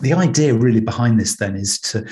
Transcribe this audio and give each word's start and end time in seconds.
the 0.00 0.12
idea 0.12 0.54
really 0.54 0.80
behind 0.80 1.18
this 1.18 1.36
then 1.36 1.56
is 1.56 1.78
to 1.80 2.06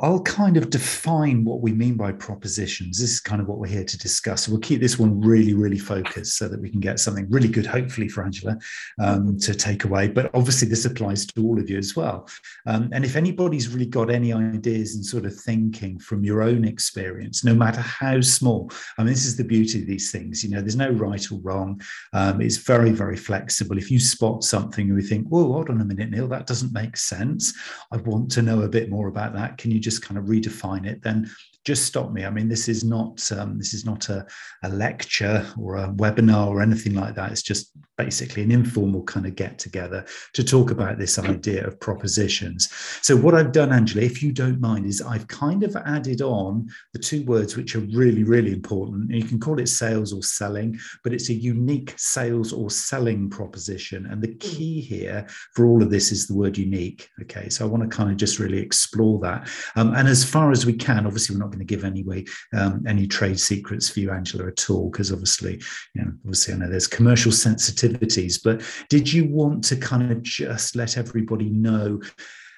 I'll 0.00 0.22
kind 0.22 0.56
of 0.56 0.70
define 0.70 1.44
what 1.44 1.60
we 1.60 1.72
mean 1.72 1.96
by 1.96 2.12
propositions. 2.12 3.00
This 3.00 3.10
is 3.10 3.20
kind 3.20 3.40
of 3.40 3.48
what 3.48 3.58
we're 3.58 3.66
here 3.66 3.84
to 3.84 3.98
discuss. 3.98 4.48
We'll 4.48 4.60
keep 4.60 4.80
this 4.80 4.98
one 4.98 5.20
really, 5.20 5.54
really 5.54 5.78
focused 5.78 6.36
so 6.36 6.46
that 6.48 6.60
we 6.60 6.70
can 6.70 6.78
get 6.78 7.00
something 7.00 7.26
really 7.28 7.48
good, 7.48 7.66
hopefully, 7.66 8.08
for 8.08 8.22
Angela 8.22 8.56
um, 9.00 9.38
to 9.38 9.54
take 9.54 9.84
away. 9.84 10.08
But 10.08 10.30
obviously, 10.34 10.68
this 10.68 10.84
applies 10.84 11.26
to 11.26 11.42
all 11.44 11.58
of 11.58 11.68
you 11.68 11.78
as 11.78 11.96
well. 11.96 12.28
Um, 12.66 12.90
and 12.92 13.04
if 13.04 13.16
anybody's 13.16 13.68
really 13.68 13.86
got 13.86 14.10
any 14.10 14.32
ideas 14.32 14.94
and 14.94 15.04
sort 15.04 15.26
of 15.26 15.34
thinking 15.34 15.98
from 15.98 16.22
your 16.22 16.42
own 16.42 16.64
experience, 16.64 17.44
no 17.44 17.54
matter 17.54 17.80
how 17.80 18.20
small, 18.20 18.70
I 18.98 19.02
mean, 19.02 19.12
this 19.12 19.26
is 19.26 19.36
the 19.36 19.44
beauty 19.44 19.80
of 19.80 19.86
these 19.86 20.12
things. 20.12 20.44
You 20.44 20.50
know, 20.50 20.60
there's 20.60 20.76
no 20.76 20.90
right 20.90 21.32
or 21.32 21.40
wrong. 21.40 21.80
Um, 22.12 22.40
it's 22.40 22.58
very, 22.58 22.90
very 22.90 23.16
flexible. 23.16 23.78
If 23.78 23.90
you 23.90 23.98
spot 23.98 24.44
something 24.44 24.86
and 24.86 24.96
we 24.96 25.02
think, 25.02 25.26
whoa, 25.26 25.52
hold 25.52 25.70
on 25.70 25.80
a 25.80 25.84
minute, 25.84 26.10
Neil, 26.10 26.28
that 26.28 26.46
doesn't 26.46 26.72
make 26.72 26.96
sense. 26.96 27.52
I 27.90 27.96
want 27.96 28.30
to 28.32 28.42
know 28.42 28.62
a 28.62 28.68
bit 28.68 28.90
more 28.90 29.08
about 29.08 29.34
that. 29.34 29.58
Can 29.58 29.72
you 29.72 29.87
just 29.88 30.02
kind 30.02 30.18
of 30.18 30.24
redefine 30.24 30.86
it, 30.86 31.02
then 31.02 31.30
just 31.64 31.84
stop 31.84 32.12
me. 32.12 32.24
I 32.24 32.30
mean, 32.30 32.48
this 32.48 32.68
is 32.68 32.84
not 32.84 33.30
um, 33.32 33.58
this 33.58 33.74
is 33.74 33.84
not 33.84 34.08
a, 34.08 34.26
a 34.62 34.68
lecture 34.70 35.46
or 35.58 35.76
a 35.76 35.88
webinar 35.88 36.48
or 36.48 36.62
anything 36.62 36.94
like 36.94 37.14
that. 37.16 37.30
It's 37.30 37.42
just 37.42 37.72
basically 37.98 38.44
an 38.44 38.52
informal 38.52 39.02
kind 39.02 39.26
of 39.26 39.34
get 39.34 39.58
together 39.58 40.06
to 40.32 40.44
talk 40.44 40.70
about 40.70 40.98
this 40.98 41.18
idea 41.18 41.66
of 41.66 41.78
propositions. 41.80 42.72
So 43.02 43.16
what 43.16 43.34
I've 43.34 43.52
done, 43.52 43.72
Angela, 43.72 44.04
if 44.04 44.22
you 44.22 44.32
don't 44.32 44.60
mind, 44.60 44.86
is 44.86 45.02
I've 45.02 45.26
kind 45.26 45.64
of 45.64 45.76
added 45.76 46.22
on 46.22 46.68
the 46.92 47.00
two 47.00 47.24
words 47.24 47.56
which 47.56 47.74
are 47.74 47.80
really 47.80 48.24
really 48.24 48.52
important. 48.52 49.10
You 49.10 49.24
can 49.24 49.40
call 49.40 49.58
it 49.58 49.68
sales 49.68 50.12
or 50.12 50.22
selling, 50.22 50.78
but 51.04 51.12
it's 51.12 51.28
a 51.28 51.34
unique 51.34 51.92
sales 51.96 52.52
or 52.52 52.70
selling 52.70 53.28
proposition. 53.28 54.06
And 54.06 54.22
the 54.22 54.34
key 54.36 54.80
here 54.80 55.26
for 55.54 55.66
all 55.66 55.82
of 55.82 55.90
this 55.90 56.12
is 56.12 56.26
the 56.26 56.34
word 56.34 56.56
unique. 56.56 57.08
Okay, 57.22 57.48
so 57.48 57.64
I 57.64 57.68
want 57.68 57.82
to 57.82 57.94
kind 57.94 58.10
of 58.10 58.16
just 58.16 58.38
really 58.38 58.58
explore 58.58 59.18
that. 59.20 59.50
Um, 59.76 59.94
and 59.94 60.08
as 60.08 60.24
far 60.24 60.50
as 60.50 60.64
we 60.64 60.72
can, 60.72 61.04
obviously 61.04 61.34
we're 61.34 61.40
not 61.40 61.47
going 61.48 61.58
to 61.58 61.64
give 61.64 61.84
anyway 61.84 62.24
um, 62.56 62.84
any 62.86 63.06
trade 63.06 63.40
secrets 63.40 63.88
for 63.88 64.00
you, 64.00 64.10
Angela, 64.10 64.46
at 64.46 64.70
all, 64.70 64.90
because 64.90 65.12
obviously, 65.12 65.60
you 65.94 66.02
know, 66.02 66.12
obviously 66.24 66.54
I 66.54 66.56
know 66.58 66.70
there's 66.70 66.86
commercial 66.86 67.32
sensitivities. 67.32 68.40
But 68.42 68.62
did 68.88 69.12
you 69.12 69.26
want 69.26 69.64
to 69.64 69.76
kind 69.76 70.10
of 70.10 70.22
just 70.22 70.76
let 70.76 70.96
everybody 70.96 71.50
know? 71.50 72.00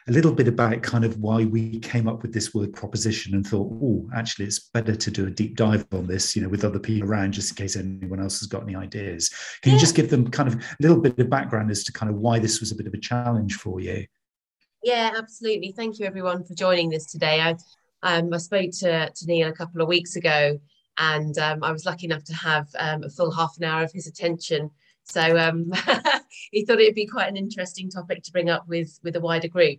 a 0.09 0.13
little 0.13 0.33
bit 0.33 0.49
about 0.49 0.83
kind 0.83 1.05
of 1.05 1.19
why 1.19 1.45
we 1.45 1.79
came 1.79 2.09
up 2.09 2.23
with 2.23 2.33
this 2.33 2.55
word 2.55 2.73
proposition 2.73 3.35
and 3.35 3.47
thought, 3.47 3.71
oh, 3.83 4.09
actually, 4.15 4.47
it's 4.47 4.59
better 4.59 4.97
to 4.97 5.11
do 5.11 5.27
a 5.27 5.31
deep 5.31 5.57
dive 5.57 5.87
on 5.93 6.07
this, 6.07 6.35
you 6.35 6.43
know, 6.43 6.49
with 6.49 6.65
other 6.65 6.79
people 6.79 7.09
around, 7.09 7.33
just 7.33 7.51
in 7.51 7.57
case 7.57 7.77
anyone 7.77 8.21
else 8.21 8.41
has 8.41 8.49
got 8.49 8.63
any 8.63 8.75
ideas. 8.75 9.29
Can 9.63 9.71
yeah. 9.71 9.75
you 9.75 9.81
just 9.81 9.95
give 9.95 10.11
them 10.11 10.29
kind 10.31 10.49
of 10.49 10.55
a 10.57 10.77
little 10.81 10.99
bit 10.99 11.19
of 11.19 11.31
background 11.31 11.71
as 11.71 11.85
to 11.85 11.93
kind 11.93 12.11
of 12.11 12.19
why 12.19 12.39
this 12.39 12.61
was 12.61 12.73
a 12.73 12.75
bit 12.75 12.87
of 12.87 12.95
a 12.95 12.99
challenge 12.99 13.55
for 13.55 13.81
you? 13.81 14.07
Yeah, 14.83 15.13
absolutely. 15.17 15.73
Thank 15.77 15.99
you, 15.99 16.07
everyone, 16.07 16.45
for 16.45 16.55
joining 16.55 16.89
this 16.89 17.07
today. 17.07 17.41
I, 17.41 17.57
um, 18.03 18.33
I 18.33 18.39
spoke 18.39 18.71
to, 18.81 19.11
to 19.11 19.27
Neil 19.27 19.49
a 19.49 19.53
couple 19.53 19.83
of 19.83 19.89
weeks 19.89 20.17
ago, 20.17 20.59
and 20.99 21.37
um, 21.39 21.63
I 21.63 21.73
was 21.73 21.87
lucky 21.87 22.07
enough 22.07 22.25
to 22.25 22.35
have 22.35 22.69
um, 22.79 23.05
a 23.05 23.11
full 23.11 23.31
half 23.31 23.55
an 23.59 23.65
hour 23.65 23.83
of 23.83 23.93
his 23.93 24.07
attention. 24.07 24.71
So 25.05 25.39
um, 25.39 25.73
he 26.53 26.65
thought 26.65 26.81
it 26.81 26.87
would 26.87 26.95
be 26.95 27.07
quite 27.07 27.29
an 27.29 27.37
interesting 27.37 27.91
topic 27.91 28.23
to 28.25 28.33
bring 28.33 28.51
up 28.51 28.69
with, 28.69 28.99
with 29.03 29.17
a 29.17 29.21
wider 29.21 29.49
group. 29.49 29.79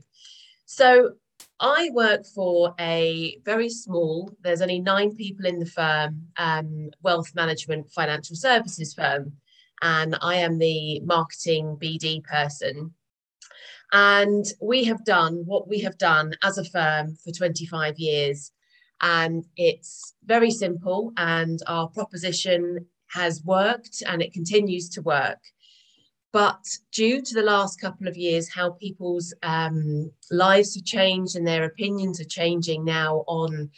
So 0.66 1.12
I 1.60 1.90
work 1.94 2.26
for 2.26 2.74
a 2.80 3.38
very 3.46 3.70
small, 3.70 4.32
there's 4.42 4.62
only 4.62 4.80
nine 4.80 5.16
people 5.16 5.46
in 5.46 5.60
the 5.60 5.66
firm, 5.66 6.28
um, 6.38 6.90
wealth 7.02 7.34
management 7.36 7.92
financial 7.92 8.36
services 8.36 8.94
firm. 8.94 9.34
And 9.82 10.18
I 10.22 10.36
am 10.36 10.60
the 10.60 11.00
marketing 11.02 11.78
BD 11.82 12.24
person. 12.24 12.94
And 13.92 14.46
we 14.62 14.86
have 14.86 15.04
done 15.04 15.44
what 15.46 15.68
we 15.68 15.80
have 15.82 15.98
done 15.98 16.34
as 16.44 16.58
a 16.58 16.64
firm 16.66 17.18
for 17.24 17.32
25 17.32 17.98
years. 17.98 18.52
And 19.02 19.44
it's 19.58 20.16
very 20.24 20.52
simple, 20.52 21.12
and 21.18 21.60
our 21.68 21.88
proposition 21.90 22.86
has 23.10 23.44
worked 23.44 24.04
and 24.08 24.22
it 24.22 24.34
continues 24.34 24.90
to 24.90 25.02
work. 25.02 25.40
But 26.32 26.64
due 26.94 27.22
to 27.22 27.34
the 27.34 27.42
last 27.42 27.82
couple 27.82 28.08
of 28.08 28.16
years, 28.16 28.54
how 28.54 28.72
people's 28.72 29.34
um, 29.44 30.12
lives 30.30 30.76
have 30.76 30.86
changed 30.86 31.36
and 31.36 31.46
their 31.46 31.66
opinions 31.66 32.22
are 32.22 32.26
changing 32.26 32.86
now 32.86 33.26
on 33.28 33.70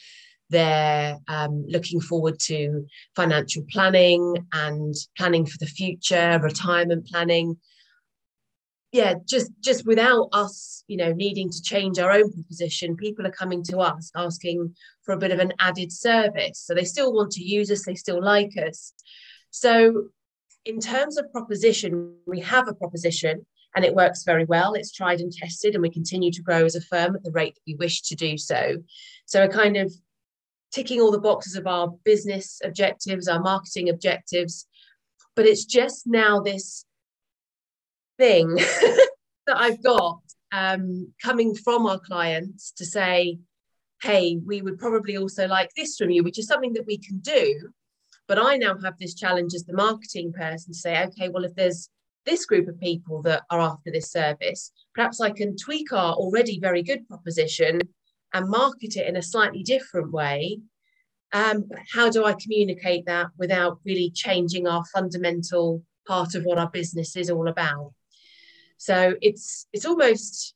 their 0.50 1.18
um, 1.28 1.66
looking 1.68 2.00
forward 2.00 2.38
to 2.40 2.86
financial 3.16 3.64
planning 3.72 4.46
and 4.54 4.94
planning 5.18 5.48
for 5.48 5.58
the 5.58 5.66
future, 5.66 6.40
retirement 6.44 7.08
planning, 7.08 7.58
yeah 8.94 9.16
just 9.28 9.52
just 9.60 9.86
without 9.86 10.30
us 10.32 10.86
you 10.88 10.96
know 10.96 11.12
needing 11.12 11.50
to 11.50 11.62
change 11.62 12.00
our 12.00 12.12
own 12.12 12.32
proposition 12.32 12.96
people 12.96 13.28
are 13.28 13.32
coming 13.32 13.62
to 13.64 13.80
us 13.80 14.12
asking 14.16 14.74
for 15.04 15.14
a 15.14 15.18
bit 15.18 15.32
of 15.32 15.40
an 15.40 15.54
added 15.60 15.92
service. 15.92 16.60
So 16.60 16.74
they 16.74 16.86
still 16.86 17.14
want 17.14 17.32
to 17.34 17.44
use 17.44 17.70
us 17.72 17.86
they 17.86 17.96
still 17.96 18.24
like 18.24 18.52
us. 18.58 18.94
So 19.52 20.10
in 20.66 20.80
terms 20.80 21.18
of 21.18 21.32
proposition 21.32 22.16
we 22.26 22.40
have 22.40 22.68
a 22.68 22.74
proposition 22.74 23.46
and 23.76 23.84
it 23.84 23.96
works 23.96 24.24
very 24.24 24.46
well. 24.46 24.74
It's 24.74 24.92
tried 24.92 25.20
and 25.20 25.32
tested 25.32 25.74
and 25.74 25.82
we 25.82 25.90
continue 25.90 26.32
to 26.32 26.42
grow 26.42 26.64
as 26.64 26.76
a 26.76 26.82
firm 26.82 27.16
at 27.16 27.24
the 27.24 27.32
rate 27.32 27.56
that 27.56 27.62
we 27.68 27.76
wish 27.76 28.02
to 28.04 28.16
do 28.16 28.38
so. 28.38 28.78
So 29.26 29.42
we're 29.42 29.52
kind 29.52 29.78
of 29.78 29.92
ticking 30.72 31.02
all 31.02 31.12
the 31.12 31.20
boxes 31.20 31.56
of 31.56 31.68
our 31.68 31.90
business 32.04 32.60
objectives 32.64 33.28
our 33.28 33.40
marketing 33.40 33.90
objectives 33.90 34.66
but 35.36 35.46
it's 35.46 35.66
just 35.66 36.08
now 36.08 36.40
this 36.40 36.84
thing 38.18 38.56
that 39.48 39.58
I've 39.58 39.84
got 39.84 40.22
um, 40.52 41.14
coming 41.22 41.56
from 41.56 41.86
our 41.86 42.00
clients 42.00 42.72
to 42.74 42.86
say, 42.86 43.40
hey, 44.02 44.38
we 44.46 44.62
would 44.62 44.78
probably 44.78 45.18
also 45.18 45.48
like 45.48 45.72
this 45.76 45.98
from 45.98 46.12
you, 46.12 46.24
which 46.24 46.38
is 46.38 46.48
something 46.48 46.74
that 46.74 46.86
we 46.86 46.98
can 46.98 47.20
do. 47.20 47.70
But 48.28 48.40
I 48.40 48.58
now 48.58 48.78
have 48.84 48.98
this 49.00 49.16
challenge 49.16 49.54
as 49.54 49.66
the 49.66 49.74
marketing 49.74 50.34
person 50.34 50.74
to 50.74 50.80
say, 50.80 51.04
okay, 51.06 51.30
well, 51.30 51.44
if 51.44 51.56
there's 51.56 51.90
this 52.26 52.46
group 52.46 52.68
of 52.68 52.80
people 52.80 53.22
that 53.24 53.44
are 53.50 53.60
after 53.60 53.92
this 53.92 54.12
service, 54.12 54.72
perhaps 54.94 55.20
I 55.20 55.32
can 55.32 55.58
tweak 55.58 55.92
our 55.92 56.14
already 56.14 56.60
very 56.60 56.84
good 56.84 57.08
proposition 57.08 57.82
and 58.34 58.50
market 58.50 58.96
it 58.96 59.08
in 59.08 59.18
a 59.18 59.22
slightly 59.22 59.64
different 59.64 60.12
way. 60.12 60.60
Um, 61.34 61.66
how 61.94 62.10
do 62.10 62.26
I 62.26 62.34
communicate 62.34 63.06
that 63.08 63.28
without 63.38 63.80
really 63.86 64.12
changing 64.14 64.68
our 64.68 64.84
fundamental 64.94 65.84
part 66.08 66.36
of 66.36 66.44
what 66.44 66.60
our 66.60 66.70
business 66.70 67.16
is 67.16 67.30
all 67.30 67.48
about? 67.48 67.94
So 68.84 69.16
it's 69.22 69.66
it's 69.72 69.86
almost 69.86 70.56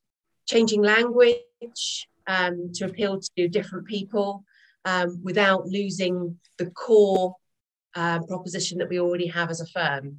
changing 0.50 0.82
language 0.82 2.10
um, 2.28 2.72
to 2.74 2.84
appeal 2.84 3.22
to 3.22 3.48
different 3.48 3.88
people 3.88 4.44
um, 4.84 5.22
without 5.24 5.66
losing 5.66 6.38
the 6.58 6.70
core 6.72 7.38
uh, 7.96 8.20
proposition 8.24 8.80
that 8.80 8.90
we 8.90 9.00
already 9.00 9.28
have 9.28 9.50
as 9.50 9.62
a 9.62 9.66
firm. 9.68 10.18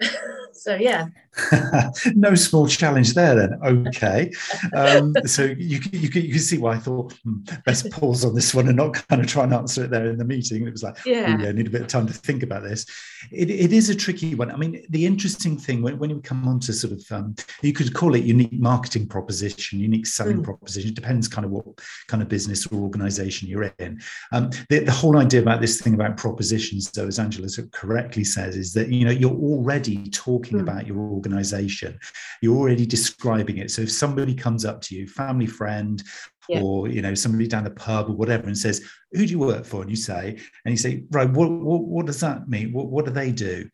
so 0.52 0.74
yeah. 0.74 1.06
No 2.14 2.34
small 2.34 2.66
challenge 2.66 3.14
there 3.14 3.34
then. 3.34 3.60
Okay. 3.64 4.32
Um, 4.74 5.14
so 5.24 5.44
you, 5.44 5.80
you, 5.92 6.08
you 6.08 6.10
can 6.10 6.38
see 6.38 6.58
why 6.58 6.74
i 6.74 6.78
thought 6.78 7.12
hmm, 7.24 7.38
best 7.64 7.90
pause 7.90 8.24
on 8.24 8.34
this 8.34 8.54
one 8.54 8.68
and 8.68 8.76
not 8.76 8.94
kind 9.08 9.22
of 9.22 9.28
try 9.28 9.44
and 9.44 9.54
answer 9.54 9.84
it 9.84 9.90
there 9.90 10.06
in 10.06 10.18
the 10.18 10.24
meeting. 10.24 10.66
It 10.66 10.72
was 10.72 10.82
like 10.82 10.96
yeah, 11.04 11.36
oh, 11.38 11.42
yeah 11.42 11.48
I 11.48 11.52
need 11.52 11.66
a 11.66 11.70
bit 11.70 11.82
of 11.82 11.88
time 11.88 12.06
to 12.06 12.12
think 12.12 12.42
about 12.42 12.62
this. 12.62 12.86
It, 13.30 13.50
it 13.50 13.72
is 13.72 13.88
a 13.88 13.94
tricky 13.94 14.34
one. 14.34 14.50
I 14.50 14.56
mean 14.56 14.84
the 14.90 15.06
interesting 15.06 15.56
thing 15.56 15.82
when, 15.82 15.98
when 15.98 16.10
you 16.10 16.20
come 16.20 16.46
on 16.48 16.60
to 16.60 16.72
sort 16.72 16.92
of 16.92 17.04
um, 17.12 17.34
you 17.62 17.72
could 17.72 17.94
call 17.94 18.14
it 18.14 18.24
unique 18.24 18.52
marketing 18.52 19.06
proposition 19.06 19.80
unique 19.80 20.06
selling 20.06 20.38
mm. 20.38 20.44
proposition. 20.44 20.90
It 20.90 20.94
depends 20.94 21.28
kind 21.28 21.44
of 21.44 21.50
what 21.50 21.66
kind 22.08 22.22
of 22.22 22.28
business 22.28 22.66
or 22.66 22.80
organization 22.80 23.48
you're 23.48 23.72
in. 23.78 24.00
Um, 24.32 24.50
the, 24.68 24.80
the 24.80 24.92
whole 24.92 25.18
idea 25.18 25.40
about 25.40 25.60
this 25.60 25.80
thing 25.80 25.94
about 25.94 26.16
propositions 26.16 26.90
though 26.90 27.06
as 27.06 27.18
angela 27.18 27.48
correctly 27.72 28.24
says 28.24 28.56
is 28.56 28.72
that 28.72 28.88
you 28.88 29.04
know 29.04 29.10
you're 29.10 29.30
already 29.30 29.87
already 29.88 30.10
talking 30.10 30.58
mm. 30.58 30.62
about 30.62 30.86
your 30.86 30.98
organization 30.98 31.98
you're 32.42 32.56
already 32.56 32.86
describing 32.86 33.58
it 33.58 33.70
so 33.70 33.82
if 33.82 33.92
somebody 33.92 34.34
comes 34.34 34.64
up 34.64 34.80
to 34.80 34.94
you 34.94 35.06
family 35.06 35.46
friend 35.46 36.02
yeah. 36.48 36.60
or 36.60 36.88
you 36.88 37.02
know 37.02 37.14
somebody 37.14 37.46
down 37.46 37.64
the 37.64 37.70
pub 37.70 38.08
or 38.08 38.14
whatever 38.14 38.46
and 38.46 38.56
says 38.56 38.82
who 39.12 39.26
do 39.26 39.32
you 39.32 39.38
work 39.38 39.64
for 39.64 39.82
and 39.82 39.90
you 39.90 39.96
say 39.96 40.38
and 40.64 40.72
you 40.72 40.76
say 40.76 41.04
right 41.10 41.30
what 41.30 41.50
what, 41.50 41.82
what 41.82 42.06
does 42.06 42.20
that 42.20 42.48
mean 42.48 42.72
what, 42.72 42.86
what 42.86 43.04
do 43.04 43.10
they 43.10 43.30
do 43.30 43.68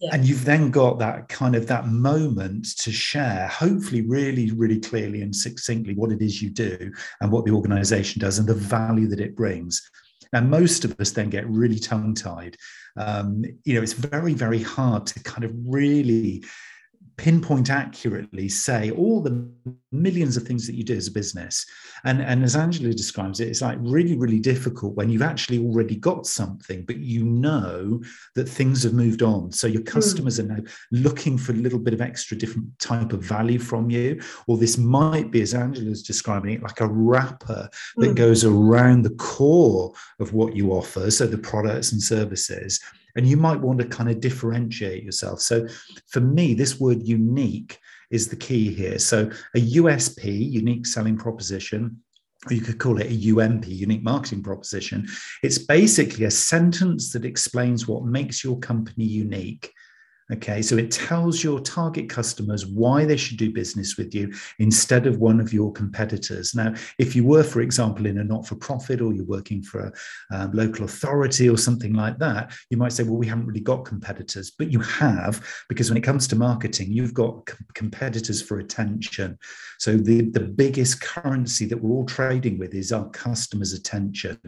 yeah. 0.00 0.10
and 0.12 0.24
you've 0.24 0.44
then 0.44 0.70
got 0.70 0.98
that 0.98 1.28
kind 1.28 1.54
of 1.54 1.66
that 1.66 1.86
moment 1.86 2.76
to 2.78 2.90
share 2.90 3.46
hopefully 3.48 4.02
really 4.02 4.50
really 4.52 4.80
clearly 4.80 5.22
and 5.22 5.34
succinctly 5.34 5.94
what 5.94 6.12
it 6.12 6.22
is 6.22 6.42
you 6.42 6.50
do 6.50 6.90
and 7.20 7.30
what 7.30 7.44
the 7.44 7.52
organization 7.52 8.20
does 8.20 8.38
and 8.38 8.48
the 8.48 8.54
value 8.54 9.08
that 9.08 9.20
it 9.20 9.36
brings 9.36 9.90
now 10.34 10.40
most 10.40 10.84
of 10.84 10.94
us 11.00 11.12
then 11.12 11.30
get 11.30 11.48
really 11.48 11.78
tongue 11.78 12.14
tied 12.14 12.58
um, 12.96 13.44
you 13.64 13.74
know, 13.74 13.82
it's 13.82 13.92
very, 13.92 14.34
very 14.34 14.62
hard 14.62 15.06
to 15.08 15.22
kind 15.22 15.44
of 15.44 15.52
really 15.66 16.44
pinpoint 17.16 17.70
accurately 17.70 18.48
say 18.48 18.90
all 18.90 19.20
the 19.20 19.48
millions 19.92 20.36
of 20.36 20.42
things 20.42 20.66
that 20.66 20.74
you 20.74 20.82
do 20.82 20.96
as 20.96 21.08
a 21.08 21.12
business. 21.12 21.64
And, 22.04 22.20
and 22.20 22.42
as 22.42 22.56
Angela 22.56 22.92
describes 22.92 23.40
it, 23.40 23.48
it's 23.48 23.62
like 23.62 23.78
really, 23.80 24.16
really 24.16 24.40
difficult 24.40 24.94
when 24.96 25.08
you've 25.08 25.22
actually 25.22 25.58
already 25.58 25.96
got 25.96 26.26
something, 26.26 26.84
but 26.84 26.96
you 26.96 27.24
know 27.24 28.02
that 28.34 28.48
things 28.48 28.82
have 28.82 28.92
moved 28.92 29.22
on. 29.22 29.52
So 29.52 29.66
your 29.66 29.82
hmm. 29.82 29.88
customers 29.88 30.38
mm. 30.38 30.44
are 30.44 30.56
now 30.56 30.64
looking 30.90 31.38
for 31.38 31.52
a 31.52 31.56
little 31.56 31.78
bit 31.78 31.94
of 31.94 32.00
extra 32.00 32.36
different 32.36 32.76
type 32.78 33.12
of 33.12 33.22
value 33.22 33.58
from 33.58 33.90
you. 33.90 34.20
Or 34.46 34.58
this 34.58 34.76
might 34.76 35.30
be, 35.30 35.42
as 35.42 35.54
Angela's 35.54 36.02
describing 36.02 36.52
it, 36.52 36.62
like 36.62 36.80
a 36.80 36.88
wrapper 36.88 37.68
that 37.96 38.10
mm. 38.10 38.16
goes 38.16 38.44
around 38.44 39.02
the 39.02 39.14
core 39.14 39.92
of 40.18 40.32
what 40.32 40.56
you 40.56 40.72
offer. 40.72 41.10
So 41.10 41.26
the 41.26 41.38
products 41.38 41.92
and 41.92 42.02
services 42.02 42.80
and 43.16 43.26
you 43.26 43.36
might 43.36 43.60
want 43.60 43.78
to 43.78 43.86
kind 43.86 44.10
of 44.10 44.20
differentiate 44.20 45.04
yourself. 45.04 45.40
So 45.40 45.66
for 46.08 46.20
me, 46.20 46.54
this 46.54 46.80
word 46.80 47.02
unique 47.02 47.78
is 48.10 48.28
the 48.28 48.36
key 48.36 48.72
here. 48.72 48.98
So 48.98 49.30
a 49.54 49.60
USP, 49.60 50.50
unique 50.50 50.86
selling 50.86 51.16
proposition, 51.16 52.00
or 52.48 52.54
you 52.54 52.60
could 52.60 52.78
call 52.78 53.00
it 53.00 53.10
a 53.10 53.30
UMP, 53.30 53.66
unique 53.66 54.02
marketing 54.02 54.42
proposition. 54.42 55.06
It's 55.42 55.58
basically 55.58 56.26
a 56.26 56.30
sentence 56.30 57.12
that 57.12 57.24
explains 57.24 57.88
what 57.88 58.04
makes 58.04 58.44
your 58.44 58.58
company 58.58 59.04
unique 59.04 59.72
Okay, 60.32 60.62
so 60.62 60.78
it 60.78 60.90
tells 60.90 61.44
your 61.44 61.60
target 61.60 62.08
customers 62.08 62.64
why 62.64 63.04
they 63.04 63.16
should 63.16 63.36
do 63.36 63.52
business 63.52 63.98
with 63.98 64.14
you 64.14 64.32
instead 64.58 65.06
of 65.06 65.18
one 65.18 65.38
of 65.38 65.52
your 65.52 65.70
competitors. 65.70 66.54
Now, 66.54 66.72
if 66.98 67.14
you 67.14 67.24
were, 67.24 67.42
for 67.42 67.60
example, 67.60 68.06
in 68.06 68.16
a 68.16 68.24
not 68.24 68.46
for 68.46 68.54
profit 68.54 69.02
or 69.02 69.12
you're 69.12 69.26
working 69.26 69.62
for 69.62 69.80
a 69.80 69.92
um, 70.34 70.52
local 70.52 70.86
authority 70.86 71.46
or 71.50 71.58
something 71.58 71.92
like 71.92 72.18
that, 72.20 72.54
you 72.70 72.78
might 72.78 72.92
say, 72.92 73.02
well, 73.02 73.18
we 73.18 73.26
haven't 73.26 73.44
really 73.44 73.60
got 73.60 73.84
competitors, 73.84 74.50
but 74.58 74.72
you 74.72 74.80
have, 74.80 75.46
because 75.68 75.90
when 75.90 75.98
it 75.98 76.04
comes 76.04 76.26
to 76.28 76.36
marketing, 76.36 76.90
you've 76.90 77.12
got 77.12 77.46
competitors 77.74 78.40
for 78.40 78.60
attention. 78.60 79.38
So 79.78 79.98
the, 79.98 80.22
the 80.30 80.40
biggest 80.40 81.02
currency 81.02 81.66
that 81.66 81.76
we're 81.76 81.94
all 81.94 82.06
trading 82.06 82.56
with 82.56 82.72
is 82.72 82.92
our 82.92 83.10
customers' 83.10 83.74
attention. 83.74 84.38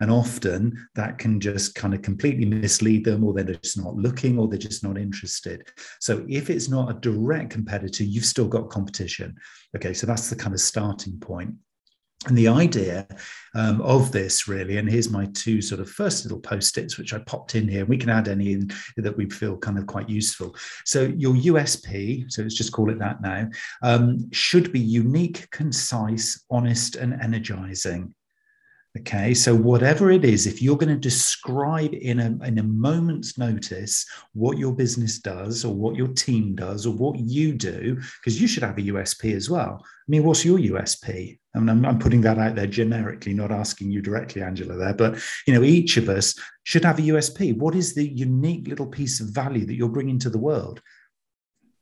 And 0.00 0.10
often 0.10 0.88
that 0.96 1.18
can 1.18 1.38
just 1.38 1.76
kind 1.76 1.94
of 1.94 2.02
completely 2.02 2.46
mislead 2.46 3.04
them, 3.04 3.22
or 3.22 3.32
they're 3.32 3.44
just 3.44 3.78
not 3.78 3.94
looking, 3.94 4.36
or 4.36 4.48
they're 4.48 4.58
just 4.58 4.82
not 4.82 4.98
interested 4.98 5.19
interested. 5.20 5.68
So 6.00 6.24
if 6.28 6.48
it's 6.48 6.68
not 6.68 6.90
a 6.90 6.94
direct 6.94 7.50
competitor, 7.50 8.04
you've 8.04 8.24
still 8.24 8.48
got 8.48 8.70
competition. 8.70 9.36
Okay, 9.76 9.92
so 9.92 10.06
that's 10.06 10.30
the 10.30 10.36
kind 10.36 10.54
of 10.54 10.60
starting 10.60 11.18
point. 11.20 11.54
And 12.26 12.36
the 12.36 12.48
idea 12.48 13.06
um, 13.54 13.80
of 13.80 14.12
this 14.12 14.46
really, 14.46 14.76
and 14.76 14.90
here's 14.90 15.08
my 15.08 15.26
two 15.32 15.62
sort 15.62 15.80
of 15.80 15.90
first 15.90 16.24
little 16.24 16.40
post-its, 16.40 16.98
which 16.98 17.14
I 17.14 17.18
popped 17.20 17.54
in 17.54 17.66
here. 17.66 17.86
We 17.86 17.96
can 17.96 18.10
add 18.10 18.28
any 18.28 18.52
in 18.52 18.70
that 18.98 19.16
we 19.16 19.28
feel 19.30 19.56
kind 19.56 19.78
of 19.78 19.86
quite 19.86 20.08
useful. 20.08 20.54
So 20.84 21.04
your 21.16 21.34
USP, 21.34 22.30
so 22.30 22.42
let's 22.42 22.56
just 22.56 22.72
call 22.72 22.90
it 22.90 22.98
that 22.98 23.22
now, 23.22 23.48
um, 23.82 24.30
should 24.32 24.70
be 24.70 24.80
unique, 24.80 25.50
concise, 25.50 26.44
honest, 26.50 26.96
and 26.96 27.14
energizing. 27.22 28.14
Okay, 28.98 29.34
so 29.34 29.54
whatever 29.54 30.10
it 30.10 30.24
is, 30.24 30.48
if 30.48 30.60
you're 30.60 30.76
going 30.76 30.92
to 30.92 30.96
describe 30.96 31.94
in 31.94 32.18
a, 32.18 32.44
in 32.44 32.58
a 32.58 32.64
moment's 32.64 33.38
notice 33.38 34.04
what 34.32 34.58
your 34.58 34.74
business 34.74 35.20
does 35.20 35.64
or 35.64 35.72
what 35.72 35.94
your 35.94 36.08
team 36.08 36.56
does 36.56 36.86
or 36.86 36.94
what 36.94 37.16
you 37.20 37.52
do, 37.52 38.00
because 38.18 38.40
you 38.40 38.48
should 38.48 38.64
have 38.64 38.78
a 38.78 38.82
USP 38.82 39.32
as 39.36 39.48
well. 39.48 39.78
I 39.80 39.86
mean, 40.08 40.24
what's 40.24 40.44
your 40.44 40.58
USP? 40.58 41.38
I 41.54 41.58
mean, 41.60 41.68
I'm, 41.68 41.86
I'm 41.86 41.98
putting 42.00 42.20
that 42.22 42.38
out 42.38 42.56
there 42.56 42.66
generically, 42.66 43.32
not 43.32 43.52
asking 43.52 43.92
you 43.92 44.02
directly, 44.02 44.42
Angela, 44.42 44.76
there, 44.76 44.94
but 44.94 45.22
you 45.46 45.54
know, 45.54 45.62
each 45.62 45.96
of 45.96 46.08
us 46.08 46.34
should 46.64 46.84
have 46.84 46.98
a 46.98 47.02
USP. 47.02 47.56
What 47.56 47.76
is 47.76 47.94
the 47.94 48.08
unique 48.08 48.66
little 48.66 48.88
piece 48.88 49.20
of 49.20 49.28
value 49.28 49.66
that 49.66 49.74
you're 49.74 49.88
bringing 49.88 50.18
to 50.18 50.30
the 50.30 50.38
world? 50.38 50.82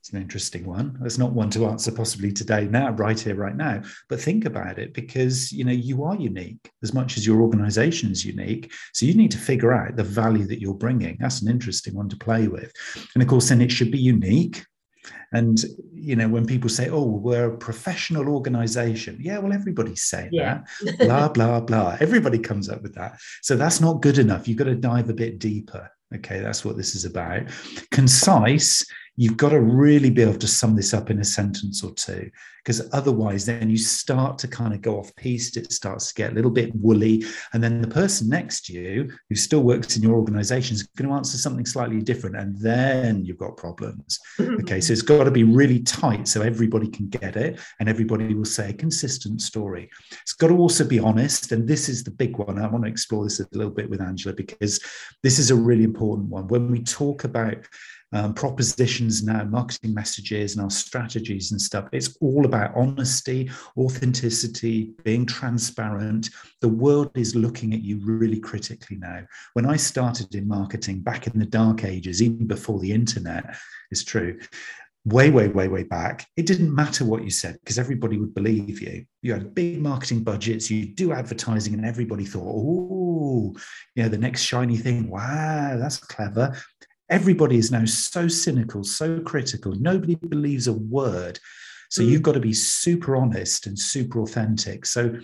It's 0.09 0.15
an 0.15 0.23
interesting 0.23 0.65
one. 0.65 0.99
It's 1.05 1.19
not 1.19 1.35
one 1.35 1.51
to 1.51 1.67
answer 1.67 1.93
possibly 1.93 2.33
today, 2.33 2.67
now, 2.67 2.93
right 2.93 3.21
here, 3.21 3.35
right 3.35 3.55
now. 3.55 3.83
But 4.09 4.23
think 4.23 4.47
about 4.47 4.79
it 4.79 4.95
because 4.95 5.53
you 5.53 5.65
know 5.65 5.73
you 5.73 6.03
are 6.03 6.17
unique 6.17 6.71
as 6.83 6.95
much 6.95 7.19
as 7.19 7.27
your 7.27 7.43
organization 7.43 8.11
is 8.11 8.25
unique. 8.25 8.73
So 8.95 9.05
you 9.05 9.13
need 9.13 9.31
to 9.33 9.39
figure 9.39 9.75
out 9.75 9.97
the 9.97 10.05
value 10.05 10.47
that 10.47 10.63
you're 10.63 10.73
bringing. 10.73 11.19
That's 11.21 11.43
an 11.43 11.51
interesting 11.51 11.95
one 11.95 12.09
to 12.09 12.17
play 12.17 12.49
with. 12.49 12.73
And 13.13 13.23
of 13.23 13.29
course, 13.29 13.51
then 13.51 13.61
it 13.61 13.71
should 13.71 13.91
be 13.91 13.99
unique. 13.99 14.65
And 15.33 15.63
you 15.93 16.17
know, 16.17 16.27
when 16.27 16.47
people 16.47 16.71
say, 16.71 16.89
"Oh, 16.89 17.05
we're 17.05 17.53
a 17.53 17.59
professional 17.59 18.31
organization," 18.31 19.19
yeah, 19.21 19.37
well, 19.37 19.53
everybody's 19.53 20.05
saying 20.05 20.31
yeah. 20.33 20.63
that. 20.81 20.99
blah 21.01 21.29
blah 21.29 21.61
blah. 21.61 21.99
Everybody 22.01 22.39
comes 22.39 22.71
up 22.71 22.81
with 22.83 22.95
that. 22.95 23.19
So 23.43 23.57
that's 23.57 23.83
not 23.83 24.01
good 24.01 24.17
enough. 24.17 24.49
You've 24.49 24.57
got 24.57 24.73
to 24.73 24.75
dive 24.75 25.11
a 25.11 25.15
bit 25.15 25.39
deeper. 25.39 25.91
Okay, 26.15 26.41
that's 26.41 26.65
what 26.65 26.79
this 26.79 26.95
is 26.95 27.05
about. 27.05 27.43
Concise 27.91 28.83
you've 29.19 29.37
got 29.37 29.49
to 29.49 29.61
really 29.61 30.11
be 30.11 30.23
able 30.23 30.39
to 30.39 30.47
sum 30.47 30.77
this 30.77 30.95
up 30.95 31.11
in 31.11 31.19
a 31.19 31.25
sentence 31.25 31.83
or 31.83 31.93
two 31.95 32.31
because 32.59 32.89
otherwise 32.93 33.45
then 33.45 33.69
you 33.69 33.77
start 33.77 34.39
to 34.39 34.47
kind 34.47 34.73
of 34.73 34.81
go 34.81 34.97
off 34.97 35.15
piste 35.17 35.57
it 35.57 35.73
starts 35.73 36.09
to 36.09 36.15
get 36.15 36.31
a 36.31 36.35
little 36.35 36.51
bit 36.53 36.73
woolly 36.77 37.25
and 37.53 37.63
then 37.63 37.83
the 37.83 37.89
person 37.89 38.29
next 38.29 38.65
to 38.65 38.73
you 38.73 39.11
who 39.29 39.35
still 39.35 39.63
works 39.63 39.97
in 39.97 40.03
your 40.05 40.15
organization 40.15 40.75
is 40.77 40.85
going 40.85 41.09
to 41.09 41.15
answer 41.15 41.37
something 41.37 41.67
slightly 41.67 42.01
different 42.01 42.37
and 42.37 42.57
then 42.61 43.25
you've 43.25 43.39
got 43.39 43.57
problems. 43.57 44.19
Okay 44.61 44.81
so 44.81 44.93
it's 44.93 45.03
got 45.03 45.25
to 45.25 45.31
be 45.31 45.45
really 45.45 45.81
tight 45.81 46.29
so 46.29 46.43
everybody 46.43 46.89
can 46.89 47.09
get 47.09 47.37
it 47.37 47.59
and 47.81 47.89
everybody 47.89 48.35
will 48.35 48.45
say 48.45 48.71
a 48.71 48.73
consistent 48.73 49.41
story. 49.43 49.91
It's 50.23 50.33
got 50.33 50.49
to 50.49 50.57
also 50.57 50.85
be 50.87 51.01
honest 51.01 51.51
and 51.53 51.67
this 51.67 51.89
is 51.89 52.05
the 52.05 52.11
big 52.11 52.39
one. 52.39 52.59
I 52.59 52.69
want 52.69 52.85
to 52.85 52.91
explore 52.91 53.25
this 53.25 53.41
a 53.41 53.47
little 53.53 53.73
bit 53.73 53.91
with 53.91 54.01
angela 54.01 54.35
because 54.35 54.81
this 55.23 55.39
is 55.39 55.51
a 55.51 55.57
really 55.57 55.85
important 55.85 56.29
one. 56.29 56.47
When 56.47 56.71
we 56.71 56.83
talk 56.85 57.25
about 57.25 57.67
um, 58.13 58.35
propositions 58.35 59.23
now, 59.23 59.45
marketing 59.45 59.95
messages, 59.95 60.55
and 60.55 60.63
our 60.63 60.71
strategies 60.71 61.53
and 61.53 61.61
stuff. 61.61 61.89
It's 61.93 62.17
all 62.21 62.47
about 62.47 62.75
honesty, 62.75 63.51
authenticity, 63.77 64.95
being 65.05 65.27
transparent. 65.27 66.31
The 66.61 66.69
world 66.69 67.11
is 67.17 67.35
looking 67.35 67.75
at 67.75 67.83
you 67.83 68.01
really 68.05 68.41
critically 68.41 68.97
now. 68.97 69.23
When 69.53 69.67
I 69.67 69.77
started 69.77 70.35
in 70.35 70.49
marketing 70.49 71.01
back 71.01 71.27
in 71.27 71.39
the 71.39 71.47
dark 71.47 71.85
ages, 71.85 72.23
even 72.23 72.47
before 72.47 72.79
the 72.79 72.93
internet, 72.93 73.57
is 73.91 74.05
true 74.05 74.39
way, 75.09 75.31
way, 75.31 75.49
way, 75.49 75.69
way 75.69 75.85
back, 75.85 76.27
it 76.37 76.45
didn't 76.47 76.75
matter 76.75 77.05
what 77.05 77.25
you 77.25 77.31
said 77.31 77.59
because 77.61 77.79
everybody 77.79 78.19
would 78.19 78.35
believe 78.35 78.81
you. 78.83 79.05
You 79.23 79.33
had 79.33 79.55
big 79.55 79.81
marketing 79.81 80.23
budgets, 80.23 80.71
you 80.71 80.87
do 80.87 81.13
advertising, 81.13 81.75
and 81.75 81.85
everybody 81.85 82.25
thought, 82.25 82.45
oh, 82.45 83.55
you 83.95 84.03
know, 84.03 84.09
the 84.09 84.19
next 84.19 84.43
shiny 84.43 84.77
thing, 84.77 85.09
wow, 85.09 85.77
that's 85.79 85.99
clever. 85.99 86.57
Everybody 87.11 87.57
is 87.57 87.71
now 87.71 87.85
so 87.85 88.29
cynical, 88.29 88.85
so 88.85 89.21
critical. 89.21 89.73
Nobody 89.73 90.15
believes 90.15 90.67
a 90.67 90.75
word. 90.75 91.41
So 91.91 92.03
mm. 92.03 92.09
you've 92.09 92.23
got 92.23 92.33
to 92.33 92.41
be 92.41 92.53
super 92.53 93.17
honest 93.17 93.67
and 93.67 93.79
super 93.79 94.21
authentic. 94.21 94.85
So 94.85 95.19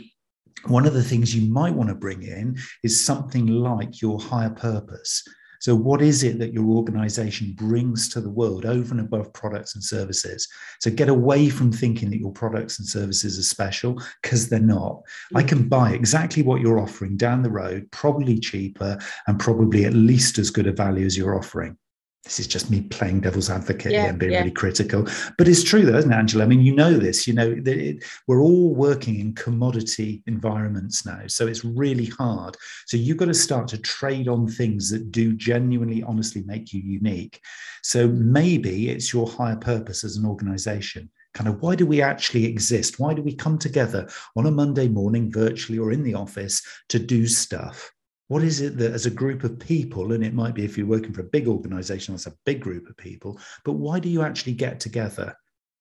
one 0.67 0.87
of 0.87 0.95
the 0.95 1.03
things 1.03 1.35
you 1.35 1.51
might 1.51 1.75
want 1.75 1.91
to 1.91 1.95
bring 1.95 2.23
in 2.23 2.57
is 2.83 3.05
something 3.05 3.47
like 3.47 4.01
your 4.01 4.19
higher 4.19 4.51
purpose. 4.51 5.23
So, 5.61 5.75
what 5.75 6.03
is 6.03 6.23
it 6.23 6.39
that 6.41 6.53
your 6.53 6.67
organization 6.67 7.55
brings 7.57 8.11
to 8.11 8.21
the 8.21 8.29
world 8.29 8.67
over 8.67 8.93
and 8.93 9.01
above 9.01 9.33
products 9.33 9.75
and 9.75 9.83
services? 9.83 10.47
So, 10.81 10.91
get 10.91 11.09
away 11.09 11.49
from 11.49 11.73
thinking 11.73 12.11
that 12.11 12.19
your 12.19 12.33
products 12.33 12.79
and 12.79 12.87
services 12.87 13.39
are 13.39 13.43
special 13.43 13.99
because 14.23 14.51
they're 14.51 14.61
not. 14.61 15.01
I 15.35 15.43
can 15.43 15.67
buy 15.67 15.93
exactly 15.93 16.43
what 16.43 16.61
you're 16.61 16.81
offering 16.81 17.17
down 17.17 17.43
the 17.43 17.51
road, 17.51 17.91
probably 17.93 18.39
cheaper 18.39 18.99
and 19.27 19.41
probably 19.41 19.87
at 19.87 19.95
least 19.95 20.39
as 20.39 20.51
good 20.51 20.67
a 20.67 20.73
value 20.73 21.07
as 21.07 21.17
you're 21.17 21.35
offering 21.35 21.79
this 22.25 22.41
is 22.41 22.47
just 22.47 22.71
me 22.71 22.81
playing 22.81 23.21
devil's 23.21 23.51
advocate 23.51 23.93
yeah, 23.93 24.07
and 24.07 24.19
being 24.19 24.33
yeah. 24.33 24.39
really 24.39 24.51
critical. 24.51 25.07
But 25.37 25.47
it's 25.47 25.63
true, 25.63 25.85
though, 25.85 25.99
isn't 25.99 26.11
it, 26.11 26.17
Angela? 26.17 26.45
I 26.45 26.47
mean, 26.47 26.63
you 26.63 26.75
know 26.75 26.95
this. 26.95 27.27
You 27.27 27.35
know, 27.35 27.55
it, 27.67 28.03
we're 28.27 28.41
all 28.41 28.75
working 28.75 29.21
in 29.21 29.35
commodity 29.35 30.23
environments 30.27 31.05
now, 31.05 31.27
so 31.27 31.47
it's 31.47 31.65
really 31.65 32.07
hard. 32.07 32.57
So 32.87 32.97
you've 32.97 33.19
got 33.19 33.27
to 33.27 33.35
start 33.35 33.69
to 33.69 33.79
trade 33.79 34.27
on 34.27 34.49
things 34.49 34.91
that 34.91 35.13
do 35.13 35.35
genuinely, 35.35 36.03
honestly 36.03 36.43
make 36.47 36.73
you 36.73 36.81
unique. 36.81 37.41
So 37.83 38.09
maybe 38.09 38.89
it's 38.89 39.13
your 39.13 39.29
higher 39.29 39.57
purpose 39.57 40.03
as 40.05 40.17
an 40.17 40.25
organization. 40.25 41.11
Kind 41.35 41.49
of 41.49 41.61
why 41.61 41.75
do 41.75 41.85
we 41.85 42.01
actually 42.01 42.47
exist? 42.47 42.99
Why 42.99 43.13
do 43.13 43.21
we 43.21 43.35
come 43.35 43.59
together 43.59 44.09
on 44.37 44.47
a 44.47 44.51
Monday 44.51 44.89
morning, 44.89 45.31
virtually 45.31 45.79
or 45.79 45.93
in 45.93 46.03
the 46.03 46.15
office, 46.15 46.63
to 46.89 46.99
do 46.99 47.27
stuff? 47.27 47.93
What 48.29 48.43
is 48.43 48.61
it 48.61 48.79
that, 48.79 48.93
as 48.93 49.07
a 49.07 49.11
group 49.11 49.45
of 49.45 49.59
people, 49.59 50.13
and 50.13 50.25
it 50.25 50.35
might 50.35 50.55
be 50.55 50.65
if 50.65 50.79
you're 50.79 50.87
working 50.87 51.13
for 51.13 51.21
a 51.21 51.25
big 51.25 51.47
organization, 51.47 52.15
that's 52.15 52.27
a 52.27 52.35
big 52.47 52.61
group 52.61 52.89
of 52.89 52.97
people, 52.97 53.39
but 53.65 53.75
why 53.75 54.01
do 54.01 54.09
you 54.09 54.23
actually 54.23 54.55
get 54.55 54.81
together? 54.81 55.37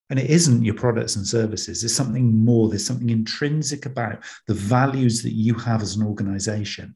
And 0.09 0.19
it 0.19 0.29
isn't 0.29 0.63
your 0.63 0.75
products 0.75 1.15
and 1.15 1.25
services. 1.25 1.81
There's 1.81 1.95
something 1.95 2.35
more. 2.35 2.69
There's 2.69 2.85
something 2.85 3.09
intrinsic 3.09 3.85
about 3.85 4.23
the 4.47 4.53
values 4.53 5.23
that 5.23 5.33
you 5.33 5.53
have 5.55 5.81
as 5.81 5.95
an 5.95 6.05
organization. 6.05 6.93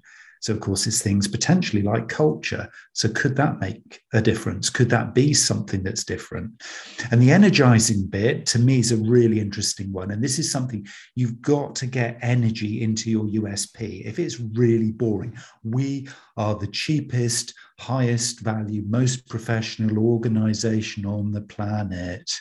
So, 0.47 0.53
of 0.53 0.61
course, 0.61 0.87
it's 0.87 1.01
things 1.01 1.27
potentially 1.27 1.81
like 1.81 2.07
culture. 2.07 2.69
So, 2.93 3.09
could 3.09 3.35
that 3.35 3.59
make 3.59 3.99
a 4.13 4.21
difference? 4.21 4.69
Could 4.69 4.89
that 4.91 5.13
be 5.13 5.33
something 5.33 5.83
that's 5.83 6.05
different? 6.05 6.63
And 7.11 7.21
the 7.21 7.31
energizing 7.31 8.07
bit 8.07 8.45
to 8.45 8.59
me 8.59 8.79
is 8.79 8.93
a 8.93 8.95
really 8.95 9.41
interesting 9.41 9.91
one. 9.91 10.09
And 10.09 10.23
this 10.23 10.39
is 10.39 10.49
something 10.49 10.87
you've 11.15 11.41
got 11.41 11.75
to 11.75 11.85
get 11.85 12.17
energy 12.21 12.81
into 12.81 13.11
your 13.11 13.25
USP. 13.25 14.05
If 14.05 14.19
it's 14.19 14.39
really 14.39 14.93
boring, 14.93 15.37
we 15.65 16.07
are 16.37 16.55
the 16.55 16.67
cheapest, 16.67 17.53
highest 17.77 18.39
value, 18.39 18.83
most 18.87 19.27
professional 19.27 19.99
organization 19.99 21.05
on 21.05 21.33
the 21.33 21.41
planet 21.41 22.31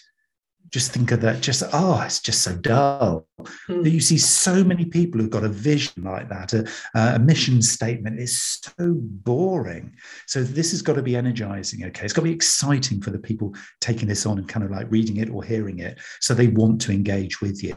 just 0.71 0.93
think 0.93 1.13
of 1.13 1.21
that 1.21 1.41
just 1.41 1.63
oh 1.73 2.03
it's 2.05 2.21
just 2.21 2.43
so 2.43 2.55
dull 2.57 3.27
mm. 3.69 3.91
you 3.91 4.01
see 4.01 4.19
so 4.19 4.65
many 4.65 4.85
people 4.85 5.21
who've 5.21 5.31
got 5.31 5.45
a 5.45 5.49
vision 5.49 6.03
like 6.03 6.29
that 6.29 6.53
a, 6.53 6.69
a 6.95 7.19
mission 7.19 7.63
statement 7.63 8.19
is 8.19 8.61
so 8.79 8.95
boring 8.97 9.95
so 10.27 10.43
this 10.43 10.71
has 10.71 10.83
got 10.83 10.95
to 10.95 11.03
be 11.03 11.17
energizing 11.17 11.85
okay 11.85 12.05
it's 12.05 12.13
got 12.13 12.23
to 12.23 12.29
be 12.29 12.35
exciting 12.35 13.01
for 13.01 13.11
the 13.11 13.19
people 13.19 13.55
taking 13.81 14.09
this 14.09 14.27
on 14.27 14.39
and 14.39 14.49
kind 14.49 14.65
of 14.65 14.71
like 14.71 14.91
reading 14.91 15.19
it 15.19 15.31
or 15.31 15.43
hearing 15.45 15.79
it 15.79 15.99
so 16.21 16.35
they 16.35 16.49
want 16.49 16.81
to 16.81 16.93
engage 16.93 17.41
with 17.41 17.63
you. 17.63 17.77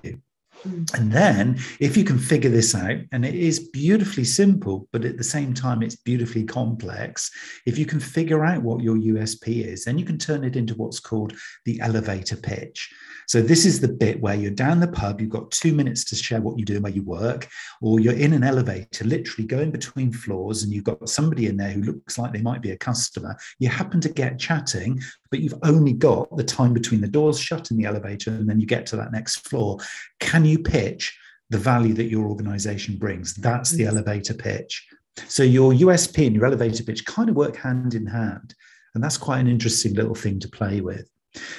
Mm. 0.68 0.94
And 0.94 1.12
then, 1.12 1.60
if 1.80 1.96
you 1.96 2.04
can 2.04 2.20
figure 2.20 2.50
this 2.50 2.75
out, 2.75 2.98
and 3.12 3.25
it 3.25 3.36
is 3.36 3.70
beautifully 3.70 4.24
simple, 4.24 4.88
but 4.92 5.06
at 5.06 5.18
the 5.18 5.24
same 5.24 5.54
time, 5.54 5.82
it's 5.82 5.96
beautifully 5.96 6.44
complex. 6.44 7.32
If 7.66 7.78
you 7.78 7.86
can 7.86 8.00
figure 8.00 8.44
out 8.44 8.63
what 8.63 8.82
your 8.82 8.98
USP 8.98 9.66
is, 9.66 9.86
then 9.86 9.98
you 9.98 10.06
can 10.06 10.18
turn 10.18 10.44
it 10.44 10.56
into 10.56 10.75
what's 10.75 11.00
called 11.00 11.34
the 11.66 11.80
elevator 11.80 12.36
pitch. 12.36 12.89
So, 13.28 13.42
this 13.42 13.66
is 13.66 13.80
the 13.80 13.88
bit 13.88 14.20
where 14.22 14.36
you're 14.36 14.51
down 14.51 14.80
the 14.80 14.88
pub, 14.88 15.22
you've 15.22 15.30
got 15.30 15.51
two 15.51 15.74
minutes 15.74 16.04
to 16.06 16.16
share 16.16 16.42
what 16.42 16.58
you 16.58 16.66
do 16.66 16.75
and 16.75 16.84
where 16.84 16.92
you 16.92 17.04
work, 17.04 17.48
or 17.82 18.00
you're 18.00 18.13
in 18.13 18.34
an 18.34 18.44
elevator, 18.44 19.06
literally 19.06 19.48
going 19.48 19.72
between 19.72 20.12
floors, 20.12 20.63
and 20.63 20.74
you've 20.74 20.84
got 20.84 21.08
somebody 21.08 21.48
in 21.48 21.56
there 21.56 21.72
who 21.72 21.84
looks 21.84 22.18
like 22.18 22.34
they 22.34 22.42
might 22.42 22.62
be 22.62 22.72
a 22.72 22.78
customer. 22.78 23.38
You 23.60 23.70
happen 23.70 24.01
to 24.01 24.10
get 24.10 24.39
chatting, 24.39 25.01
but 25.32 25.40
you've 25.40 25.60
only 25.64 25.94
got 25.94 26.36
the 26.36 26.44
time 26.44 26.74
between 26.74 27.02
the 27.02 27.08
doors 27.08 27.40
shut 27.40 27.72
in 27.72 27.78
the 27.78 27.86
elevator 27.86 28.32
and 28.32 28.50
then 28.50 28.60
you 28.60 28.66
get 28.66 28.86
to 28.88 28.96
that 28.96 29.12
next 29.12 29.48
floor. 29.48 29.78
Can 30.20 30.46
you 30.46 30.60
pitch 30.60 31.18
the 31.50 31.58
value 31.58 31.94
that 31.94 32.10
your 32.10 32.28
organization 32.28 32.98
brings? 32.98 33.34
That's 33.36 33.72
the 33.72 33.84
mm. 33.84 33.90
elevator 33.90 34.34
pitch. 34.34 34.88
So 35.28 35.44
your 35.44 35.74
USP 35.74 36.28
and 36.28 36.36
your 36.36 36.46
elevator 36.46 36.84
pitch 36.84 37.06
kind 37.06 37.30
of 37.30 37.36
work 37.36 37.56
hand 37.56 37.94
in 37.94 38.06
hand. 38.06 38.56
And 38.96 39.04
that's 39.04 39.18
quite 39.18 39.40
an 39.40 39.48
interesting 39.48 39.94
little 39.94 40.16
thing 40.16 40.40
to 40.40 40.48
play 40.48 40.82
with. 40.82 41.10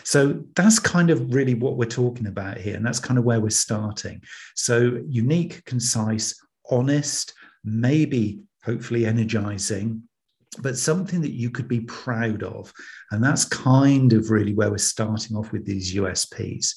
So 0.03 0.43
that's 0.57 0.79
kind 0.79 1.11
of 1.11 1.33
really 1.33 1.55
what 1.55 1.77
we're 1.77 1.85
talking 1.87 2.27
about 2.27 2.59
here. 2.59 2.75
And 2.75 2.85
that's 2.85 2.99
kind 2.99 3.19
of 3.19 3.25
where 3.25 3.41
we're 3.41 3.50
starting. 3.50 4.23
So 4.57 5.00
unique, 5.07 5.65
concise, 5.65 6.35
honest, 6.71 7.35
maybe 7.65 8.41
hopefully 8.65 9.07
energizing, 9.07 10.03
but 10.59 10.76
something 10.76 11.21
that 11.21 11.33
you 11.33 11.50
could 11.50 11.69
be 11.69 11.80
proud 11.80 12.42
of. 12.42 12.73
And 13.11 13.23
that's 13.23 13.45
kind 13.45 14.12
of 14.12 14.30
really 14.30 14.54
where 14.54 14.71
we're 14.71 14.78
starting 14.78 15.37
off 15.37 15.52
with 15.52 15.64
these 15.64 15.95
USPs. 15.95 16.75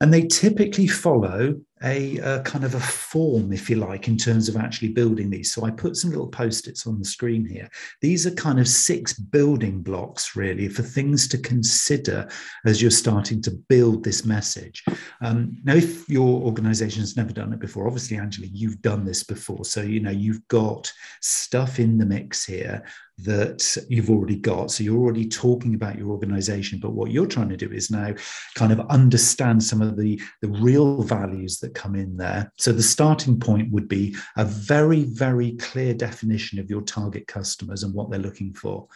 And 0.00 0.12
they 0.12 0.26
typically 0.26 0.88
follow 0.88 1.60
a, 1.84 2.18
a, 2.18 2.40
kind 2.42 2.64
of 2.64 2.74
a 2.74 2.80
form, 2.80 3.52
if 3.52 3.68
you 3.68 3.76
like, 3.76 4.08
in 4.08 4.16
terms 4.16 4.48
of 4.48 4.56
actually 4.56 4.88
building 4.88 5.30
these. 5.30 5.52
So 5.52 5.64
I 5.64 5.70
put 5.70 5.96
some 5.96 6.10
little 6.10 6.28
post-its 6.28 6.86
on 6.86 6.98
the 6.98 7.04
screen 7.04 7.44
here. 7.44 7.68
These 8.00 8.26
are 8.26 8.32
kind 8.32 8.60
of 8.60 8.68
six 8.68 9.12
building 9.12 9.82
blocks, 9.82 10.36
really, 10.36 10.68
for 10.68 10.82
things 10.82 11.28
to 11.28 11.38
consider 11.38 12.28
as 12.64 12.80
you're 12.80 12.90
starting 12.90 13.42
to 13.42 13.50
build 13.50 14.04
this 14.04 14.24
message. 14.24 14.84
Um, 15.20 15.56
now, 15.64 15.74
if 15.74 16.08
your 16.08 16.42
organization 16.42 17.00
has 17.00 17.16
never 17.16 17.32
done 17.32 17.52
it 17.52 17.60
before, 17.60 17.86
obviously, 17.86 18.16
Angela, 18.16 18.48
you've 18.52 18.82
done 18.82 19.04
this 19.04 19.22
before. 19.24 19.64
So, 19.64 19.82
you 19.82 20.00
know, 20.00 20.10
you've 20.10 20.46
got 20.48 20.92
stuff 21.20 21.78
in 21.78 21.98
the 21.98 22.06
mix 22.06 22.44
here 22.44 22.84
that 23.24 23.76
you've 23.88 24.10
already 24.10 24.36
got. 24.36 24.70
So 24.70 24.84
you're 24.84 24.98
already 24.98 25.28
talking 25.28 25.74
about 25.74 25.98
your 25.98 26.10
organization, 26.10 26.78
but 26.80 26.92
what 26.92 27.10
you're 27.10 27.26
trying 27.26 27.48
to 27.50 27.56
do 27.56 27.70
is 27.70 27.90
now 27.90 28.14
kind 28.54 28.72
of 28.72 28.80
understand 28.90 29.62
some 29.62 29.80
of 29.80 29.96
the, 29.96 30.20
the 30.40 30.48
real 30.48 31.02
values 31.02 31.58
that 31.60 31.74
come 31.74 31.94
in 31.94 32.16
there. 32.16 32.52
So 32.56 32.72
the 32.72 32.82
starting 32.82 33.38
point 33.38 33.72
would 33.72 33.88
be 33.88 34.16
a 34.36 34.44
very, 34.44 35.04
very 35.04 35.52
clear 35.52 35.94
definition 35.94 36.58
of 36.58 36.70
your 36.70 36.82
target 36.82 37.26
customers 37.26 37.82
and 37.82 37.94
what 37.94 38.10
they're 38.10 38.20
looking 38.20 38.54
for. 38.54 38.88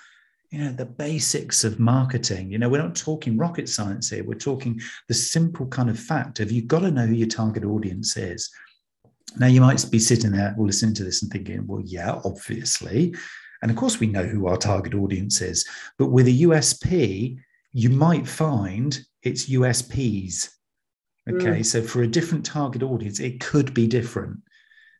You 0.50 0.60
know, 0.60 0.72
the 0.72 0.86
basics 0.86 1.64
of 1.64 1.80
marketing. 1.80 2.50
You 2.50 2.58
know, 2.58 2.68
we're 2.68 2.82
not 2.82 2.94
talking 2.94 3.36
rocket 3.36 3.68
science 3.68 4.10
here. 4.10 4.24
We're 4.24 4.34
talking 4.34 4.80
the 5.08 5.14
simple 5.14 5.66
kind 5.66 5.90
of 5.90 5.98
fact 5.98 6.40
of 6.40 6.52
you've 6.52 6.68
got 6.68 6.80
to 6.80 6.90
know 6.90 7.06
who 7.06 7.14
your 7.14 7.28
target 7.28 7.64
audience 7.64 8.16
is. 8.16 8.50
Now, 9.38 9.48
you 9.48 9.60
might 9.60 9.84
be 9.90 9.98
sitting 9.98 10.32
there 10.32 10.54
listening 10.56 10.94
to 10.94 11.04
this 11.04 11.22
and 11.22 11.30
thinking, 11.30 11.66
well, 11.66 11.82
yeah, 11.84 12.20
obviously 12.24 13.14
and 13.62 13.70
of 13.70 13.76
course, 13.76 14.00
we 14.00 14.06
know 14.06 14.24
who 14.24 14.46
our 14.46 14.56
target 14.56 14.94
audience 14.94 15.40
is. 15.40 15.66
But 15.98 16.10
with 16.10 16.26
a 16.28 16.42
USP, 16.42 17.38
you 17.72 17.90
might 17.90 18.26
find 18.26 18.98
it's 19.22 19.50
USPs. 19.50 20.50
Okay. 21.28 21.60
Mm. 21.60 21.66
So 21.66 21.82
for 21.82 22.02
a 22.02 22.06
different 22.06 22.44
target 22.44 22.82
audience, 22.82 23.18
it 23.18 23.40
could 23.40 23.74
be 23.74 23.86
different. 23.86 24.38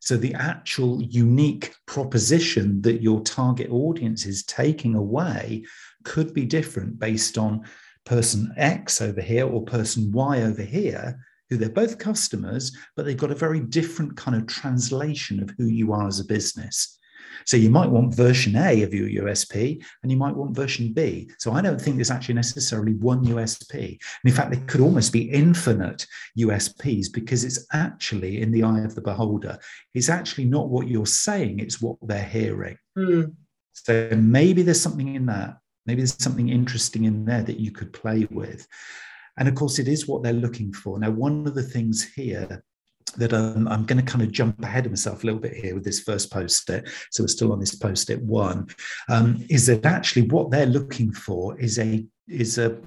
So 0.01 0.17
the 0.17 0.35
actual 0.35 1.03
unique 1.03 1.75
proposition 1.87 2.83
that 2.83 3.03
your 3.03 3.21
target 3.23 3.71
audience 3.71 4.27
is 4.27 4.45
taking 4.45 4.95
away 4.95 5.65
could 6.05 6.35
be 6.35 6.45
different 6.45 6.99
based 6.99 7.39
on 7.39 7.65
person 8.05 8.53
X 8.57 9.01
over 9.01 9.21
here 9.21 9.47
or 9.49 9.63
person 9.63 10.13
Y 10.13 10.43
over 10.43 10.63
here, 10.63 11.19
who 11.51 11.57
they're 11.57 11.69
both 11.69 11.99
customers, 11.99 12.77
but 12.95 13.05
they've 13.05 13.17
got 13.17 13.31
a 13.31 13.37
very 13.37 13.61
different 13.61 14.17
kind 14.17 14.37
of 14.37 14.47
translation 14.47 15.43
of 15.43 15.51
who 15.57 15.67
you 15.67 15.93
are 15.93 16.07
as 16.07 16.21
a 16.21 16.25
business. 16.25 16.96
So 17.47 17.57
you 17.57 17.71
might 17.71 17.89
want 17.89 18.15
version 18.15 18.57
A 18.57 18.83
of 18.83 18.93
your 18.93 19.25
USP 19.25 19.83
and 20.03 20.11
you 20.11 20.19
might 20.19 20.35
want 20.35 20.57
version 20.57 20.93
B. 20.93 21.31
So 21.39 21.53
I 21.53 21.63
don't 21.63 21.81
think 21.81 21.97
there's 21.97 22.11
actually 22.11 22.35
necessarily 22.35 22.95
one 22.95 23.25
USP. 23.25 23.73
And 23.81 23.99
in 24.25 24.33
fact, 24.33 24.51
there 24.51 24.65
could 24.67 24.81
almost 24.81 25.13
be 25.13 25.31
infinite 25.31 26.07
USPs 26.39 27.07
because 27.13 27.45
it's 27.45 27.65
actually 27.73 28.43
in 28.43 28.51
the 28.51 28.65
eye 28.65 28.81
of 28.81 28.97
the 28.97 29.01
beholder. 29.01 29.59
It's 29.95 30.09
actually 30.09 30.47
not 30.47 30.69
what 30.69 30.89
you're 30.89 31.07
saying, 31.07 31.61
it's 31.61 31.81
what 31.81 31.97
they're 32.03 32.23
hearing. 32.25 32.77
Mm. 32.99 33.35
So 33.73 34.11
maybe 34.17 34.63
there's 34.63 34.81
something 34.81 35.15
in 35.15 35.27
that. 35.27 35.57
Maybe 35.87 36.01
there's 36.01 36.21
something 36.21 36.49
interesting 36.49 37.05
in 37.05 37.25
there 37.25 37.45
that 37.45 37.61
you 37.61 37.71
could 37.71 37.93
play 37.93 38.27
with. 38.31 38.67
And 39.39 39.49
of 39.49 39.55
course, 39.55 39.79
it 39.79 39.87
is 39.87 40.09
what 40.09 40.23
they're 40.23 40.33
looking 40.33 40.73
for. 40.73 40.99
Now, 40.99 41.11
one 41.11 41.47
of 41.47 41.55
the 41.55 41.63
things 41.63 42.03
here 42.03 42.65
that 43.19 43.33
um, 43.33 43.69
I'm 43.69 43.85
going 43.85 44.05
to 44.05 44.11
kind 44.11 44.23
of 44.23 44.33
jump 44.33 44.63
ahead 44.63 44.87
of 44.87 44.93
myself 44.93 45.23
a 45.23 45.27
little 45.27 45.41
bit 45.41 45.55
here 45.55 45.75
with 45.75 45.85
this 45.85 46.01
first 46.01 46.33
post-it. 46.33 46.89
So 47.11 47.23
we're 47.23 47.29
still 47.29 47.53
on 47.53 47.61
this 47.61 47.75
post-it 47.75 48.23
one. 48.23 48.69
Um, 49.09 49.45
is 49.49 49.67
that 49.67 49.85
actually 49.85 50.23
what 50.29 50.51
they're 50.51 50.67
looking 50.67 51.13
for 51.13 51.59
is 51.59 51.79
a 51.79 52.05
is 52.29 52.59
a 52.59 52.79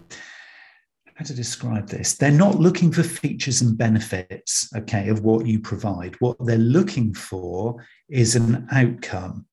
how 1.20 1.26
to 1.26 1.34
describe 1.34 1.90
this? 1.90 2.16
They're 2.16 2.32
not 2.32 2.62
looking 2.62 2.94
for 2.94 3.04
features 3.04 3.62
and 3.62 3.78
benefits, 3.78 4.70
okay, 4.74 5.10
of 5.10 5.22
what 5.22 5.46
you 5.46 5.60
provide. 5.60 6.16
What 6.20 6.38
they're 6.46 6.58
looking 6.58 7.14
for 7.14 7.86
is 8.08 8.38
an 8.38 8.66
outcome. 8.72 9.46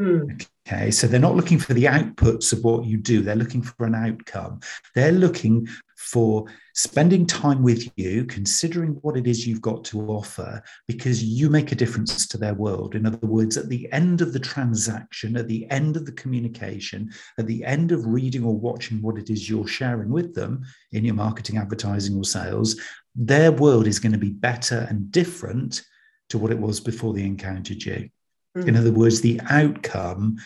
Mm. 0.00 0.46
Okay, 0.66 0.90
so 0.90 1.06
they're 1.06 1.20
not 1.20 1.36
looking 1.36 1.58
for 1.58 1.74
the 1.74 1.84
outputs 1.84 2.52
of 2.52 2.64
what 2.64 2.84
you 2.84 2.96
do, 2.96 3.20
they're 3.20 3.36
looking 3.36 3.62
for 3.62 3.86
an 3.86 3.94
outcome. 3.94 4.60
They're 4.94 5.12
looking 5.12 5.68
for 5.96 6.46
spending 6.74 7.26
time 7.26 7.62
with 7.62 7.90
you, 7.96 8.24
considering 8.24 8.92
what 9.02 9.16
it 9.16 9.26
is 9.26 9.46
you've 9.46 9.60
got 9.60 9.84
to 9.84 10.00
offer, 10.08 10.62
because 10.88 11.22
you 11.22 11.48
make 11.48 11.70
a 11.70 11.76
difference 11.76 12.26
to 12.28 12.38
their 12.38 12.54
world. 12.54 12.94
In 12.94 13.06
other 13.06 13.26
words, 13.26 13.56
at 13.56 13.68
the 13.68 13.90
end 13.92 14.20
of 14.20 14.32
the 14.32 14.40
transaction, 14.40 15.36
at 15.36 15.48
the 15.48 15.70
end 15.70 15.96
of 15.96 16.06
the 16.06 16.12
communication, 16.12 17.10
at 17.38 17.46
the 17.46 17.64
end 17.64 17.92
of 17.92 18.06
reading 18.06 18.44
or 18.44 18.58
watching 18.58 19.00
what 19.00 19.18
it 19.18 19.30
is 19.30 19.48
you're 19.48 19.68
sharing 19.68 20.10
with 20.10 20.34
them 20.34 20.64
in 20.92 21.04
your 21.04 21.14
marketing, 21.14 21.58
advertising, 21.58 22.16
or 22.16 22.24
sales, 22.24 22.80
their 23.14 23.52
world 23.52 23.86
is 23.86 23.98
going 23.98 24.12
to 24.12 24.18
be 24.18 24.30
better 24.30 24.86
and 24.88 25.12
different 25.12 25.82
to 26.30 26.38
what 26.38 26.50
it 26.50 26.58
was 26.58 26.80
before 26.80 27.12
they 27.12 27.22
encountered 27.22 27.82
you. 27.84 28.08
Mm. 28.56 28.68
In 28.68 28.76
other 28.76 28.92
words, 28.92 29.20
the 29.20 29.40
outcome 29.48 30.36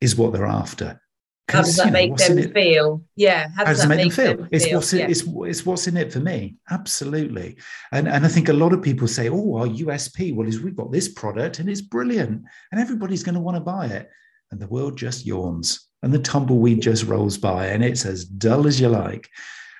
is 0.00 0.16
what 0.16 0.32
they're 0.32 0.46
after. 0.46 1.00
How 1.48 1.62
does 1.62 1.76
that 1.76 1.92
make 1.92 2.16
them 2.16 2.52
feel? 2.52 3.04
Yeah. 3.14 3.48
How 3.56 3.64
does, 3.64 3.66
how 3.66 3.72
does 3.72 3.82
that 3.82 3.88
make, 3.88 4.00
them 4.00 4.10
feel? 4.10 4.36
Them 4.36 4.48
it's 4.52 4.64
feel? 4.64 4.78
what's 4.78 4.92
in, 4.92 4.98
yeah. 5.00 5.08
it's, 5.08 5.24
it's 5.26 5.66
what's 5.66 5.86
in 5.86 5.96
it 5.96 6.12
for 6.12 6.20
me. 6.20 6.56
Absolutely. 6.70 7.58
And 7.92 8.08
and 8.08 8.24
I 8.24 8.28
think 8.28 8.48
a 8.48 8.54
lot 8.54 8.72
of 8.72 8.82
people 8.82 9.06
say, 9.06 9.28
oh, 9.28 9.56
our 9.56 9.66
USP, 9.66 10.34
well, 10.34 10.48
is 10.48 10.60
we've 10.60 10.76
got 10.76 10.92
this 10.92 11.08
product 11.08 11.58
and 11.58 11.68
it's 11.68 11.82
brilliant, 11.82 12.42
and 12.70 12.80
everybody's 12.80 13.22
going 13.22 13.34
to 13.34 13.40
want 13.40 13.56
to 13.56 13.60
buy 13.60 13.86
it. 13.86 14.10
And 14.50 14.60
the 14.60 14.68
world 14.68 14.96
just 14.96 15.26
yawns 15.26 15.88
and 16.02 16.12
the 16.12 16.18
tumbleweed 16.18 16.82
just 16.82 17.04
rolls 17.04 17.38
by 17.38 17.66
and 17.66 17.82
it's 17.84 18.04
as 18.04 18.24
dull 18.24 18.66
as 18.66 18.80
you 18.80 18.88
like. 18.88 19.28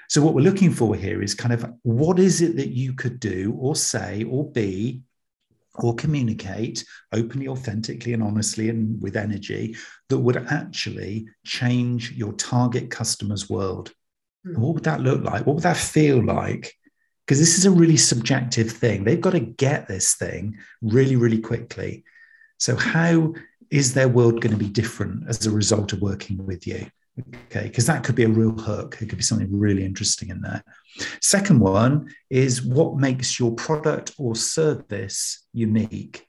So 0.08 0.22
what 0.22 0.34
we're 0.34 0.42
looking 0.42 0.72
for 0.72 0.94
here 0.94 1.22
is 1.22 1.34
kind 1.34 1.52
of 1.52 1.70
what 1.82 2.18
is 2.18 2.42
it 2.42 2.56
that 2.56 2.68
you 2.68 2.92
could 2.92 3.18
do 3.18 3.56
or 3.58 3.74
say 3.76 4.24
or 4.24 4.50
be 4.50 5.02
or 5.76 5.94
communicate 5.94 6.84
openly, 7.12 7.48
authentically, 7.48 8.12
and 8.12 8.22
honestly, 8.22 8.68
and 8.68 9.00
with 9.02 9.16
energy 9.16 9.76
that 10.08 10.18
would 10.18 10.36
actually 10.36 11.26
change 11.44 12.12
your 12.12 12.32
target 12.34 12.90
customer's 12.90 13.48
world. 13.48 13.92
Mm. 14.46 14.58
What 14.58 14.74
would 14.74 14.84
that 14.84 15.00
look 15.00 15.22
like? 15.22 15.46
What 15.46 15.54
would 15.54 15.64
that 15.64 15.76
feel 15.76 16.22
like? 16.22 16.74
Because 17.26 17.38
this 17.38 17.56
is 17.56 17.66
a 17.66 17.70
really 17.70 17.96
subjective 17.96 18.70
thing. 18.70 19.04
They've 19.04 19.20
got 19.20 19.30
to 19.30 19.40
get 19.40 19.88
this 19.88 20.14
thing 20.14 20.58
really, 20.82 21.16
really 21.16 21.40
quickly. 21.40 22.04
So, 22.58 22.76
how 22.76 23.34
is 23.70 23.94
their 23.94 24.08
world 24.08 24.40
going 24.40 24.52
to 24.52 24.62
be 24.62 24.68
different 24.68 25.28
as 25.28 25.46
a 25.46 25.50
result 25.50 25.92
of 25.92 26.02
working 26.02 26.44
with 26.44 26.66
you? 26.66 26.86
Okay, 27.20 27.64
because 27.64 27.86
that 27.86 28.04
could 28.04 28.14
be 28.14 28.24
a 28.24 28.28
real 28.28 28.52
hook. 28.52 28.96
It 29.00 29.08
could 29.08 29.18
be 29.18 29.24
something 29.24 29.48
really 29.50 29.84
interesting 29.84 30.30
in 30.30 30.40
there. 30.40 30.64
Second 31.20 31.60
one 31.60 32.10
is 32.30 32.62
what 32.62 32.96
makes 32.96 33.38
your 33.38 33.52
product 33.52 34.14
or 34.18 34.34
service 34.34 35.46
unique. 35.52 36.26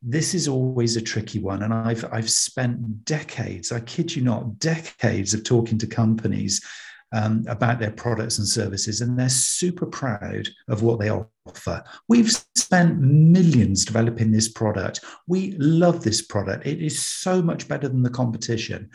This 0.00 0.32
is 0.32 0.46
always 0.46 0.96
a 0.96 1.02
tricky 1.02 1.40
one. 1.40 1.64
And 1.64 1.74
I've, 1.74 2.04
I've 2.12 2.30
spent 2.30 3.04
decades, 3.04 3.72
I 3.72 3.80
kid 3.80 4.14
you 4.14 4.22
not, 4.22 4.60
decades 4.60 5.34
of 5.34 5.42
talking 5.42 5.76
to 5.78 5.86
companies 5.86 6.64
um, 7.12 7.44
about 7.48 7.78
their 7.78 7.90
products 7.90 8.38
and 8.38 8.46
services, 8.46 9.00
and 9.00 9.18
they're 9.18 9.28
super 9.28 9.86
proud 9.86 10.48
of 10.68 10.82
what 10.82 11.00
they 11.00 11.10
offer. 11.10 11.82
We've 12.08 12.30
spent 12.54 12.98
millions 13.00 13.84
developing 13.84 14.30
this 14.30 14.48
product. 14.48 15.00
We 15.26 15.52
love 15.58 16.02
this 16.04 16.22
product. 16.22 16.66
It 16.66 16.80
is 16.80 17.04
so 17.04 17.42
much 17.42 17.68
better 17.68 17.88
than 17.88 18.02
the 18.02 18.10
competition. 18.10 18.90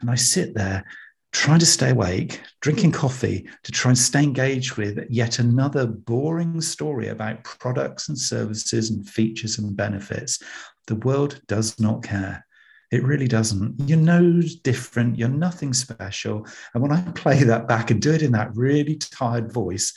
And 0.00 0.10
I 0.10 0.16
sit 0.16 0.54
there 0.54 0.84
trying 1.32 1.60
to 1.60 1.66
stay 1.66 1.90
awake, 1.90 2.40
drinking 2.60 2.90
coffee 2.92 3.48
to 3.62 3.72
try 3.72 3.90
and 3.90 3.98
stay 3.98 4.22
engaged 4.22 4.76
with 4.76 5.06
yet 5.08 5.38
another 5.38 5.86
boring 5.86 6.60
story 6.60 7.08
about 7.08 7.44
products 7.44 8.08
and 8.08 8.18
services 8.18 8.90
and 8.90 9.08
features 9.08 9.58
and 9.58 9.76
benefits. 9.76 10.42
The 10.88 10.96
world 10.96 11.40
does 11.46 11.78
not 11.78 12.02
care. 12.02 12.44
It 12.90 13.04
really 13.04 13.28
doesn't. 13.28 13.88
You're 13.88 13.98
no 13.98 14.42
different. 14.64 15.16
You're 15.16 15.28
nothing 15.28 15.72
special. 15.72 16.46
And 16.74 16.82
when 16.82 16.92
I 16.92 17.00
play 17.12 17.44
that 17.44 17.68
back 17.68 17.90
and 17.90 18.02
do 18.02 18.12
it 18.12 18.22
in 18.22 18.32
that 18.32 18.54
really 18.56 18.96
tired 18.96 19.52
voice, 19.52 19.94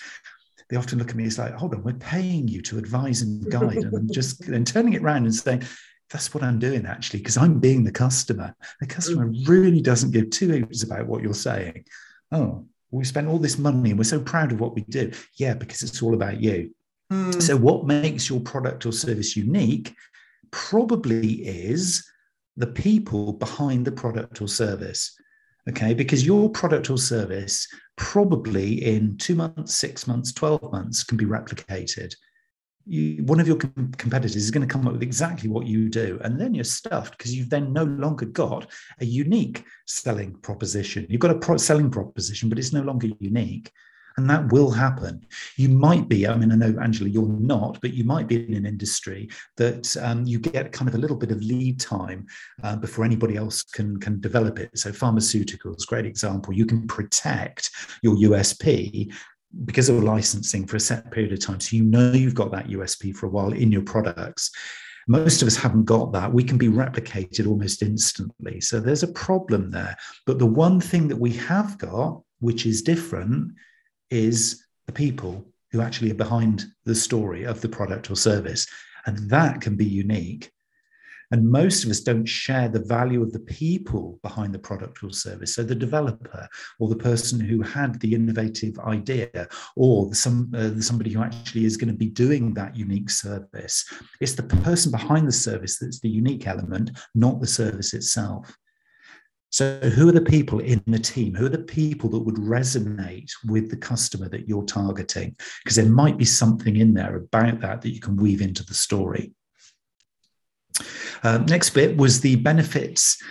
they 0.69 0.77
often 0.77 0.99
look 0.99 1.09
at 1.09 1.15
me 1.15 1.25
as 1.25 1.39
like, 1.39 1.53
hold 1.53 1.73
on, 1.73 1.83
we're 1.83 1.93
paying 1.93 2.47
you 2.47 2.61
to 2.63 2.77
advise 2.77 3.21
and 3.21 3.49
guide. 3.51 3.77
And 3.77 3.93
I'm 3.95 4.11
just 4.11 4.41
and 4.47 4.65
turning 4.65 4.93
it 4.93 5.01
around 5.01 5.23
and 5.23 5.33
saying, 5.33 5.63
that's 6.09 6.33
what 6.33 6.43
I'm 6.43 6.59
doing 6.59 6.85
actually, 6.85 7.19
because 7.19 7.37
I'm 7.37 7.59
being 7.59 7.83
the 7.83 7.91
customer. 7.91 8.55
The 8.79 8.85
customer 8.85 9.27
mm. 9.27 9.47
really 9.47 9.81
doesn't 9.81 10.11
give 10.11 10.29
two 10.29 10.49
hoots 10.49 10.83
about 10.83 11.07
what 11.07 11.23
you're 11.23 11.33
saying. 11.33 11.85
Oh, 12.31 12.65
we 12.91 13.03
spent 13.03 13.27
all 13.27 13.39
this 13.39 13.57
money 13.57 13.89
and 13.89 13.97
we're 13.97 14.03
so 14.03 14.19
proud 14.19 14.51
of 14.51 14.59
what 14.59 14.75
we 14.75 14.81
do. 14.83 15.11
Yeah, 15.35 15.55
because 15.55 15.81
it's 15.81 16.03
all 16.03 16.13
about 16.13 16.39
you. 16.39 16.75
Mm. 17.11 17.41
So, 17.41 17.57
what 17.57 17.87
makes 17.87 18.29
your 18.29 18.39
product 18.39 18.85
or 18.85 18.91
service 18.91 19.35
unique 19.35 19.95
probably 20.51 21.45
is 21.45 22.07
the 22.57 22.67
people 22.67 23.33
behind 23.33 23.85
the 23.85 23.91
product 23.91 24.41
or 24.41 24.47
service. 24.47 25.17
Okay, 25.69 25.93
because 25.93 26.25
your 26.25 26.49
product 26.49 26.89
or 26.89 26.97
service 26.97 27.67
probably 27.95 28.83
in 28.83 29.17
two 29.17 29.35
months, 29.35 29.75
six 29.75 30.07
months, 30.07 30.33
12 30.33 30.71
months 30.71 31.03
can 31.03 31.17
be 31.17 31.25
replicated. 31.25 32.13
You, 32.85 33.23
one 33.23 33.39
of 33.39 33.47
your 33.47 33.55
com- 33.55 33.93
competitors 33.97 34.35
is 34.35 34.51
going 34.51 34.67
to 34.67 34.71
come 34.71 34.85
up 34.85 34.93
with 34.93 35.03
exactly 35.03 35.49
what 35.49 35.65
you 35.65 35.87
do, 35.87 36.19
and 36.21 36.39
then 36.39 36.53
you're 36.53 36.65
stuffed 36.65 37.17
because 37.17 37.33
you've 37.33 37.49
then 37.49 37.71
no 37.71 37.85
longer 37.85 38.25
got 38.25 38.69
a 38.99 39.05
unique 39.05 39.63
selling 39.87 40.33
proposition. 40.33 41.05
You've 41.09 41.21
got 41.21 41.31
a 41.31 41.39
pro- 41.39 41.55
selling 41.55 41.89
proposition, 41.89 42.49
but 42.49 42.59
it's 42.59 42.73
no 42.73 42.81
longer 42.81 43.07
unique. 43.19 43.71
And 44.17 44.29
that 44.29 44.51
will 44.51 44.69
happen. 44.69 45.25
You 45.57 45.69
might 45.69 46.07
be, 46.07 46.27
I 46.27 46.35
mean, 46.35 46.51
I 46.51 46.55
know, 46.55 46.75
Angela, 46.81 47.09
you're 47.09 47.27
not, 47.27 47.79
but 47.81 47.93
you 47.93 48.03
might 48.03 48.27
be 48.27 48.47
in 48.47 48.53
an 48.53 48.65
industry 48.65 49.29
that 49.57 49.95
um, 49.97 50.25
you 50.25 50.39
get 50.39 50.71
kind 50.71 50.87
of 50.87 50.95
a 50.95 50.99
little 50.99 51.17
bit 51.17 51.31
of 51.31 51.41
lead 51.41 51.79
time 51.79 52.27
uh, 52.63 52.75
before 52.75 53.05
anybody 53.05 53.35
else 53.35 53.63
can, 53.63 53.99
can 53.99 54.21
develop 54.21 54.59
it. 54.59 54.77
So, 54.77 54.91
pharmaceuticals, 54.91 55.87
great 55.87 56.05
example. 56.05 56.53
You 56.53 56.65
can 56.65 56.85
protect 56.87 57.71
your 58.03 58.15
USP 58.15 59.11
because 59.65 59.89
of 59.89 60.03
licensing 60.03 60.65
for 60.65 60.77
a 60.77 60.79
set 60.79 61.11
period 61.11 61.33
of 61.33 61.39
time. 61.39 61.59
So, 61.59 61.75
you 61.75 61.83
know 61.83 62.11
you've 62.11 62.35
got 62.35 62.51
that 62.51 62.67
USP 62.67 63.15
for 63.15 63.25
a 63.25 63.29
while 63.29 63.53
in 63.53 63.71
your 63.71 63.83
products. 63.83 64.51
Most 65.07 65.41
of 65.41 65.47
us 65.47 65.55
haven't 65.55 65.85
got 65.85 66.13
that. 66.13 66.31
We 66.31 66.43
can 66.43 66.57
be 66.57 66.69
replicated 66.69 67.47
almost 67.47 67.81
instantly. 67.81 68.61
So, 68.61 68.79
there's 68.79 69.03
a 69.03 69.11
problem 69.11 69.71
there. 69.71 69.97
But 70.27 70.37
the 70.37 70.45
one 70.45 70.79
thing 70.79 71.07
that 71.07 71.17
we 71.17 71.31
have 71.33 71.79
got, 71.79 72.21
which 72.41 72.67
is 72.67 72.83
different, 72.83 73.53
is 74.13 74.63
the 74.85 74.93
people 74.93 75.43
who 75.71 75.81
actually 75.81 76.11
are 76.11 76.25
behind 76.25 76.65
the 76.85 76.93
story 76.93 77.43
of 77.43 77.61
the 77.61 77.69
product 77.69 78.11
or 78.11 78.15
service. 78.15 78.67
And 79.07 79.17
that 79.31 79.59
can 79.59 79.75
be 79.75 79.85
unique. 79.85 80.51
And 81.31 81.49
most 81.49 81.83
of 81.83 81.89
us 81.89 82.01
don't 82.01 82.27
share 82.27 82.69
the 82.69 82.83
value 82.83 83.23
of 83.23 83.31
the 83.33 83.39
people 83.39 84.19
behind 84.21 84.53
the 84.53 84.59
product 84.59 85.03
or 85.03 85.11
service. 85.11 85.55
So 85.55 85.63
the 85.63 85.73
developer 85.73 86.47
or 86.79 86.89
the 86.89 86.95
person 86.95 87.39
who 87.39 87.63
had 87.63 87.99
the 87.99 88.13
innovative 88.13 88.77
idea 88.77 89.47
or 89.75 90.13
some, 90.13 90.51
uh, 90.55 90.79
somebody 90.79 91.11
who 91.11 91.23
actually 91.23 91.65
is 91.65 91.75
going 91.75 91.91
to 91.91 91.97
be 91.97 92.09
doing 92.09 92.53
that 92.53 92.75
unique 92.75 93.09
service. 93.09 93.83
It's 94.21 94.35
the 94.35 94.43
person 94.43 94.91
behind 94.91 95.27
the 95.27 95.31
service 95.31 95.79
that's 95.79 96.01
the 96.01 96.09
unique 96.09 96.45
element, 96.45 96.91
not 97.15 97.41
the 97.41 97.47
service 97.47 97.95
itself. 97.95 98.55
So, 99.53 99.77
who 99.81 100.09
are 100.09 100.13
the 100.13 100.19
people 100.19 100.61
in 100.61 100.81
the 100.87 100.97
team? 100.97 101.35
Who 101.35 101.45
are 101.45 101.49
the 101.49 101.59
people 101.59 102.09
that 102.09 102.21
would 102.21 102.37
resonate 102.37 103.29
with 103.45 103.69
the 103.69 103.77
customer 103.77 104.27
that 104.29 104.49
you're 104.49 104.65
targeting? 104.65 105.35
Because 105.63 105.75
there 105.75 105.85
might 105.85 106.17
be 106.17 106.25
something 106.25 106.77
in 106.77 106.95
there 106.95 107.17
about 107.17 107.59
that 107.59 107.83
that 107.83 107.91
you 107.91 107.99
can 107.99 108.15
weave 108.15 108.41
into 108.41 108.65
the 108.65 108.73
story. 108.73 109.31
Uh, 111.21 111.37
next 111.47 111.69
bit 111.69 111.95
was 111.95 112.19
the 112.19 112.37
benefits. 112.37 113.21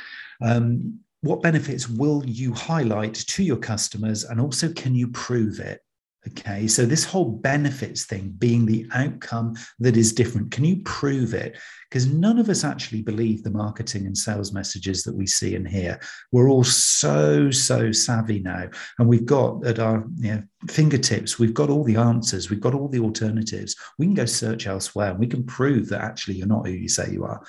Um, 0.41 1.01
what 1.23 1.43
benefits 1.43 1.89
will 1.89 2.25
you 2.25 2.55
highlight 2.55 3.15
to 3.15 3.43
your 3.43 3.57
customers, 3.57 4.23
and 4.23 4.41
also 4.41 4.73
can 4.73 4.95
you 4.95 5.09
prove 5.09 5.59
it? 5.59 5.81
Okay, 6.29 6.69
so 6.69 6.87
this 6.87 7.05
whole 7.05 7.33
benefits 7.33 8.05
thing 8.05 8.33
being 8.39 8.65
the 8.65 8.87
outcome 8.95 9.57
that 9.81 9.97
is 9.97 10.13
different, 10.13 10.53
can 10.53 10.65
you 10.65 10.83
prove 10.85 11.35
it? 11.35 11.59
Because 11.93 12.07
none 12.07 12.39
of 12.39 12.49
us 12.49 12.65
actually 12.65 13.03
believe 13.03 13.43
the 13.43 13.51
marketing 13.51 14.07
and 14.07 14.17
sales 14.17 14.51
messages 14.51 15.03
that 15.03 15.15
we 15.15 15.27
see 15.27 15.57
and 15.57 15.69
hear. 15.69 16.01
We're 16.33 16.49
all 16.49 16.65
so, 16.65 17.51
so 17.51 17.93
savvy 17.93 18.39
now. 18.39 18.71
And 18.99 19.07
we've 19.07 19.27
got 19.27 19.67
at 19.67 19.79
our 19.79 20.03
you 20.17 20.33
know, 20.33 20.43
fingertips, 20.71 21.39
we've 21.39 21.53
got 21.53 21.69
all 21.69 21.85
the 21.85 21.97
answers, 21.97 22.49
we've 22.49 22.63
got 22.63 22.73
all 22.73 22.89
the 22.89 23.01
alternatives. 23.01 23.77
We 23.99 24.07
can 24.07 24.15
go 24.15 24.25
search 24.25 24.67
elsewhere 24.67 25.11
and 25.11 25.19
we 25.19 25.27
can 25.27 25.45
prove 25.45 25.91
that 25.91 26.01
actually 26.01 26.37
you're 26.37 26.47
not 26.47 26.67
who 26.67 26.73
you 26.73 26.89
say 26.89 27.11
you 27.13 27.25
are. 27.25 27.45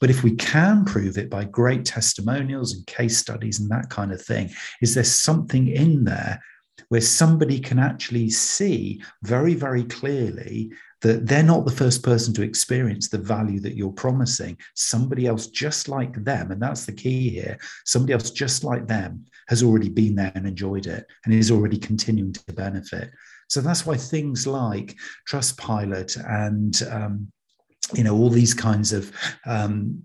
But 0.00 0.10
if 0.10 0.22
we 0.22 0.36
can 0.36 0.84
prove 0.84 1.16
it 1.16 1.30
by 1.30 1.44
great 1.44 1.86
testimonials 1.86 2.74
and 2.74 2.86
case 2.86 3.16
studies 3.16 3.58
and 3.58 3.70
that 3.70 3.88
kind 3.88 4.12
of 4.12 4.20
thing, 4.20 4.50
is 4.82 4.94
there 4.94 5.02
something 5.02 5.66
in 5.66 6.04
there 6.04 6.42
where 6.90 7.00
somebody 7.00 7.58
can 7.58 7.78
actually 7.78 8.28
see 8.28 9.02
very, 9.22 9.54
very 9.54 9.84
clearly 9.84 10.72
that 11.02 11.26
they're 11.26 11.42
not 11.42 11.64
the 11.64 11.70
first 11.70 12.02
person 12.02 12.34
to 12.34 12.42
experience 12.42 13.08
the 13.08 13.18
value 13.18 13.60
that 13.60 13.76
you're 13.76 13.92
promising. 13.92 14.56
Somebody 14.74 15.26
else 15.26 15.46
just 15.46 15.88
like 15.88 16.24
them, 16.24 16.50
and 16.50 16.60
that's 16.60 16.86
the 16.86 16.92
key 16.92 17.30
here, 17.30 17.58
somebody 17.84 18.12
else 18.12 18.30
just 18.30 18.64
like 18.64 18.86
them 18.86 19.24
has 19.48 19.62
already 19.62 19.88
been 19.88 20.14
there 20.14 20.32
and 20.34 20.46
enjoyed 20.46 20.86
it 20.86 21.06
and 21.24 21.32
is 21.32 21.50
already 21.50 21.78
continuing 21.78 22.32
to 22.32 22.52
benefit. 22.52 23.10
So 23.48 23.60
that's 23.60 23.86
why 23.86 23.96
things 23.96 24.46
like 24.46 24.96
Trustpilot 25.28 26.22
and 26.28 26.82
um, 26.90 27.32
you 27.94 28.04
know 28.04 28.14
all 28.14 28.30
these 28.30 28.54
kinds 28.54 28.92
of 28.92 29.12
um, 29.46 30.02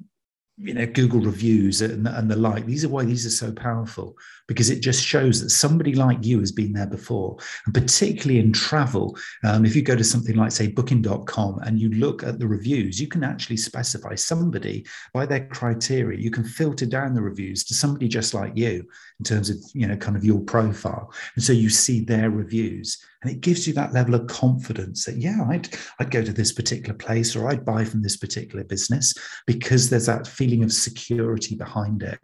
you 0.57 0.73
know 0.73 0.85
google 0.85 1.19
reviews 1.19 1.81
and, 1.81 2.07
and 2.07 2.29
the 2.29 2.35
like. 2.35 2.65
These 2.65 2.85
are 2.85 2.89
why 2.89 3.03
these 3.05 3.25
are 3.25 3.31
so 3.31 3.51
powerful 3.51 4.15
because 4.47 4.69
it 4.69 4.81
just 4.81 5.03
shows 5.03 5.41
that 5.41 5.49
somebody 5.49 5.95
like 5.95 6.23
you 6.23 6.39
has 6.39 6.51
been 6.51 6.73
there 6.73 6.87
before. 6.87 7.37
And 7.65 7.73
particularly 7.73 8.39
in 8.39 8.53
travel 8.53 9.17
um, 9.43 9.65
if 9.65 9.75
you 9.75 9.81
go 9.81 9.95
to 9.95 10.03
something 10.03 10.35
like 10.35 10.51
say 10.51 10.67
booking.com 10.67 11.59
and 11.59 11.79
you 11.79 11.89
look 11.89 12.23
at 12.23 12.39
the 12.39 12.47
reviews 12.47 12.99
you 12.99 13.07
can 13.07 13.23
actually 13.23 13.57
specify 13.57 14.13
somebody 14.15 14.85
by 15.13 15.25
their 15.25 15.47
criteria. 15.47 16.19
You 16.19 16.31
can 16.31 16.43
filter 16.43 16.85
down 16.85 17.13
the 17.13 17.21
reviews 17.21 17.63
to 17.65 17.73
somebody 17.73 18.07
just 18.07 18.33
like 18.33 18.55
you 18.55 18.87
in 19.19 19.25
terms 19.25 19.49
of 19.49 19.57
you 19.73 19.87
know 19.87 19.97
kind 19.97 20.15
of 20.15 20.23
your 20.23 20.41
profile. 20.41 21.11
And 21.35 21.43
so 21.43 21.53
you 21.53 21.69
see 21.69 22.01
their 22.01 22.29
reviews 22.29 23.03
and 23.23 23.31
it 23.31 23.41
gives 23.41 23.65
you 23.67 23.73
that 23.73 23.93
level 23.93 24.15
of 24.15 24.27
confidence 24.27 25.05
that 25.05 25.17
yeah 25.17 25.43
i'd 25.49 25.69
i'd 25.99 26.11
go 26.11 26.21
to 26.21 26.33
this 26.33 26.51
particular 26.51 26.93
place 26.93 27.35
or 27.35 27.49
i'd 27.49 27.65
buy 27.65 27.83
from 27.83 28.01
this 28.01 28.17
particular 28.17 28.63
business 28.63 29.13
because 29.47 29.89
there's 29.89 30.05
that 30.05 30.27
feeling 30.43 30.63
of 30.63 30.73
security 30.73 31.55
behind 31.55 32.03
it. 32.03 32.19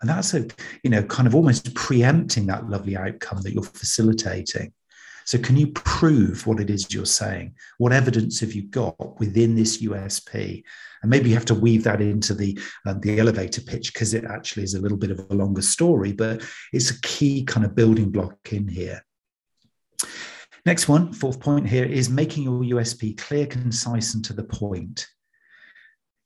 And 0.00 0.08
that's 0.10 0.34
a 0.34 0.46
you 0.82 0.90
know 0.90 1.02
kind 1.04 1.26
of 1.26 1.34
almost 1.34 1.74
preempting 1.74 2.46
that 2.46 2.68
lovely 2.68 2.96
outcome 2.96 3.42
that 3.42 3.52
you're 3.52 3.62
facilitating. 3.62 4.72
So 5.26 5.38
can 5.38 5.56
you 5.56 5.68
prove 5.68 6.46
what 6.46 6.60
it 6.60 6.68
is 6.68 6.92
you're 6.92 7.06
saying? 7.06 7.54
What 7.78 7.94
evidence 7.94 8.40
have 8.40 8.52
you 8.52 8.64
got 8.64 9.18
within 9.18 9.54
this 9.54 9.82
usp 9.82 10.34
and 10.34 11.10
maybe 11.10 11.30
you 11.30 11.34
have 11.34 11.46
to 11.46 11.54
weave 11.54 11.84
that 11.84 12.02
into 12.02 12.34
the 12.34 12.58
um, 12.86 13.00
the 13.00 13.18
elevator 13.18 13.62
pitch 13.62 13.92
because 13.92 14.14
it 14.14 14.24
actually 14.24 14.64
is 14.64 14.74
a 14.74 14.80
little 14.80 14.98
bit 14.98 15.10
of 15.10 15.18
a 15.30 15.34
longer 15.34 15.62
story 15.62 16.12
but 16.12 16.42
it's 16.72 16.90
a 16.90 17.00
key 17.00 17.42
kind 17.44 17.64
of 17.64 17.74
building 17.74 18.10
block 18.10 18.36
in 18.52 18.68
here. 18.68 19.02
Next 20.66 20.88
one, 20.88 21.12
fourth 21.12 21.40
point 21.40 21.68
here, 21.68 21.84
is 21.84 22.08
making 22.08 22.44
your 22.44 22.62
USP 22.62 23.18
clear, 23.18 23.46
concise, 23.46 24.14
and 24.14 24.24
to 24.24 24.32
the 24.32 24.44
point. 24.44 25.06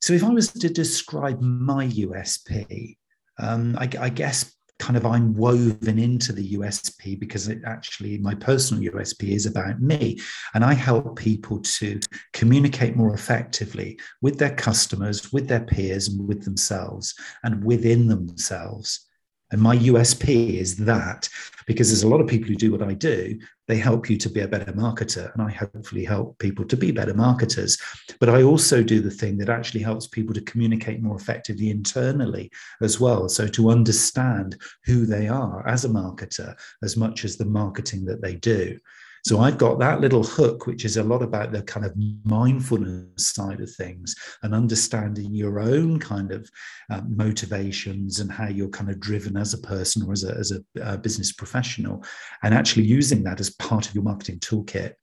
So 0.01 0.13
if 0.13 0.23
I 0.23 0.29
was 0.29 0.51
to 0.53 0.69
describe 0.69 1.41
my 1.41 1.87
USP, 1.87 2.97
um, 3.37 3.75
I, 3.77 3.89
I, 3.99 4.09
guess 4.09 4.53
kind 4.79 4.95
of 4.95 5.05
I'm 5.05 5.33
woven 5.33 5.99
into 5.99 6.31
the 6.31 6.53
USP 6.53 7.19
because 7.19 7.47
it 7.47 7.61
actually 7.65 8.17
my 8.17 8.33
personal 8.33 8.91
USP 8.93 9.35
is 9.35 9.45
about 9.45 9.81
me. 9.81 10.19
And 10.53 10.63
I 10.63 10.73
help 10.73 11.17
people 11.17 11.59
to 11.59 11.99
communicate 12.33 12.95
more 12.95 13.13
effectively 13.13 13.99
with 14.21 14.39
their 14.39 14.55
customers, 14.55 15.31
with 15.31 15.47
their 15.47 15.59
peers, 15.61 16.07
and 16.07 16.27
with 16.27 16.43
themselves 16.43 17.13
and 17.43 17.63
within 17.63 18.07
themselves. 18.07 19.08
And 19.51 19.61
my 19.61 19.77
USP 19.77 20.55
is 20.55 20.77
that 20.77 21.27
because 21.65 21.89
there's 21.89 22.03
a 22.03 22.07
lot 22.07 22.19
of 22.21 22.27
people 22.27 22.49
who 22.49 22.55
do 22.55 22.71
what 22.71 22.81
I 22.81 22.93
do, 22.93 23.39
they 23.67 23.77
help 23.77 24.09
you 24.09 24.17
to 24.17 24.29
be 24.29 24.41
a 24.41 24.47
better 24.47 24.71
marketer. 24.73 25.31
And 25.33 25.43
I 25.43 25.51
hopefully 25.51 26.03
help 26.03 26.37
people 26.39 26.65
to 26.65 26.75
be 26.75 26.91
better 26.91 27.13
marketers. 27.13 27.77
But 28.19 28.29
I 28.29 28.41
also 28.41 28.81
do 28.81 29.01
the 29.01 29.11
thing 29.11 29.37
that 29.37 29.49
actually 29.49 29.81
helps 29.81 30.07
people 30.07 30.33
to 30.33 30.41
communicate 30.41 31.03
more 31.03 31.15
effectively 31.15 31.69
internally 31.69 32.51
as 32.81 32.99
well. 32.99 33.29
So 33.29 33.47
to 33.47 33.69
understand 33.69 34.57
who 34.85 35.05
they 35.05 35.27
are 35.27 35.67
as 35.67 35.85
a 35.85 35.89
marketer 35.89 36.55
as 36.81 36.97
much 36.97 37.23
as 37.23 37.37
the 37.37 37.45
marketing 37.45 38.05
that 38.05 38.21
they 38.21 38.35
do. 38.35 38.79
So 39.25 39.39
I've 39.39 39.57
got 39.57 39.79
that 39.79 40.01
little 40.01 40.23
hook, 40.23 40.65
which 40.65 40.85
is 40.85 40.97
a 40.97 41.03
lot 41.03 41.21
about 41.21 41.51
the 41.51 41.61
kind 41.63 41.85
of 41.85 41.93
mindfulness 42.23 43.33
side 43.33 43.59
of 43.59 43.71
things 43.75 44.15
and 44.43 44.53
understanding 44.53 45.33
your 45.33 45.59
own 45.59 45.99
kind 45.99 46.31
of 46.31 46.49
um, 46.89 47.15
motivations 47.15 48.19
and 48.19 48.31
how 48.31 48.47
you're 48.47 48.69
kind 48.69 48.89
of 48.89 48.99
driven 48.99 49.35
as 49.37 49.53
a 49.53 49.59
person 49.59 50.03
or 50.03 50.13
as 50.13 50.23
a, 50.23 50.33
as 50.35 50.51
a 50.51 50.83
uh, 50.83 50.97
business 50.97 51.31
professional, 51.31 52.03
and 52.43 52.53
actually 52.53 52.83
using 52.83 53.23
that 53.23 53.39
as 53.39 53.49
part 53.51 53.87
of 53.87 53.95
your 53.95 54.03
marketing 54.03 54.39
toolkit. 54.39 54.93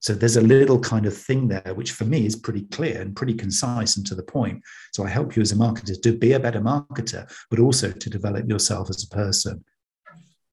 So 0.00 0.14
there's 0.14 0.36
a 0.36 0.42
little 0.42 0.78
kind 0.78 1.06
of 1.06 1.16
thing 1.16 1.48
there, 1.48 1.72
which 1.74 1.92
for 1.92 2.04
me 2.04 2.26
is 2.26 2.36
pretty 2.36 2.62
clear 2.66 3.00
and 3.00 3.16
pretty 3.16 3.34
concise 3.34 3.96
and 3.96 4.06
to 4.06 4.14
the 4.14 4.22
point. 4.22 4.62
So 4.92 5.04
I 5.04 5.08
help 5.08 5.34
you 5.34 5.42
as 5.42 5.52
a 5.52 5.56
marketer 5.56 6.00
to 6.00 6.16
be 6.16 6.32
a 6.32 6.40
better 6.40 6.60
marketer, 6.60 7.28
but 7.50 7.58
also 7.58 7.90
to 7.90 8.10
develop 8.10 8.48
yourself 8.48 8.90
as 8.90 9.02
a 9.04 9.14
person 9.14 9.64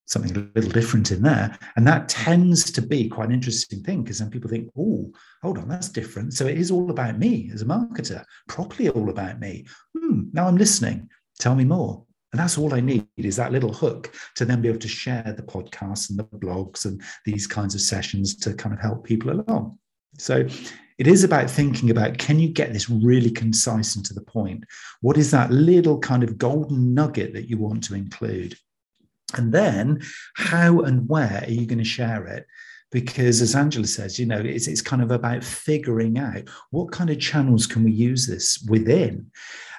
something 0.06 0.36
a 0.36 0.50
little 0.56 0.72
different 0.72 1.12
in 1.12 1.22
there. 1.22 1.58
And 1.76 1.88
that 1.88 2.10
tends 2.10 2.72
to 2.72 2.82
be 2.82 3.10
quite 3.10 3.28
an 3.28 3.34
interesting 3.34 3.82
thing 3.84 4.04
because 4.04 4.20
then 4.20 4.30
people 4.30 4.50
think, 4.50 4.70
oh, 4.78 5.12
hold 5.42 5.58
on, 5.58 5.68
that's 5.68 5.90
different. 5.90 6.34
So 6.34 6.46
it 6.46 6.58
is 6.58 6.72
all 6.72 6.90
about 6.90 7.18
me 7.18 7.50
as 7.54 7.62
a 7.62 7.66
marketer, 7.66 8.24
properly 8.48 8.90
all 8.90 9.10
about 9.10 9.40
me. 9.40 9.66
Hmm, 9.98 10.24
now 10.34 10.48
I'm 10.48 10.58
listening. 10.58 11.10
Tell 11.40 11.56
me 11.56 11.66
more. 11.66 12.06
And 12.32 12.40
that's 12.40 12.58
all 12.58 12.74
I 12.74 12.80
need 12.80 13.08
is 13.18 13.36
that 13.36 13.52
little 13.52 13.72
hook 13.72 14.12
to 14.36 14.46
then 14.46 14.60
be 14.60 14.68
able 14.68 14.80
to 14.80 14.88
share 14.88 15.34
the 15.38 15.44
podcasts 15.44 16.10
and 16.10 16.18
the 16.18 16.24
blogs 16.24 16.86
and 16.86 17.02
these 17.26 17.46
kinds 17.46 17.76
of 17.76 17.82
sessions 17.82 18.36
to 18.38 18.54
kind 18.56 18.74
of 18.74 18.82
help 18.82 19.04
people 19.04 19.32
along. 19.32 19.78
So 20.18 20.48
it 20.98 21.08
is 21.08 21.24
about 21.24 21.50
thinking 21.50 21.92
about 21.92 22.18
can 22.18 22.40
you 22.40 22.50
get 22.50 22.74
this 22.74 22.90
really 22.90 23.30
concise 23.30 23.96
and 23.96 24.06
to 24.06 24.14
the 24.14 24.22
point? 24.22 24.64
What 25.02 25.18
is 25.18 25.30
that 25.32 25.52
little 25.52 26.00
kind 26.00 26.24
of 26.24 26.38
golden 26.38 26.94
nugget 26.94 27.34
that 27.34 27.50
you 27.50 27.58
want 27.58 27.84
to 27.86 27.96
include? 27.96 28.58
And 29.34 29.52
then 29.52 30.02
how 30.36 30.82
and 30.82 31.08
where 31.08 31.44
are 31.46 31.52
you 31.52 31.66
going 31.66 31.80
to 31.80 31.84
share 31.84 32.26
it? 32.26 32.46
Because 32.92 33.42
as 33.42 33.56
Angela 33.56 33.88
says, 33.88 34.20
you 34.20 34.28
know, 34.28 34.40
it's, 34.40 34.68
it's 34.68 34.82
kind 34.82 35.02
of 35.02 35.10
about 35.10 35.44
figuring 35.44 36.20
out 36.20 36.48
what 36.70 36.92
kind 36.92 37.10
of 37.10 37.20
channels 37.20 37.66
can 37.66 37.84
we 37.84 37.92
use 37.92 38.28
this 38.28 38.64
within. 38.70 39.32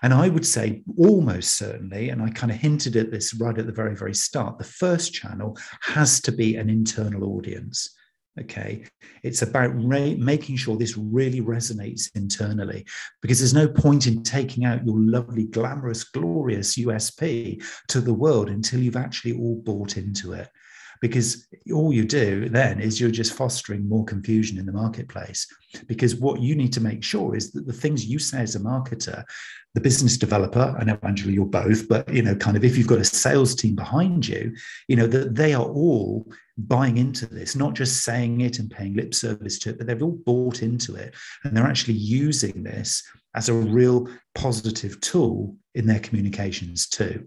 And 0.03 0.13
I 0.13 0.29
would 0.29 0.45
say 0.45 0.83
almost 0.99 1.57
certainly, 1.57 2.11
and 2.11 2.21
I 2.21 2.31
kind 2.31 2.51
of 2.51 2.59
hinted 2.59 2.97
at 2.97 3.13
this 3.13 3.33
right 3.35 3.57
at 3.57 3.67
the 3.67 3.73
very, 3.73 3.95
very 3.95 4.15
start, 4.15 4.59
the 4.59 4.65
first 4.65 5.15
channel 5.15 5.57
has 5.81 6.21
to 6.23 6.33
be 6.33 6.57
an 6.57 6.69
internal 6.69 7.25
audience. 7.37 7.95
Okay. 8.41 8.85
It's 9.23 9.43
about 9.43 9.71
re- 9.77 10.17
making 10.17 10.57
sure 10.57 10.77
this 10.77 10.97
really 10.97 11.41
resonates 11.41 12.11
internally 12.17 12.85
because 13.23 13.39
there's 13.39 13.55
no 13.55 13.69
point 13.69 14.09
in 14.09 14.25
taking 14.25 14.65
out 14.65 14.85
your 14.85 14.99
lovely, 14.99 15.45
glamorous, 15.45 16.05
glorious 16.05 16.77
USP 16.77 17.63
to 17.89 18.01
the 18.01 18.15
world 18.15 18.49
until 18.49 18.81
you've 18.81 18.97
actually 18.97 19.35
all 19.35 19.63
bought 19.63 19.97
into 19.97 20.33
it. 20.33 20.49
Because 21.05 21.47
all 21.71 21.93
you 21.93 22.07
do 22.07 22.49
then 22.49 22.81
is 22.81 22.99
you're 22.99 23.11
just 23.11 23.35
fostering 23.35 23.87
more 23.87 24.07
confusion 24.07 24.57
in 24.57 24.65
the 24.65 24.73
marketplace. 24.73 25.47
Because 25.87 26.17
what 26.17 26.41
you 26.41 26.55
need 26.55 26.73
to 26.73 26.81
make 26.81 27.05
sure 27.05 27.37
is 27.37 27.53
that 27.53 27.67
the 27.67 27.75
things 27.75 28.07
you 28.07 28.19
say 28.19 28.41
as 28.41 28.55
a 28.55 28.61
marketer 28.61 29.23
the 29.75 29.81
business 29.81 30.17
developer 30.17 30.75
i 30.79 30.85
know 30.85 30.97
angela 31.03 31.33
you're 31.33 31.45
both 31.45 31.89
but 31.89 32.09
you 32.13 32.23
know 32.23 32.35
kind 32.37 32.57
of 32.57 32.65
if 32.65 32.79
you've 32.79 32.87
got 32.87 33.01
a 33.01 33.05
sales 33.05 33.55
team 33.55 33.75
behind 33.75 34.27
you 34.27 34.55
you 34.89 34.97
know 34.97 35.07
that 35.07 35.35
they 35.35 35.53
are 35.53 35.65
all 35.65 36.27
buying 36.57 36.97
into 36.97 37.27
this 37.27 37.57
not 37.57 37.75
just 37.75 38.05
saying 38.05 38.41
it 38.41 38.61
and 38.61 38.71
paying 38.71 38.95
lip 38.95 39.13
service 39.13 39.59
to 39.59 39.71
it 39.71 39.79
but 39.79 39.87
they've 39.87 40.03
all 40.03 40.19
bought 40.25 40.63
into 40.63 40.95
it 40.95 41.13
and 41.43 41.57
they're 41.57 41.67
actually 41.67 41.95
using 41.95 42.63
this 42.63 43.03
as 43.35 43.49
a 43.49 43.53
real 43.53 44.09
positive 44.35 45.01
tool 45.01 45.57
in 45.75 45.87
their 45.87 45.99
communications 45.99 46.89
too. 46.89 47.27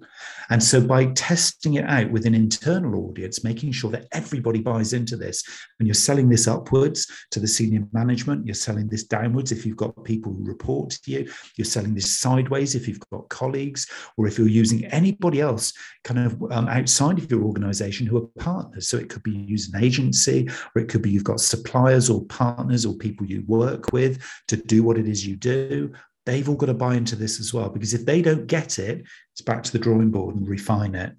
And 0.50 0.64
so 0.64 0.80
by 0.80 1.08
testing 1.08 1.76
it 1.76 1.86
out 1.86 2.10
with 2.12 2.26
an 2.26 2.34
internal 2.34 3.10
audience, 3.10 3.44
making 3.44 3.74
sure 3.74 3.92
that 3.92 4.08
everybody 4.14 4.62
buys 4.62 4.94
into 4.94 5.18
this, 5.18 5.44
and 5.80 5.88
you're 5.88 5.94
selling 5.94 6.30
this 6.30 6.48
upwards 6.48 7.08
to 7.32 7.40
the 7.40 7.48
senior 7.48 7.84
management, 7.92 8.46
you're 8.46 8.56
selling 8.56 8.88
this 8.88 9.04
downwards 9.04 9.52
if 9.52 9.66
you've 9.66 9.76
got 9.78 10.04
people 10.06 10.34
who 10.34 10.46
report 10.46 10.92
to 10.92 11.12
you, 11.12 11.32
you're 11.58 11.66
selling 11.66 11.94
this 11.94 12.20
sideways 12.20 12.76
if 12.76 12.88
you've 12.88 13.02
got 13.12 13.28
colleagues, 13.30 13.88
or 14.16 14.28
if 14.28 14.38
you're 14.38 14.48
using 14.48 14.86
anybody 14.86 15.42
else 15.42 15.74
kind 16.04 16.20
of 16.20 16.42
um, 16.52 16.68
outside 16.70 17.18
of 17.18 17.30
your 17.30 17.44
organization 17.44 18.08
who 18.08 18.18
are 18.18 18.44
partners. 18.44 18.88
So 18.88 18.98
it 18.98 19.10
could 19.10 19.24
be 19.24 19.32
using 19.32 19.76
an 19.76 19.84
agency, 19.84 20.48
or 20.74 20.82
it 20.82 20.88
could 20.88 21.02
be 21.02 21.10
you've 21.10 21.24
got 21.24 21.42
suppliers 21.42 22.10
or 22.10 22.24
partners 22.26 22.86
or 22.86 22.96
people 22.96 23.26
you 23.26 23.44
work 23.48 23.92
with 23.92 24.24
to 24.48 24.56
do 24.56 24.84
what 24.84 24.98
it 24.98 25.08
is 25.08 25.26
you 25.26 25.36
do, 25.36 25.92
they've 26.28 26.48
all 26.48 26.56
got 26.56 26.68
to 26.68 26.74
buy 26.76 26.96
into 26.96 27.16
this 27.16 27.40
as 27.40 27.54
well. 27.54 27.70
Because 27.70 27.96
if 27.96 28.06
they 28.06 28.22
don't 28.22 28.46
get 28.46 28.78
it, 28.78 29.04
it's 29.34 29.42
back 29.42 29.64
to 29.64 29.72
the 29.72 29.80
drawing 29.80 30.12
board 30.12 30.36
and 30.36 30.48
refine 30.48 30.94
it. 30.94 31.16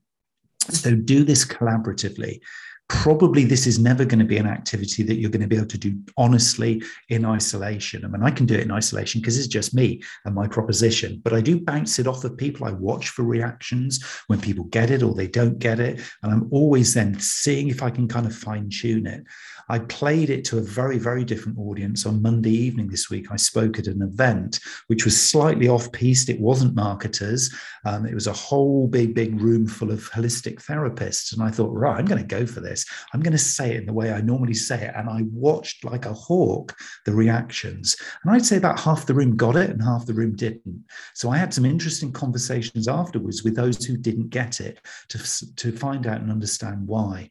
So 0.70 0.94
do 0.94 1.24
this 1.24 1.44
collaboratively. 1.44 2.40
Probably 2.88 3.44
this 3.44 3.66
is 3.66 3.78
never 3.78 4.04
going 4.04 4.18
to 4.18 4.24
be 4.24 4.38
an 4.38 4.46
activity 4.46 5.02
that 5.02 5.16
you're 5.16 5.30
going 5.30 5.42
to 5.42 5.48
be 5.48 5.56
able 5.56 5.66
to 5.66 5.78
do 5.78 5.98
honestly 6.16 6.82
in 7.10 7.24
isolation. 7.24 8.04
I 8.04 8.08
mean, 8.08 8.22
I 8.22 8.30
can 8.30 8.46
do 8.46 8.54
it 8.54 8.62
in 8.62 8.70
isolation 8.70 9.20
because 9.20 9.38
it's 9.38 9.46
just 9.46 9.74
me 9.74 10.02
and 10.24 10.34
my 10.34 10.46
proposition, 10.48 11.20
but 11.22 11.34
I 11.34 11.42
do 11.42 11.60
bounce 11.60 11.98
it 11.98 12.06
off 12.06 12.24
of 12.24 12.36
people. 12.36 12.66
I 12.66 12.72
watch 12.72 13.10
for 13.10 13.24
reactions 13.24 14.02
when 14.28 14.40
people 14.40 14.64
get 14.64 14.90
it 14.90 15.02
or 15.02 15.14
they 15.14 15.26
don't 15.26 15.58
get 15.58 15.80
it. 15.80 16.00
And 16.22 16.32
I'm 16.32 16.48
always 16.50 16.94
then 16.94 17.18
seeing 17.20 17.68
if 17.68 17.82
I 17.82 17.90
can 17.90 18.08
kind 18.08 18.24
of 18.24 18.34
fine 18.34 18.70
tune 18.70 19.06
it. 19.06 19.22
I 19.68 19.80
played 19.80 20.30
it 20.30 20.44
to 20.46 20.58
a 20.58 20.62
very, 20.62 20.98
very 20.98 21.24
different 21.24 21.58
audience 21.58 22.06
on 22.06 22.22
Monday 22.22 22.50
evening 22.50 22.88
this 22.88 23.10
week. 23.10 23.30
I 23.30 23.36
spoke 23.36 23.78
at 23.78 23.86
an 23.86 24.02
event 24.02 24.60
which 24.86 25.04
was 25.04 25.20
slightly 25.20 25.68
off 25.68 25.90
piste. 25.92 26.28
It 26.28 26.40
wasn't 26.40 26.74
marketers, 26.74 27.54
um, 27.84 28.06
it 28.06 28.14
was 28.14 28.26
a 28.26 28.32
whole 28.32 28.86
big, 28.86 29.14
big 29.14 29.40
room 29.40 29.66
full 29.66 29.90
of 29.90 30.10
holistic 30.10 30.64
therapists. 30.64 31.32
And 31.32 31.42
I 31.42 31.50
thought, 31.50 31.72
right, 31.72 31.98
I'm 31.98 32.06
going 32.06 32.20
to 32.20 32.26
go 32.26 32.46
for 32.46 32.60
this. 32.60 32.84
I'm 33.12 33.20
going 33.20 33.32
to 33.32 33.38
say 33.38 33.72
it 33.72 33.80
in 33.80 33.86
the 33.86 33.92
way 33.92 34.12
I 34.12 34.20
normally 34.20 34.54
say 34.54 34.82
it. 34.82 34.94
And 34.96 35.08
I 35.08 35.22
watched 35.32 35.84
like 35.84 36.06
a 36.06 36.12
hawk 36.12 36.74
the 37.04 37.12
reactions. 37.12 37.96
And 38.22 38.32
I'd 38.32 38.46
say 38.46 38.56
about 38.56 38.80
half 38.80 39.06
the 39.06 39.14
room 39.14 39.36
got 39.36 39.56
it 39.56 39.70
and 39.70 39.82
half 39.82 40.06
the 40.06 40.14
room 40.14 40.36
didn't. 40.36 40.84
So 41.14 41.30
I 41.30 41.36
had 41.38 41.52
some 41.52 41.64
interesting 41.64 42.12
conversations 42.12 42.88
afterwards 42.88 43.42
with 43.44 43.56
those 43.56 43.84
who 43.84 43.96
didn't 43.96 44.30
get 44.30 44.60
it 44.60 44.80
to, 45.08 45.54
to 45.56 45.72
find 45.72 46.06
out 46.06 46.20
and 46.20 46.30
understand 46.30 46.86
why. 46.86 47.30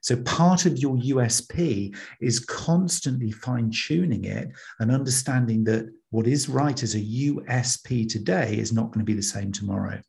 So 0.00 0.16
part 0.22 0.66
of 0.66 0.78
your 0.78 0.96
USP 0.96 1.96
is 2.20 2.40
constantly 2.40 3.30
fine 3.30 3.70
tuning 3.70 4.24
it 4.24 4.48
and 4.80 4.90
understanding 4.90 5.64
that 5.64 5.90
what 6.10 6.26
is 6.26 6.48
right 6.48 6.82
as 6.82 6.94
a 6.94 7.00
USP 7.00 8.08
today 8.08 8.56
is 8.56 8.72
not 8.72 8.88
going 8.88 9.00
to 9.00 9.04
be 9.04 9.14
the 9.14 9.22
same 9.22 9.50
tomorrow. 9.50 10.00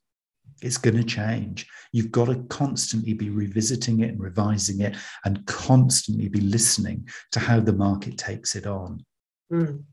It's 0.61 0.77
going 0.77 0.97
to 0.97 1.03
change. 1.03 1.67
You've 1.91 2.11
got 2.11 2.25
to 2.25 2.43
constantly 2.49 3.13
be 3.13 3.29
revisiting 3.29 4.01
it 4.01 4.09
and 4.09 4.19
revising 4.19 4.81
it 4.81 4.95
and 5.25 5.45
constantly 5.45 6.29
be 6.29 6.41
listening 6.41 7.07
to 7.31 7.39
how 7.39 7.59
the 7.59 7.73
market 7.73 8.17
takes 8.17 8.55
it 8.55 8.65
on. 8.65 9.03
Mm. 9.51 9.83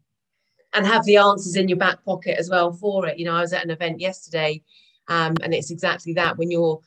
And 0.75 0.87
have 0.87 1.05
the 1.05 1.19
answers 1.19 1.57
in 1.57 1.69
your 1.69 1.79
back 1.79 2.05
pocket 2.05 2.39
as 2.39 2.49
well 2.49 2.73
for 2.73 3.07
it. 3.07 3.19
You 3.19 3.27
know, 3.27 3.35
I 3.35 3.41
was 3.41 3.53
at 3.53 3.65
an 3.65 3.71
event 3.71 4.01
yesterday 4.01 4.63
um, 5.09 5.35
and 5.43 5.53
it's 5.53 5.71
exactly 5.71 6.15
that 6.15 6.39
when 6.39 6.51
you're 6.51 6.81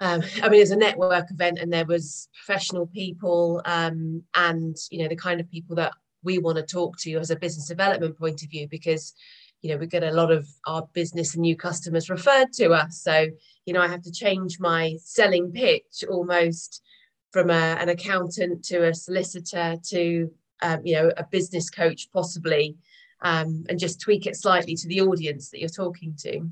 um, 0.00 0.22
I 0.42 0.48
mean, 0.48 0.60
it's 0.60 0.70
a 0.70 0.76
network 0.76 1.30
event, 1.30 1.58
and 1.58 1.72
there 1.72 1.86
was 1.86 2.28
professional 2.44 2.86
people, 2.86 3.62
um, 3.64 4.22
and 4.34 4.76
you 4.90 5.02
know 5.02 5.08
the 5.08 5.16
kind 5.16 5.40
of 5.40 5.50
people 5.50 5.76
that 5.76 5.92
we 6.22 6.38
want 6.38 6.56
to 6.56 6.62
talk 6.62 6.98
to 6.98 7.14
as 7.14 7.30
a 7.30 7.36
business 7.36 7.68
development 7.68 8.18
point 8.18 8.42
of 8.42 8.50
view, 8.50 8.68
because 8.68 9.14
you 9.62 9.70
know 9.70 9.78
we 9.78 9.86
get 9.86 10.02
a 10.02 10.12
lot 10.12 10.30
of 10.30 10.46
our 10.66 10.86
business 10.92 11.34
and 11.34 11.42
new 11.42 11.56
customers 11.56 12.10
referred 12.10 12.52
to 12.54 12.72
us. 12.72 13.00
So 13.02 13.28
you 13.64 13.72
know 13.72 13.80
I 13.80 13.88
have 13.88 14.02
to 14.02 14.12
change 14.12 14.60
my 14.60 14.96
selling 15.02 15.50
pitch 15.50 16.04
almost 16.10 16.82
from 17.30 17.48
a, 17.48 17.76
an 17.80 17.88
accountant 17.88 18.64
to 18.66 18.88
a 18.88 18.94
solicitor 18.94 19.76
to 19.88 20.30
um, 20.60 20.80
you 20.84 20.96
know 20.96 21.10
a 21.16 21.24
business 21.24 21.70
coach 21.70 22.08
possibly, 22.12 22.76
um, 23.22 23.64
and 23.70 23.78
just 23.78 24.02
tweak 24.02 24.26
it 24.26 24.36
slightly 24.36 24.74
to 24.74 24.88
the 24.88 25.00
audience 25.00 25.48
that 25.48 25.60
you're 25.60 25.70
talking 25.70 26.14
to. 26.18 26.50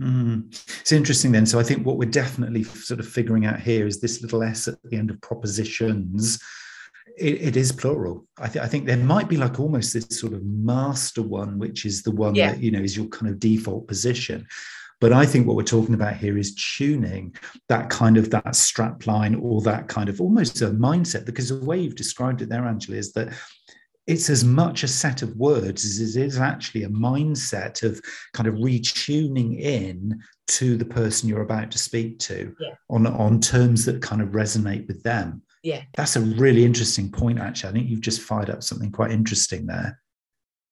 Mm. 0.00 0.50
It's 0.80 0.92
interesting 0.92 1.32
then. 1.32 1.46
So 1.46 1.58
I 1.58 1.62
think 1.62 1.84
what 1.84 1.98
we're 1.98 2.08
definitely 2.08 2.64
sort 2.64 3.00
of 3.00 3.08
figuring 3.08 3.44
out 3.44 3.60
here 3.60 3.86
is 3.86 4.00
this 4.00 4.22
little 4.22 4.42
s 4.42 4.66
at 4.66 4.82
the 4.84 4.96
end 4.96 5.10
of 5.10 5.20
propositions. 5.20 6.42
it, 7.18 7.40
it 7.40 7.56
is 7.56 7.70
plural. 7.70 8.26
I, 8.38 8.48
th- 8.48 8.64
I, 8.64 8.68
think 8.68 8.86
there 8.86 8.96
might 8.96 9.28
be 9.28 9.36
like 9.36 9.60
almost 9.60 9.92
this 9.92 10.06
sort 10.18 10.32
of 10.32 10.44
master 10.44 11.22
one, 11.22 11.58
which 11.58 11.84
is 11.84 12.02
the 12.02 12.12
one 12.12 12.34
yeah. 12.34 12.52
that 12.52 12.62
you 12.62 12.70
know 12.70 12.80
is 12.80 12.96
your 12.96 13.06
kind 13.06 13.30
of 13.30 13.38
default 13.38 13.86
position. 13.88 14.46
But 15.00 15.12
I 15.14 15.24
think 15.24 15.46
what 15.46 15.56
we're 15.56 15.62
talking 15.62 15.94
about 15.94 16.16
here 16.16 16.36
is 16.36 16.54
tuning 16.54 17.34
that 17.68 17.88
kind 17.88 18.18
of 18.18 18.30
that 18.30 18.54
strap 18.54 19.06
line 19.06 19.34
or 19.34 19.62
that 19.62 19.88
kind 19.88 20.10
of 20.10 20.20
almost 20.20 20.60
a 20.60 20.66
mindset, 20.66 21.24
because 21.24 21.48
the 21.48 21.64
way 21.64 21.80
you've 21.80 21.94
described 21.94 22.42
it 22.42 22.50
there, 22.50 22.66
Angela, 22.66 22.98
is 22.98 23.12
that 23.12 23.32
it's 24.10 24.28
as 24.28 24.42
much 24.44 24.82
a 24.82 24.88
set 24.88 25.22
of 25.22 25.36
words 25.36 25.84
as 25.84 26.16
it 26.16 26.20
is 26.20 26.36
actually 26.36 26.82
a 26.82 26.88
mindset 26.88 27.84
of 27.84 28.00
kind 28.32 28.48
of 28.48 28.56
retuning 28.56 29.60
in 29.60 30.20
to 30.48 30.76
the 30.76 30.84
person 30.84 31.28
you're 31.28 31.42
about 31.42 31.70
to 31.70 31.78
speak 31.78 32.18
to 32.18 32.52
yeah. 32.58 32.74
on, 32.88 33.06
on 33.06 33.38
terms 33.38 33.84
that 33.84 34.02
kind 34.02 34.20
of 34.20 34.30
resonate 34.30 34.84
with 34.88 35.00
them. 35.04 35.40
Yeah. 35.62 35.82
That's 35.94 36.16
a 36.16 36.22
really 36.22 36.64
interesting 36.64 37.08
point, 37.08 37.38
actually. 37.38 37.70
I 37.70 37.72
think 37.74 37.88
you've 37.88 38.00
just 38.00 38.22
fired 38.22 38.50
up 38.50 38.64
something 38.64 38.90
quite 38.90 39.12
interesting 39.12 39.64
there. 39.64 40.00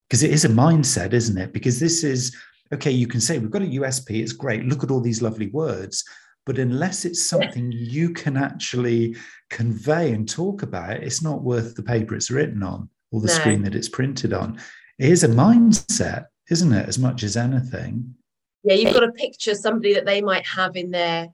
Because 0.08 0.24
it 0.24 0.32
is 0.32 0.44
a 0.44 0.48
mindset, 0.48 1.12
isn't 1.12 1.38
it? 1.38 1.52
Because 1.52 1.78
this 1.78 2.02
is, 2.02 2.36
okay, 2.74 2.90
you 2.90 3.06
can 3.06 3.20
say, 3.20 3.38
we've 3.38 3.52
got 3.52 3.62
a 3.62 3.66
USP, 3.66 4.20
it's 4.20 4.32
great, 4.32 4.64
look 4.64 4.82
at 4.82 4.90
all 4.90 5.00
these 5.00 5.22
lovely 5.22 5.46
words. 5.50 6.04
But 6.44 6.58
unless 6.58 7.04
it's 7.04 7.24
something 7.24 7.70
you 7.70 8.12
can 8.14 8.36
actually 8.36 9.14
convey 9.48 10.12
and 10.12 10.28
talk 10.28 10.62
about, 10.62 11.04
it's 11.04 11.22
not 11.22 11.44
worth 11.44 11.76
the 11.76 11.84
paper 11.84 12.16
it's 12.16 12.32
written 12.32 12.64
on 12.64 12.88
or 13.10 13.20
the 13.20 13.26
no. 13.26 13.32
screen 13.32 13.62
that 13.62 13.74
it's 13.74 13.88
printed 13.88 14.32
on. 14.32 14.60
It 14.98 15.10
is 15.10 15.24
a 15.24 15.28
mindset, 15.28 16.26
isn't 16.50 16.72
it, 16.72 16.88
as 16.88 16.98
much 16.98 17.22
as 17.22 17.36
anything? 17.36 18.14
Yeah, 18.64 18.74
you've 18.74 18.94
got 18.94 19.00
to 19.00 19.12
picture 19.12 19.54
somebody 19.54 19.94
that 19.94 20.04
they 20.04 20.20
might 20.20 20.46
have 20.46 20.76
in 20.76 20.90
their 20.90 21.28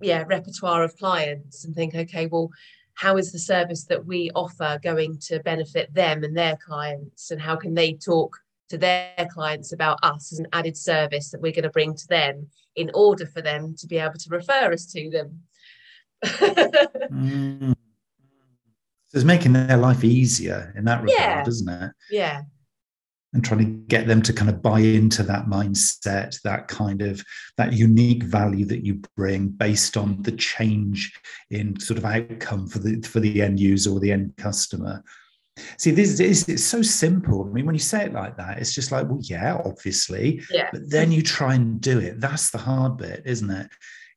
yeah 0.00 0.24
repertoire 0.26 0.84
of 0.84 0.96
clients 0.96 1.64
and 1.64 1.74
think, 1.74 1.94
okay, 1.94 2.26
well, 2.26 2.50
how 2.94 3.16
is 3.16 3.32
the 3.32 3.38
service 3.38 3.84
that 3.84 4.04
we 4.04 4.30
offer 4.34 4.78
going 4.82 5.18
to 5.18 5.40
benefit 5.40 5.92
them 5.94 6.24
and 6.24 6.36
their 6.36 6.56
clients, 6.56 7.30
and 7.30 7.40
how 7.40 7.56
can 7.56 7.74
they 7.74 7.94
talk 7.94 8.36
to 8.70 8.78
their 8.78 9.28
clients 9.30 9.72
about 9.72 9.98
us 10.02 10.32
as 10.32 10.38
an 10.38 10.46
added 10.52 10.76
service 10.76 11.30
that 11.30 11.40
we're 11.40 11.52
going 11.52 11.62
to 11.62 11.70
bring 11.70 11.94
to 11.94 12.06
them 12.08 12.48
in 12.76 12.90
order 12.94 13.26
for 13.26 13.40
them 13.40 13.74
to 13.78 13.86
be 13.86 13.98
able 13.98 14.14
to 14.14 14.30
refer 14.30 14.72
us 14.72 14.86
to 14.86 15.10
them. 15.10 15.40
mm. 16.24 17.74
So 19.08 19.16
it's 19.16 19.24
making 19.24 19.54
their 19.54 19.76
life 19.76 20.04
easier 20.04 20.72
in 20.76 20.84
that 20.84 21.02
regard, 21.02 21.18
yeah. 21.18 21.46
isn't 21.46 21.68
it? 21.68 21.92
Yeah. 22.10 22.42
And 23.32 23.44
trying 23.44 23.60
to 23.60 23.86
get 23.88 24.06
them 24.06 24.22
to 24.22 24.32
kind 24.32 24.50
of 24.50 24.62
buy 24.62 24.80
into 24.80 25.22
that 25.22 25.46
mindset, 25.46 26.40
that 26.42 26.68
kind 26.68 27.02
of 27.02 27.22
that 27.56 27.72
unique 27.72 28.22
value 28.22 28.64
that 28.66 28.84
you 28.84 29.02
bring 29.16 29.48
based 29.48 29.96
on 29.96 30.22
the 30.22 30.32
change 30.32 31.12
in 31.50 31.78
sort 31.78 31.98
of 31.98 32.04
outcome 32.04 32.66
for 32.66 32.78
the 32.78 33.00
for 33.02 33.20
the 33.20 33.42
end 33.42 33.60
user 33.60 33.90
or 33.90 34.00
the 34.00 34.12
end 34.12 34.34
customer. 34.36 35.02
See, 35.76 35.90
this 35.90 36.20
is 36.20 36.48
it's 36.48 36.64
so 36.64 36.82
simple. 36.82 37.46
I 37.46 37.52
mean, 37.52 37.66
when 37.66 37.74
you 37.74 37.80
say 37.80 38.04
it 38.04 38.12
like 38.12 38.36
that, 38.36 38.58
it's 38.58 38.74
just 38.74 38.92
like, 38.92 39.06
well, 39.08 39.20
yeah, 39.22 39.60
obviously. 39.64 40.42
Yeah. 40.50 40.68
But 40.72 40.88
then 40.90 41.12
you 41.12 41.22
try 41.22 41.54
and 41.54 41.80
do 41.80 41.98
it. 41.98 42.20
That's 42.20 42.50
the 42.50 42.58
hard 42.58 42.98
bit, 42.98 43.22
isn't 43.24 43.50
it? 43.50 43.68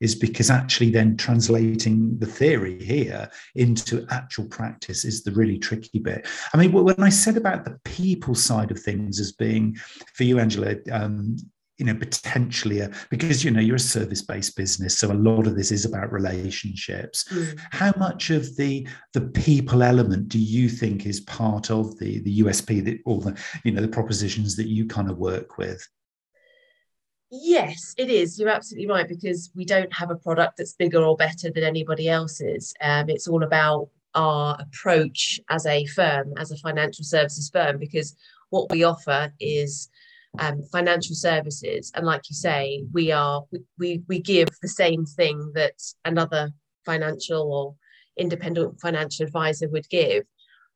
Is 0.02 0.16
because 0.16 0.50
actually 0.50 0.90
then 0.90 1.16
translating 1.16 2.18
the 2.20 2.26
theory 2.26 2.84
here 2.84 3.30
into 3.56 4.06
actual 4.10 4.46
practice 4.46 5.06
is 5.06 5.24
the 5.24 5.32
really 5.32 5.58
tricky 5.58 6.00
bit. 6.00 6.28
I 6.54 6.58
mean, 6.58 6.72
when 6.72 7.02
I 7.02 7.10
said 7.10 7.38
about 7.38 7.64
the 7.64 7.80
people 7.86 8.36
side 8.36 8.72
of 8.72 8.80
things 8.80 9.20
as 9.20 9.32
being, 9.32 9.78
for 10.16 10.24
you, 10.24 10.40
Angela, 10.40 10.76
um, 10.92 11.38
you 11.78 11.86
know 11.86 11.96
potentially 11.96 12.82
a, 12.82 12.92
because 13.10 13.44
you 13.44 13.50
know 13.50 13.60
you're 13.60 13.78
a 13.78 13.80
service 13.80 14.22
based 14.22 14.56
business 14.56 15.00
so 15.00 15.12
a 15.12 15.14
lot 15.14 15.48
of 15.48 15.56
this 15.56 15.72
is 15.72 15.84
about 15.84 16.12
relationships 16.12 17.26
mm. 17.34 17.60
how 17.72 17.92
much 17.98 18.30
of 18.30 18.56
the 18.56 18.88
the 19.16 19.22
people 19.22 19.82
element 19.82 20.30
do 20.30 20.38
you 20.38 20.70
think 20.70 21.08
is 21.08 21.22
part 21.22 21.72
of 21.72 21.98
the 21.98 22.20
the 22.20 22.42
usp 22.42 22.86
that 22.86 23.00
all 23.08 23.20
the 23.20 23.36
you 23.64 23.72
know 23.72 23.82
the 23.82 23.88
propositions 23.88 24.56
that 24.56 24.68
you 24.68 24.86
kind 24.86 25.10
of 25.10 25.18
work 25.18 25.58
with 25.58 25.84
Yes, 27.32 27.96
it 27.98 28.10
is. 28.10 28.38
You're 28.38 28.50
absolutely 28.50 28.90
right 28.90 29.08
because 29.08 29.52
we 29.56 29.64
don't 29.64 29.94
have 29.94 30.12
a 30.12 30.18
product 30.18 30.58
that's 30.58 30.74
bigger 30.74 31.02
or 31.02 31.16
better 31.16 31.50
than 31.50 31.64
anybody 31.64 32.10
else's. 32.10 32.74
Um, 32.82 33.10
it's 33.10 33.28
all 33.28 33.44
about 33.44 33.88
our 34.14 34.58
approach 34.60 35.40
as 35.50 35.66
a 35.66 35.86
firm, 35.86 36.34
as 36.38 36.52
a 36.52 36.58
financial 36.58 37.06
services 37.06 37.50
firm, 37.50 37.78
because 37.78 38.18
what 38.50 38.70
we 38.70 38.84
offer 38.84 39.34
is 39.40 39.90
um, 40.40 40.62
financial 40.74 41.16
services, 41.16 41.92
and 41.96 42.06
like 42.06 42.30
you 42.30 42.36
say, 42.36 42.84
we 42.94 43.12
are 43.12 43.44
we 43.78 44.02
we 44.08 44.20
give 44.20 44.50
the 44.62 44.68
same 44.68 45.06
thing 45.06 45.52
that 45.56 45.82
another 46.04 46.52
financial 46.86 47.52
or 47.54 47.76
independent 48.18 48.80
financial 48.82 49.26
advisor 49.26 49.70
would 49.70 49.88
give, 49.90 50.24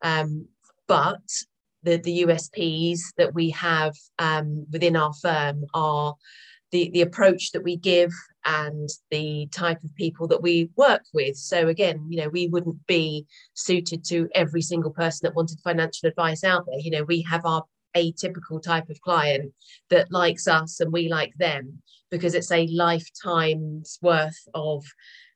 um, 0.01 0.47
but 0.87 1.21
the, 1.85 1.97
the 1.97 2.25
USPs 2.25 2.99
that 3.17 3.33
we 3.33 3.51
have 3.51 3.95
um, 4.19 4.65
within 4.71 4.95
our 4.95 5.13
firm 5.13 5.65
are 5.73 6.15
the, 6.71 6.89
the 6.89 7.01
approach 7.01 7.51
that 7.51 7.63
we 7.63 7.77
give 7.77 8.11
and 8.43 8.89
the 9.11 9.47
type 9.51 9.83
of 9.83 9.95
people 9.95 10.27
that 10.27 10.41
we 10.41 10.69
work 10.75 11.03
with. 11.13 11.37
So 11.37 11.67
again, 11.67 12.05
you 12.09 12.21
know, 12.21 12.29
we 12.29 12.47
wouldn't 12.47 12.85
be 12.87 13.25
suited 13.53 14.03
to 14.05 14.27
every 14.35 14.61
single 14.61 14.91
person 14.91 15.21
that 15.23 15.35
wanted 15.35 15.59
financial 15.63 16.09
advice 16.09 16.43
out 16.43 16.65
there. 16.65 16.79
You 16.79 16.91
know, 16.91 17.03
we 17.03 17.21
have 17.23 17.45
our 17.45 17.63
atypical 17.95 18.61
type 18.61 18.89
of 18.89 18.99
client 19.01 19.53
that 19.89 20.11
likes 20.11 20.47
us 20.47 20.79
and 20.79 20.91
we 20.91 21.07
like 21.07 21.33
them 21.37 21.81
because 22.11 22.33
it's 22.33 22.51
a 22.51 22.67
lifetime's 22.67 23.97
worth 24.01 24.37
of 24.53 24.83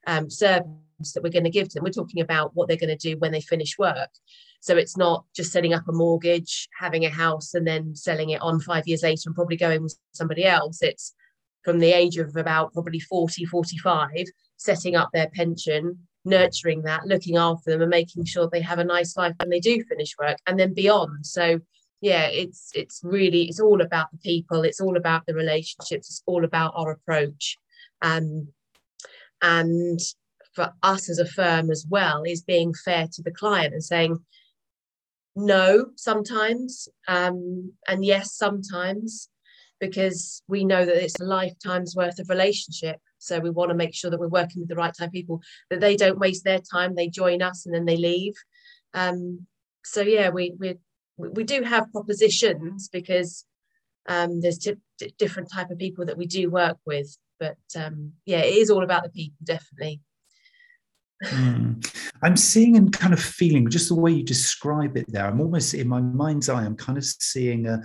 um, 0.08 0.30
service 0.30 0.66
that 1.14 1.24
we're 1.24 1.30
going 1.30 1.46
to 1.46 1.50
give 1.50 1.70
to 1.70 1.76
them. 1.76 1.84
We're 1.84 1.92
talking 1.92 2.22
about 2.22 2.52
what 2.56 2.68
they're 2.68 2.78
going 2.78 2.96
to 2.96 3.10
do 3.10 3.18
when 3.18 3.32
they 3.32 3.42
finish 3.42 3.78
work. 3.78 4.10
So 4.62 4.76
it's 4.76 4.98
not 4.98 5.26
just 5.36 5.52
setting 5.52 5.74
up 5.74 5.88
a 5.88 5.93
mortgage, 5.93 6.67
having 6.78 7.06
a 7.06 7.10
house, 7.10 7.54
and 7.54 7.65
then 7.65 7.95
selling 7.95 8.32
it 8.32 8.41
on 8.41 8.60
five 8.60 8.88
years 8.88 9.04
later 9.04 9.24
and 9.28 9.36
probably 9.36 9.58
going 9.58 9.84
with 9.84 9.98
somebody 10.12 10.45
else. 10.45 10.82
It's 10.82 11.13
from 11.63 11.80
the 11.80 11.91
age 11.91 12.17
of 12.17 12.36
about 12.36 12.74
probably 12.74 13.00
40, 13.00 13.45
45, 13.45 14.26
setting 14.58 14.95
up 14.95 15.10
their 15.13 15.30
pension, 15.34 16.00
nurturing 16.26 16.84
that, 16.84 17.06
looking 17.06 17.38
after 17.38 17.72
them, 17.72 17.82
and 17.82 17.89
making 17.89 18.26
sure 18.26 18.50
they 18.52 18.62
have 18.62 18.80
a 18.80 18.84
nice 18.84 19.15
life 19.15 19.34
when 19.39 19.50
they 19.50 19.60
do 19.60 19.84
finish 19.86 20.17
work 20.17 20.38
and 20.45 20.60
then 20.60 20.74
beyond. 20.74 21.26
So 21.26 21.60
yeah, 22.02 22.28
it's 22.28 22.72
it's 22.74 23.02
really 23.04 23.43
it's 23.43 23.60
all 23.60 23.82
about 23.82 24.12
the 24.12 24.17
people, 24.19 24.63
it's 24.63 24.80
all 24.80 24.98
about 24.98 25.26
the 25.26 25.34
relationships, 25.34 26.10
it's 26.10 26.24
all 26.26 26.45
about 26.45 26.74
our 26.76 26.91
approach. 26.91 27.58
Um, 28.02 28.50
and 29.41 30.00
for 30.54 30.74
us 30.84 31.10
as 31.10 31.19
a 31.19 31.26
firm 31.26 31.69
as 31.72 31.86
well 31.89 32.24
is 32.24 32.41
being 32.41 32.74
fair 32.74 33.08
to 33.13 33.22
the 33.22 33.32
client 33.32 33.74
and 33.74 33.84
saying 33.84 34.17
no 35.45 35.88
sometimes 35.95 36.88
um, 37.08 37.71
and 37.88 38.04
yes 38.06 38.36
sometimes 38.36 39.30
because 39.80 40.43
we 40.47 40.65
know 40.65 40.86
that 40.86 41.04
it's 41.04 41.19
a 41.19 41.23
lifetime's 41.23 41.95
worth 41.95 42.19
of 42.19 42.30
relationship. 42.30 42.97
So 43.17 43.39
we 43.39 43.49
want 43.49 43.69
to 43.69 43.75
make 43.75 43.95
sure 43.95 44.12
that 44.12 44.19
we're 44.19 44.28
working 44.28 44.62
with 44.62 44.69
the 44.69 44.75
right 44.75 44.93
type 44.97 45.08
of 45.08 45.13
people 45.13 45.41
that 45.69 45.80
they 45.80 45.95
don't 45.95 46.19
waste 46.19 46.43
their 46.43 46.60
time 46.60 46.95
they 46.95 47.08
join 47.08 47.41
us 47.41 47.65
and 47.65 47.73
then 47.73 47.86
they 47.86 47.97
leave. 47.97 48.34
Um, 48.93 49.45
so 49.84 50.02
yeah 50.02 50.30
we 50.30 50.54
we 50.60 50.75
we 51.17 51.43
do 51.43 51.63
have 51.63 51.91
propositions 51.91 52.89
because 52.89 53.45
um, 54.08 54.41
there's 54.41 54.58
t- 54.58 54.75
different 55.17 55.52
type 55.52 55.69
of 55.69 55.78
people 55.78 56.06
that 56.06 56.17
we 56.17 56.25
do 56.25 56.49
work 56.49 56.78
with 56.86 57.17
but 57.39 57.58
um, 57.78 58.13
yeah 58.25 58.39
it 58.39 58.56
is 58.56 58.69
all 58.69 58.84
about 58.84 59.04
the 59.04 59.10
people 59.10 59.38
definitely. 59.43 60.02
Mm. 61.23 62.09
I'm 62.21 62.36
seeing 62.36 62.75
and 62.75 62.91
kind 62.91 63.13
of 63.13 63.19
feeling 63.19 63.69
just 63.69 63.89
the 63.89 63.95
way 63.95 64.12
you 64.12 64.23
describe 64.23 64.97
it 64.97 65.05
there. 65.10 65.25
I'm 65.25 65.39
almost 65.39 65.73
in 65.73 65.88
my 65.88 66.01
mind's 66.01 66.49
eye, 66.49 66.63
I'm 66.63 66.75
kind 66.75 66.97
of 66.97 67.05
seeing 67.05 67.65
a 67.67 67.82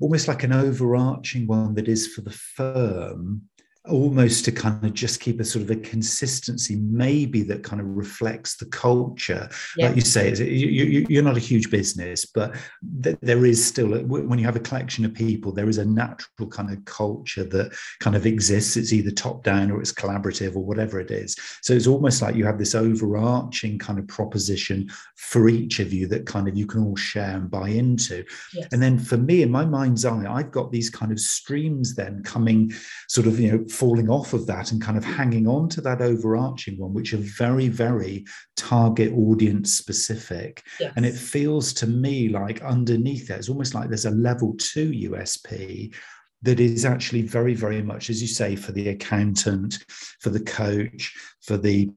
almost 0.00 0.26
like 0.26 0.42
an 0.42 0.52
overarching 0.52 1.46
one 1.46 1.74
that 1.74 1.86
is 1.86 2.08
for 2.08 2.22
the 2.22 2.30
firm 2.30 3.42
almost 3.88 4.44
to 4.44 4.52
kind 4.52 4.84
of 4.84 4.94
just 4.94 5.18
keep 5.18 5.40
a 5.40 5.44
sort 5.44 5.64
of 5.64 5.70
a 5.70 5.76
consistency 5.76 6.76
maybe 6.76 7.42
that 7.42 7.64
kind 7.64 7.80
of 7.80 7.86
reflects 7.88 8.56
the 8.56 8.66
culture 8.66 9.48
yeah. 9.76 9.86
like 9.86 9.96
you 9.96 10.02
say 10.02 10.32
you, 10.36 11.18
are 11.18 11.22
not 11.22 11.36
a 11.36 11.40
huge 11.40 11.68
business 11.68 12.24
but 12.24 12.54
there 12.80 13.44
is 13.44 13.64
still 13.64 13.94
a, 13.94 14.02
when 14.04 14.38
you 14.38 14.44
have 14.44 14.54
a 14.54 14.60
collection 14.60 15.04
of 15.04 15.12
people 15.12 15.50
there 15.50 15.68
is 15.68 15.78
a 15.78 15.84
natural 15.84 16.46
kind 16.48 16.70
of 16.70 16.84
culture 16.84 17.42
that 17.42 17.74
kind 17.98 18.14
of 18.14 18.24
exists 18.24 18.76
it's 18.76 18.92
either 18.92 19.10
top 19.10 19.42
down 19.42 19.68
or 19.68 19.80
it's 19.80 19.92
collaborative 19.92 20.54
or 20.54 20.64
whatever 20.64 21.00
it 21.00 21.10
is 21.10 21.34
so 21.60 21.72
it's 21.72 21.88
almost 21.88 22.22
like 22.22 22.36
you 22.36 22.46
have 22.46 22.58
this 22.58 22.76
overarching 22.76 23.80
kind 23.80 23.98
of 23.98 24.06
proposition 24.06 24.88
for 25.16 25.48
each 25.48 25.80
of 25.80 25.92
you 25.92 26.06
that 26.06 26.24
kind 26.24 26.46
of 26.46 26.56
you 26.56 26.66
can 26.66 26.84
all 26.84 26.96
share 26.96 27.36
and 27.36 27.50
buy 27.50 27.68
into 27.68 28.24
yes. 28.54 28.68
and 28.70 28.80
then 28.80 28.96
for 28.96 29.16
me 29.16 29.42
in 29.42 29.50
my 29.50 29.64
mind's 29.64 30.04
eye 30.04 30.24
i've 30.30 30.52
got 30.52 30.70
these 30.70 30.88
kind 30.88 31.10
of 31.10 31.18
streams 31.18 31.96
then 31.96 32.22
coming 32.22 32.72
sort 33.08 33.26
of 33.26 33.40
you 33.40 33.50
know 33.50 33.64
falling 33.72 34.08
off 34.08 34.32
of 34.32 34.46
that 34.46 34.70
and 34.70 34.82
kind 34.82 34.98
of 34.98 35.04
hanging 35.04 35.48
on 35.48 35.68
to 35.70 35.80
that 35.80 36.02
overarching 36.02 36.78
one, 36.78 36.92
which 36.92 37.14
are 37.14 37.18
very, 37.18 37.68
very 37.68 38.24
target 38.56 39.12
audience 39.12 39.72
specific. 39.72 40.62
Yes. 40.78 40.92
And 40.96 41.06
it 41.06 41.14
feels 41.14 41.72
to 41.74 41.86
me 41.86 42.28
like 42.28 42.62
underneath 42.62 43.30
it, 43.30 43.38
it's 43.38 43.48
almost 43.48 43.74
like 43.74 43.88
there's 43.88 44.06
a 44.06 44.10
level 44.10 44.54
two 44.58 44.90
USP 44.90 45.94
that 46.42 46.60
is 46.60 46.84
actually 46.84 47.22
very, 47.22 47.54
very 47.54 47.82
much, 47.82 48.10
as 48.10 48.20
you 48.20 48.28
say, 48.28 48.56
for 48.56 48.72
the 48.72 48.88
accountant, 48.88 49.84
for 50.20 50.30
the 50.30 50.40
coach, 50.40 51.14
for 51.40 51.56
the 51.56 51.90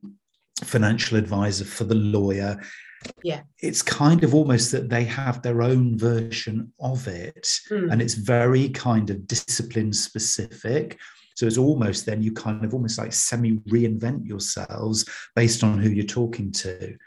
financial 0.64 1.18
advisor, 1.18 1.66
for 1.66 1.84
the 1.84 1.96
lawyer. 1.96 2.62
Yeah. 3.24 3.42
It's 3.62 3.82
kind 3.82 4.24
of 4.24 4.34
almost 4.34 4.72
that 4.72 4.90
they 4.90 5.04
have 5.06 5.42
their 5.42 5.62
own 5.62 5.98
version 5.98 6.72
of 6.80 7.08
it. 7.08 7.48
Mm. 7.70 7.92
And 7.92 8.02
it's 8.02 8.14
very 8.14 8.70
kind 8.70 9.10
of 9.10 9.28
discipline 9.28 9.94
specific 9.94 11.00
So 11.36 11.46
it's 11.46 11.58
almost 11.58 12.06
then 12.06 12.24
you 12.24 12.32
kind 12.32 12.64
of 12.64 12.74
almost 12.74 12.98
like 12.98 13.14
semi 13.14 13.58
reinvent 13.70 14.26
yourselves 14.26 15.08
based 15.36 15.64
on 15.64 15.80
who 15.80 15.90
you're 15.90 16.06
talking 16.06 16.52
to 16.54 16.98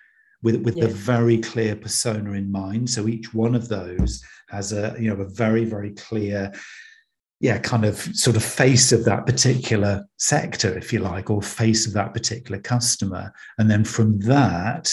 with, 0.43 0.57
with 0.57 0.77
yeah. 0.77 0.87
the 0.87 0.93
very 0.93 1.39
clear 1.39 1.75
persona 1.75 2.33
in 2.33 2.51
mind. 2.51 2.89
So 2.89 3.09
each 3.09 3.35
one 3.35 3.55
of 3.55 3.69
those 3.69 4.23
has 4.51 4.73
a, 4.73 4.95
you 4.99 5.09
know, 5.09 5.21
a 5.21 5.29
very, 5.29 5.65
very 5.65 5.91
clear, 5.93 6.53
yeah, 7.41 7.59
kind 7.59 7.85
of 7.85 7.97
sort 7.97 8.37
of 8.37 8.45
face 8.45 8.93
of 8.93 9.05
that 9.05 9.27
particular 9.27 10.07
sector, 10.19 10.77
if 10.77 10.93
you 10.93 11.01
like, 11.01 11.31
or 11.31 11.43
face 11.43 11.87
of 11.87 11.93
that 11.95 12.13
particular 12.15 12.61
customer. 12.61 13.33
And 13.59 13.71
then 13.71 13.85
from 13.85 14.21
that, 14.21 14.93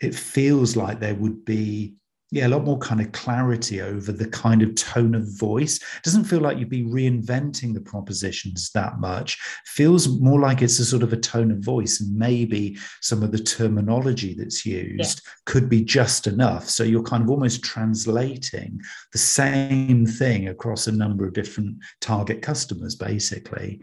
it 0.00 0.14
feels 0.14 0.76
like 0.76 1.00
there 1.00 1.14
would 1.14 1.44
be 1.44 1.94
yeah, 2.32 2.46
a 2.46 2.48
lot 2.48 2.64
more 2.64 2.78
kind 2.78 3.00
of 3.00 3.10
clarity 3.10 3.80
over 3.80 4.12
the 4.12 4.28
kind 4.28 4.62
of 4.62 4.76
tone 4.76 5.16
of 5.16 5.26
voice. 5.36 5.76
It 5.76 6.04
doesn't 6.04 6.24
feel 6.24 6.40
like 6.40 6.58
you'd 6.58 6.68
be 6.68 6.84
reinventing 6.84 7.74
the 7.74 7.80
propositions 7.80 8.70
that 8.70 9.00
much. 9.00 9.38
Feels 9.66 10.20
more 10.20 10.38
like 10.38 10.62
it's 10.62 10.78
a 10.78 10.84
sort 10.84 11.02
of 11.02 11.12
a 11.12 11.16
tone 11.16 11.50
of 11.50 11.58
voice, 11.58 12.00
and 12.00 12.16
maybe 12.16 12.78
some 13.00 13.24
of 13.24 13.32
the 13.32 13.38
terminology 13.38 14.34
that's 14.34 14.64
used 14.64 15.22
yeah. 15.24 15.32
could 15.46 15.68
be 15.68 15.82
just 15.82 16.28
enough. 16.28 16.68
So 16.68 16.84
you're 16.84 17.02
kind 17.02 17.24
of 17.24 17.30
almost 17.30 17.64
translating 17.64 18.80
the 19.12 19.18
same 19.18 20.06
thing 20.06 20.48
across 20.48 20.86
a 20.86 20.92
number 20.92 21.26
of 21.26 21.32
different 21.32 21.78
target 22.00 22.42
customers, 22.42 22.94
basically. 22.94 23.80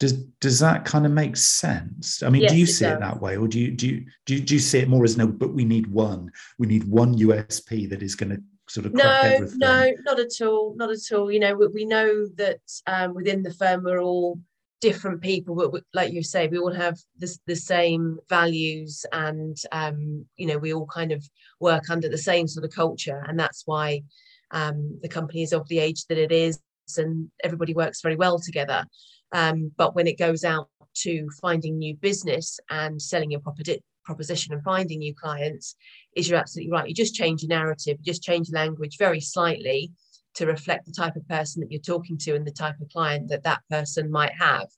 Does 0.00 0.14
does 0.40 0.58
that 0.60 0.86
kind 0.86 1.04
of 1.04 1.12
make 1.12 1.36
sense? 1.36 2.22
I 2.22 2.30
mean, 2.30 2.42
yes, 2.42 2.52
do 2.52 2.58
you 2.58 2.66
see 2.66 2.86
it, 2.86 2.94
it, 2.94 3.00
that 3.00 3.20
way, 3.20 3.36
or 3.36 3.46
do 3.46 3.60
you 3.60 3.70
do 3.70 3.86
you, 3.86 4.06
do 4.24 4.34
you 4.34 4.40
do 4.40 4.54
you 4.54 4.60
see 4.60 4.78
it 4.78 4.88
more 4.88 5.04
as 5.04 5.18
no? 5.18 5.26
But 5.26 5.52
we 5.52 5.64
need 5.64 5.86
one. 5.86 6.30
We 6.58 6.66
need 6.66 6.84
one 6.84 7.18
USP 7.18 7.88
that 7.90 8.02
is 8.02 8.14
going 8.14 8.30
to 8.30 8.42
sort 8.66 8.86
of 8.86 8.94
no, 8.94 9.46
no, 9.56 9.92
not 10.04 10.18
at 10.18 10.40
all, 10.40 10.74
not 10.76 10.90
at 10.90 11.12
all. 11.12 11.30
You 11.30 11.40
know, 11.40 11.54
we, 11.54 11.66
we 11.66 11.84
know 11.84 12.26
that 12.36 12.60
um, 12.86 13.14
within 13.14 13.42
the 13.42 13.52
firm 13.52 13.84
we're 13.84 14.00
all 14.00 14.40
different 14.80 15.20
people, 15.20 15.54
but 15.54 15.72
we, 15.72 15.80
like 15.92 16.12
you 16.12 16.22
say, 16.22 16.48
we 16.48 16.58
all 16.58 16.72
have 16.72 16.98
the 17.18 17.38
the 17.46 17.56
same 17.56 18.18
values, 18.28 19.04
and 19.12 19.56
um, 19.72 20.24
you 20.36 20.46
know, 20.46 20.56
we 20.56 20.72
all 20.72 20.86
kind 20.86 21.12
of 21.12 21.22
work 21.60 21.90
under 21.90 22.08
the 22.08 22.18
same 22.18 22.48
sort 22.48 22.64
of 22.64 22.72
culture, 22.72 23.22
and 23.28 23.38
that's 23.38 23.64
why 23.66 24.02
um, 24.50 24.98
the 25.02 25.08
company 25.08 25.42
is 25.42 25.52
of 25.52 25.68
the 25.68 25.78
age 25.78 26.06
that 26.06 26.18
it 26.18 26.32
is, 26.32 26.58
and 26.96 27.30
everybody 27.44 27.74
works 27.74 28.00
very 28.00 28.16
well 28.16 28.38
together. 28.38 28.84
Um, 29.32 29.72
but 29.76 29.94
when 29.94 30.06
it 30.06 30.18
goes 30.18 30.44
out 30.44 30.68
to 30.96 31.28
finding 31.40 31.78
new 31.78 31.94
business 31.94 32.58
and 32.68 33.00
selling 33.00 33.30
your 33.30 33.40
property, 33.40 33.82
proposition 34.04 34.52
and 34.52 34.62
finding 34.62 34.98
new 34.98 35.14
clients, 35.14 35.76
is 36.16 36.28
you're 36.28 36.38
absolutely 36.38 36.72
right. 36.72 36.88
You 36.88 36.94
just 36.94 37.14
change 37.14 37.42
your 37.42 37.48
narrative, 37.48 37.98
you 38.00 38.12
just 38.12 38.22
change 38.22 38.50
language 38.52 38.96
very 38.98 39.20
slightly 39.20 39.92
to 40.34 40.46
reflect 40.46 40.86
the 40.86 40.92
type 40.92 41.16
of 41.16 41.28
person 41.28 41.60
that 41.60 41.70
you're 41.70 41.80
talking 41.80 42.16
to 42.18 42.34
and 42.34 42.46
the 42.46 42.52
type 42.52 42.80
of 42.80 42.88
client 42.88 43.28
that 43.28 43.44
that 43.44 43.62
person 43.70 44.10
might 44.10 44.32
have. 44.38 44.68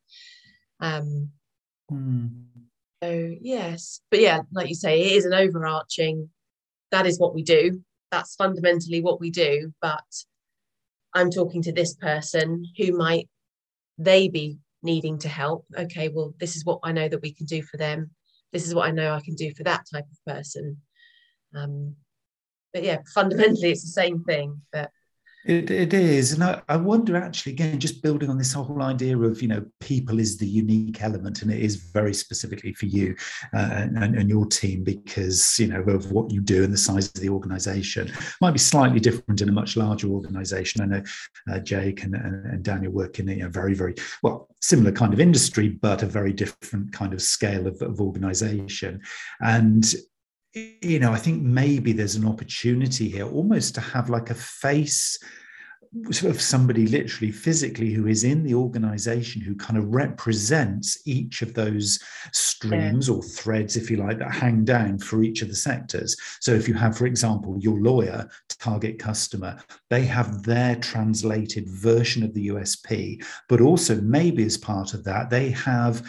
Um, 0.81 1.31
mm. 1.91 2.31
So 3.03 3.35
yes, 3.41 4.01
but 4.11 4.21
yeah, 4.21 4.41
like 4.53 4.69
you 4.69 4.75
say, 4.75 5.01
it 5.01 5.13
is 5.13 5.25
an 5.25 5.35
overarching. 5.35 6.31
That 6.91 7.07
is 7.07 7.19
what 7.19 7.35
we 7.35 7.43
do. 7.43 7.83
That's 8.11 8.37
fundamentally 8.37 9.01
what 9.01 9.19
we 9.19 9.31
do. 9.31 9.73
But 9.81 10.05
I'm 11.15 11.31
talking 11.31 11.63
to 11.63 11.73
this 11.73 11.95
person 11.95 12.65
who 12.77 12.97
might 12.97 13.29
they 13.99 14.29
be 14.29 14.59
needing 14.83 15.19
to 15.19 15.29
help. 15.29 15.67
Okay 15.77 16.09
well 16.09 16.35
this 16.39 16.57
is 16.57 16.65
what 16.65 16.81
i 16.83 16.93
know 16.93 17.09
that 17.09 17.23
we 17.23 17.33
can 17.33 17.47
do 17.47 17.63
for 17.63 17.77
them. 17.77 18.11
This 18.53 18.67
is 18.67 18.75
what 18.75 18.89
i 18.89 18.91
know 18.91 19.15
i 19.15 19.21
can 19.21 19.35
do 19.35 19.53
for 19.55 19.65
that 19.65 19.85
type 19.93 20.07
of 20.11 20.35
person. 20.35 20.79
Um, 21.55 21.97
but 22.73 22.83
yeah 22.83 22.99
fundamentally 23.15 23.71
it's 23.71 23.83
the 23.83 24.01
same 24.03 24.25
thing 24.25 24.63
but 24.73 24.91
it, 25.45 25.71
it 25.71 25.93
is. 25.93 26.33
And 26.33 26.45
I, 26.45 26.63
I 26.69 26.77
wonder 26.77 27.17
actually, 27.17 27.53
again, 27.53 27.81
just 27.81 28.03
building 28.03 28.31
on 28.31 28.39
this 28.39 28.53
whole 28.53 28.83
idea 28.83 29.19
of, 29.19 29.43
you 29.43 29.49
know, 29.49 29.65
people 29.81 30.21
is 30.21 30.39
the 30.39 30.47
unique 30.47 31.03
element 31.03 31.43
and 31.43 31.53
it 31.53 31.61
is 31.61 31.77
very 31.77 32.15
specifically 32.15 32.73
for 32.75 32.87
you 32.87 33.17
uh, 33.55 33.87
and, 33.97 34.17
and 34.17 34.29
your 34.29 34.47
team 34.47 34.85
because, 34.85 35.59
you 35.59 35.67
know, 35.67 35.81
of 35.83 36.13
what 36.13 36.31
you 36.31 36.41
do 36.41 36.63
and 36.63 36.73
the 36.73 36.79
size 36.79 37.07
of 37.07 37.15
the 37.15 37.29
organization. 37.29 38.13
Might 38.41 38.53
be 38.53 38.59
slightly 38.59 39.01
different 39.01 39.41
in 39.41 39.49
a 39.49 39.53
much 39.53 39.77
larger 39.77 40.09
organization. 40.09 40.83
I 40.83 40.87
know 40.87 41.03
uh, 41.51 41.59
Jake 41.59 42.05
and, 42.05 42.15
and, 42.15 42.47
and, 42.47 42.63
Daniel 42.63 42.93
work 42.93 43.19
in 43.19 43.29
a 43.29 43.49
very, 43.49 43.75
very, 43.75 43.95
well, 44.23 44.49
similar 44.61 44.93
kind 44.93 45.13
of 45.13 45.19
industry, 45.21 45.69
but 45.69 46.03
a 46.03 46.07
very 46.07 46.33
different 46.33 46.93
kind 46.93 47.13
of 47.13 47.21
scale 47.21 47.67
of, 47.67 47.83
of 47.83 48.01
organization. 48.01 49.01
And 49.41 49.85
you 50.55 50.99
know, 50.99 51.13
I 51.13 51.19
think 51.19 51.43
maybe 51.43 51.93
there's 51.93 52.15
an 52.17 52.27
opportunity 52.27 53.09
here 53.09 53.27
almost 53.27 53.75
to 53.77 53.81
have 53.81 54.11
like 54.11 54.31
a 54.31 54.35
face 54.35 55.19
sort 56.11 56.35
of 56.35 56.41
somebody 56.41 56.87
literally 56.87 57.31
physically 57.31 57.93
who 57.93 58.07
is 58.07 58.25
in 58.25 58.43
the 58.43 58.55
organization 58.55 59.43
who 59.43 59.55
kind 59.55 59.79
of 59.79 59.93
represents 59.93 61.07
each 61.07 61.43
of 61.43 61.53
those 61.53 62.03
streams 62.33 63.09
yeah. 63.09 63.15
or 63.15 63.23
threads 63.23 63.77
if 63.77 63.91
you 63.91 63.99
like 63.99 64.19
that 64.19 64.33
hang 64.33 64.65
down 64.65 64.99
for 64.99 65.23
each 65.23 65.43
of 65.43 65.49
the 65.49 65.55
sectors 65.55 66.17
so 66.41 66.53
if 66.53 66.67
you 66.67 66.73
have 66.73 66.97
for 66.97 67.05
example 67.05 67.59
your 67.61 67.79
lawyer 67.81 68.27
target 68.49 68.99
customer 68.99 69.59
they 69.91 70.03
have 70.03 70.43
their 70.45 70.77
translated 70.77 71.69
version 71.69 72.23
of 72.23 72.33
the 72.33 72.49
usp 72.49 73.23
but 73.51 73.61
also 73.61 74.01
maybe 74.01 74.43
as 74.45 74.57
part 74.57 74.95
of 74.95 75.05
that 75.05 75.29
they 75.29 75.51
have 75.51 76.03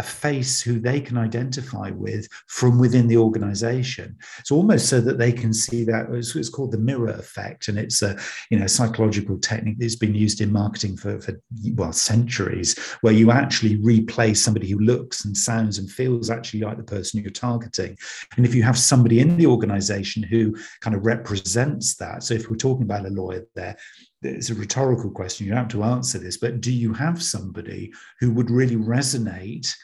a 0.00 0.02
face 0.02 0.62
who 0.62 0.80
they 0.80 0.98
can 0.98 1.18
identify 1.18 1.90
with 1.90 2.26
from 2.46 2.78
within 2.78 3.06
the 3.06 3.18
organization. 3.18 4.16
It's 4.38 4.50
almost 4.50 4.88
so 4.88 4.98
that 5.02 5.18
they 5.18 5.30
can 5.30 5.52
see 5.52 5.84
that 5.84 6.06
it's, 6.10 6.34
it's, 6.34 6.48
called 6.48 6.72
the 6.72 6.78
mirror 6.78 7.10
effect, 7.10 7.68
and 7.68 7.78
it's 7.78 8.00
a 8.00 8.18
you 8.50 8.58
know 8.58 8.66
psychological 8.66 9.38
technique 9.38 9.76
that's 9.78 9.96
been 9.96 10.14
used 10.14 10.40
in 10.40 10.50
marketing 10.50 10.96
for, 10.96 11.20
for 11.20 11.38
well 11.74 11.92
centuries, 11.92 12.78
where 13.02 13.12
you 13.12 13.30
actually 13.30 13.76
replace 13.76 14.42
somebody 14.42 14.70
who 14.70 14.78
looks 14.78 15.26
and 15.26 15.36
sounds 15.36 15.76
and 15.76 15.90
feels 15.90 16.30
actually 16.30 16.60
like 16.60 16.78
the 16.78 16.82
person 16.82 17.20
you're 17.20 17.30
targeting. 17.30 17.94
And 18.38 18.46
if 18.46 18.54
you 18.54 18.62
have 18.62 18.78
somebody 18.78 19.20
in 19.20 19.36
the 19.36 19.46
organization 19.46 20.22
who 20.22 20.56
kind 20.80 20.96
of 20.96 21.04
represents 21.04 21.94
that, 21.96 22.22
so 22.22 22.32
if 22.32 22.48
we're 22.48 22.56
talking 22.56 22.84
about 22.84 23.04
a 23.04 23.10
lawyer 23.10 23.46
there, 23.54 23.76
it's 24.22 24.50
a 24.50 24.54
rhetorical 24.54 25.10
question. 25.10 25.46
You 25.46 25.54
have 25.54 25.68
to 25.68 25.84
answer 25.84 26.18
this, 26.18 26.36
but 26.36 26.60
do 26.60 26.72
you 26.72 26.92
have 26.94 27.22
somebody 27.22 27.92
who 28.18 28.30
would 28.32 28.50
really 28.50 28.76
resonate 28.76 29.74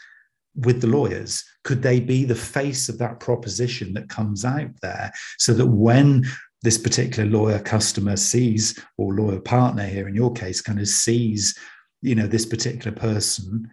with 0.56 0.80
the 0.80 0.86
lawyers? 0.86 1.44
Could 1.64 1.82
they 1.82 2.00
be 2.00 2.24
the 2.24 2.34
face 2.34 2.88
of 2.88 2.98
that 2.98 3.20
proposition 3.20 3.92
that 3.94 4.08
comes 4.08 4.44
out 4.44 4.70
there 4.82 5.12
so 5.38 5.52
that 5.54 5.66
when 5.66 6.24
this 6.62 6.78
particular 6.78 7.28
lawyer 7.28 7.58
customer 7.58 8.16
sees, 8.16 8.78
or 8.96 9.14
lawyer 9.14 9.40
partner 9.40 9.86
here 9.86 10.08
in 10.08 10.14
your 10.14 10.32
case, 10.32 10.60
kind 10.60 10.80
of 10.80 10.88
sees, 10.88 11.56
you 12.02 12.14
know, 12.14 12.26
this 12.26 12.46
particular 12.46 12.96
person 12.96 13.68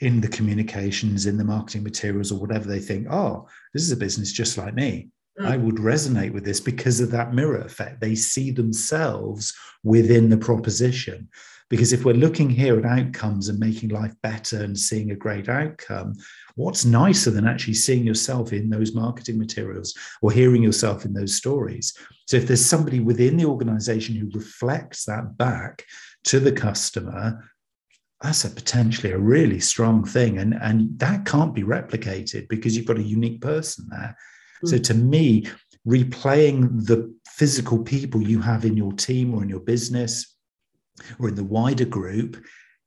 in 0.00 0.20
the 0.20 0.28
communications, 0.28 1.26
in 1.26 1.36
the 1.36 1.44
marketing 1.44 1.82
materials, 1.82 2.30
or 2.30 2.38
whatever 2.40 2.68
they 2.68 2.78
think, 2.78 3.06
oh, 3.10 3.48
this 3.74 3.82
is 3.82 3.92
a 3.92 3.96
business 3.96 4.32
just 4.32 4.56
like 4.56 4.74
me. 4.74 5.10
I 5.40 5.56
mm. 5.56 5.62
would 5.62 5.76
resonate 5.76 6.32
with 6.32 6.44
this 6.44 6.60
because 6.60 7.00
of 7.00 7.10
that 7.10 7.34
mirror 7.34 7.60
effect. 7.60 8.00
They 8.00 8.14
see 8.14 8.50
themselves 8.50 9.54
within 9.84 10.30
the 10.30 10.38
proposition. 10.38 11.28
Because 11.70 11.92
if 11.92 12.04
we're 12.04 12.14
looking 12.14 12.48
here 12.48 12.78
at 12.78 12.86
outcomes 12.86 13.48
and 13.48 13.58
making 13.58 13.90
life 13.90 14.14
better 14.22 14.62
and 14.62 14.78
seeing 14.78 15.10
a 15.10 15.16
great 15.16 15.48
outcome, 15.48 16.14
what's 16.54 16.84
nicer 16.84 17.30
than 17.30 17.46
actually 17.46 17.74
seeing 17.74 18.04
yourself 18.06 18.52
in 18.52 18.70
those 18.70 18.94
marketing 18.94 19.38
materials 19.38 19.94
or 20.22 20.32
hearing 20.32 20.62
yourself 20.62 21.04
in 21.04 21.12
those 21.12 21.36
stories? 21.36 21.92
So 22.26 22.36
if 22.38 22.46
there's 22.46 22.64
somebody 22.64 23.00
within 23.00 23.36
the 23.36 23.44
organization 23.44 24.16
who 24.16 24.30
reflects 24.32 25.04
that 25.04 25.36
back 25.36 25.84
to 26.24 26.40
the 26.40 26.52
customer, 26.52 27.44
that's 28.22 28.44
a 28.44 28.50
potentially 28.50 29.12
a 29.12 29.18
really 29.18 29.60
strong 29.60 30.04
thing. 30.04 30.38
And, 30.38 30.54
and 30.54 30.98
that 30.98 31.26
can't 31.26 31.54
be 31.54 31.62
replicated 31.62 32.48
because 32.48 32.76
you've 32.76 32.86
got 32.86 32.98
a 32.98 33.02
unique 33.02 33.42
person 33.42 33.86
there. 33.90 34.16
So 34.64 34.76
hmm. 34.76 34.82
to 34.82 34.94
me, 34.94 35.46
replaying 35.86 36.86
the 36.86 37.14
physical 37.28 37.82
people 37.82 38.22
you 38.22 38.40
have 38.40 38.64
in 38.64 38.76
your 38.76 38.92
team 38.92 39.34
or 39.34 39.42
in 39.42 39.48
your 39.48 39.60
business 39.60 40.37
or 41.18 41.28
in 41.28 41.34
the 41.34 41.44
wider 41.44 41.84
group 41.84 42.36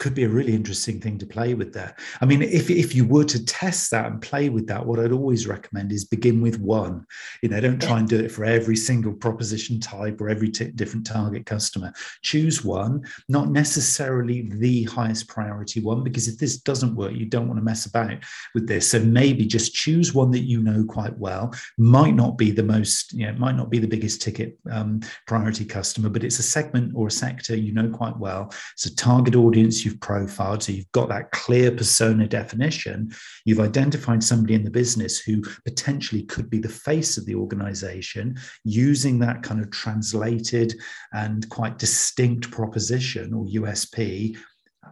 could 0.02 0.16
be 0.16 0.24
a 0.24 0.30
really 0.30 0.56
interesting 0.56 1.00
thing 1.00 1.20
to 1.20 1.28
play 1.28 1.54
with 1.54 1.74
there. 1.74 1.96
I 2.22 2.26
mean, 2.26 2.42
if, 2.42 2.72
if 2.72 2.96
you 2.96 3.06
were 3.06 3.24
to 3.26 3.46
test 3.46 3.92
that 3.92 4.08
and 4.08 4.20
play 4.20 4.50
with 4.50 4.66
that, 4.66 4.84
what 4.84 5.00
I'd 5.00 5.12
always 5.12 5.46
recommend 5.46 5.92
is 5.92 6.06
begin 6.06 6.42
with 6.42 6.60
one. 6.60 7.06
You 7.44 7.50
know, 7.50 7.62
don't 7.62 7.80
try 7.80 8.00
and 8.00 8.10
do 8.10 8.20
it 8.20 8.32
for 8.32 8.44
every 8.44 8.76
single 8.76 9.14
proposition 9.14 9.80
type 9.80 10.20
or 10.20 10.28
every 10.28 10.50
t- 10.50 10.72
different 10.72 11.06
target 11.06 11.46
customer. 11.46 11.94
Choose 12.24 12.66
one, 12.66 13.04
not 13.30 13.50
necessarily 13.50 14.50
the 14.50 14.86
highest 14.86 15.28
priority 15.28 15.82
one, 15.82 16.04
because 16.04 16.28
if 16.28 16.40
this 16.40 16.58
doesn't 16.58 16.96
work, 16.96 17.14
you 17.14 17.28
don't 17.28 17.48
want 17.48 17.60
to 17.60 17.64
mess 17.64 17.86
about 17.86 18.18
with 18.56 18.68
this. 18.68 18.90
So 18.90 19.00
maybe 19.02 19.46
just 19.46 19.76
choose 19.76 20.16
one 20.16 20.32
that 20.32 20.48
you 20.48 20.64
know 20.64 20.84
quite 20.84 21.16
well. 21.20 21.54
Might 21.78 22.16
not 22.16 22.40
be 22.40 22.50
the 22.50 22.64
most, 22.64 23.14
you 23.14 23.28
know, 23.28 23.34
might 23.34 23.56
not 23.56 23.70
be 23.70 23.78
the 23.78 23.88
biggest 23.88 24.20
ticket 24.24 24.58
um, 24.72 25.02
priority 25.28 25.64
customer, 25.64 26.10
but 26.10 26.24
it's 26.24 26.40
a 26.40 26.44
segment 26.44 26.94
or 26.96 27.06
a 27.06 27.12
sector 27.12 27.56
you 27.56 27.72
know 27.72 27.88
quite 27.88 28.18
well. 28.18 28.52
It's 28.74 28.88
a 28.88 28.96
target 28.96 29.36
audience 29.36 29.86
you 29.86 29.91
you've 29.92 30.00
profiled, 30.00 30.64
so 30.64 30.72
you've 30.72 30.92
got 30.92 31.10
that 31.10 31.32
clear 31.32 31.72
persona 31.72 32.28
definition, 32.28 33.12
you've 33.46 33.60
identified 33.60 34.24
somebody 34.24 34.54
in 34.54 34.64
the 34.64 34.72
business 34.72 35.20
who 35.20 35.42
potentially 35.66 36.24
could 36.24 36.50
be 36.50 36.60
the 36.60 36.70
face 36.70 37.18
of 37.18 37.26
the 37.26 37.36
organization 37.36 38.38
using 38.64 39.20
that 39.20 39.44
kind 39.44 39.60
of 39.60 39.70
translated 39.72 40.74
and 41.14 41.48
quite 41.50 41.78
distinct 41.78 42.50
proposition 42.52 43.34
or 43.34 43.46
USP 43.46 44.38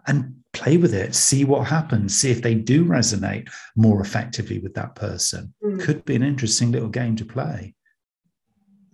and 0.07 0.35
play 0.53 0.77
with 0.77 0.93
it, 0.93 1.15
see 1.15 1.45
what 1.45 1.67
happens, 1.67 2.15
see 2.15 2.31
if 2.31 2.41
they 2.41 2.55
do 2.55 2.85
resonate 2.85 3.49
more 3.75 4.01
effectively 4.01 4.59
with 4.59 4.73
that 4.75 4.95
person. 4.95 5.53
Mm. 5.63 5.81
Could 5.81 6.05
be 6.05 6.15
an 6.15 6.23
interesting 6.23 6.71
little 6.71 6.89
game 6.89 7.15
to 7.17 7.25
play. 7.25 7.73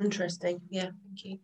Interesting. 0.01 0.61
Yeah, 0.69 0.89
thank 1.05 1.23
you. 1.23 1.39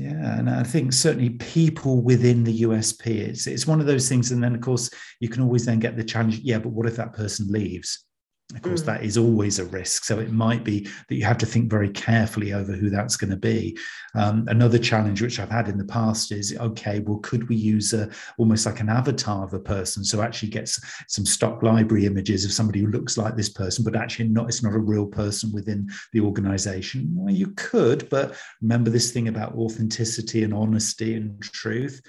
Yeah, 0.00 0.38
and 0.38 0.48
I 0.48 0.62
think 0.62 0.94
certainly 0.94 1.28
people 1.28 2.00
within 2.00 2.42
the 2.42 2.62
USP, 2.62 3.06
it's 3.06 3.46
it's 3.46 3.66
one 3.66 3.80
of 3.80 3.86
those 3.86 4.08
things. 4.08 4.32
And 4.32 4.42
then 4.42 4.54
of 4.54 4.62
course 4.62 4.88
you 5.20 5.28
can 5.28 5.42
always 5.42 5.66
then 5.66 5.78
get 5.78 5.94
the 5.94 6.02
challenge. 6.02 6.38
Yeah, 6.38 6.58
but 6.58 6.70
what 6.70 6.86
if 6.86 6.96
that 6.96 7.12
person 7.12 7.48
leaves? 7.50 8.06
Of 8.54 8.62
course, 8.62 8.82
mm. 8.82 8.86
that 8.86 9.04
is 9.04 9.16
always 9.16 9.58
a 9.58 9.64
risk. 9.66 10.04
So 10.04 10.18
it 10.18 10.32
might 10.32 10.64
be 10.64 10.88
that 11.08 11.14
you 11.14 11.24
have 11.24 11.38
to 11.38 11.46
think 11.46 11.70
very 11.70 11.90
carefully 11.90 12.52
over 12.52 12.72
who 12.72 12.90
that's 12.90 13.16
going 13.16 13.30
to 13.30 13.36
be. 13.36 13.78
Um, 14.14 14.44
another 14.48 14.78
challenge 14.78 15.22
which 15.22 15.38
I've 15.38 15.50
had 15.50 15.68
in 15.68 15.78
the 15.78 15.84
past 15.84 16.32
is 16.32 16.56
okay, 16.58 16.98
well, 17.00 17.18
could 17.18 17.48
we 17.48 17.54
use 17.54 17.92
a, 17.92 18.10
almost 18.38 18.66
like 18.66 18.80
an 18.80 18.88
avatar 18.88 19.44
of 19.44 19.54
a 19.54 19.60
person? 19.60 20.02
So 20.04 20.20
actually 20.20 20.48
gets 20.48 20.80
some 21.06 21.24
stock 21.24 21.62
library 21.62 22.06
images 22.06 22.44
of 22.44 22.52
somebody 22.52 22.80
who 22.80 22.88
looks 22.88 23.16
like 23.16 23.36
this 23.36 23.50
person, 23.50 23.84
but 23.84 23.94
actually 23.94 24.28
not, 24.28 24.48
it's 24.48 24.64
not 24.64 24.74
a 24.74 24.78
real 24.78 25.06
person 25.06 25.52
within 25.52 25.88
the 26.12 26.20
organization. 26.20 27.08
Well, 27.14 27.32
you 27.32 27.52
could, 27.56 28.08
but 28.08 28.36
remember 28.60 28.90
this 28.90 29.12
thing 29.12 29.28
about 29.28 29.54
authenticity 29.54 30.42
and 30.42 30.52
honesty 30.52 31.14
and 31.14 31.40
truth 31.40 32.00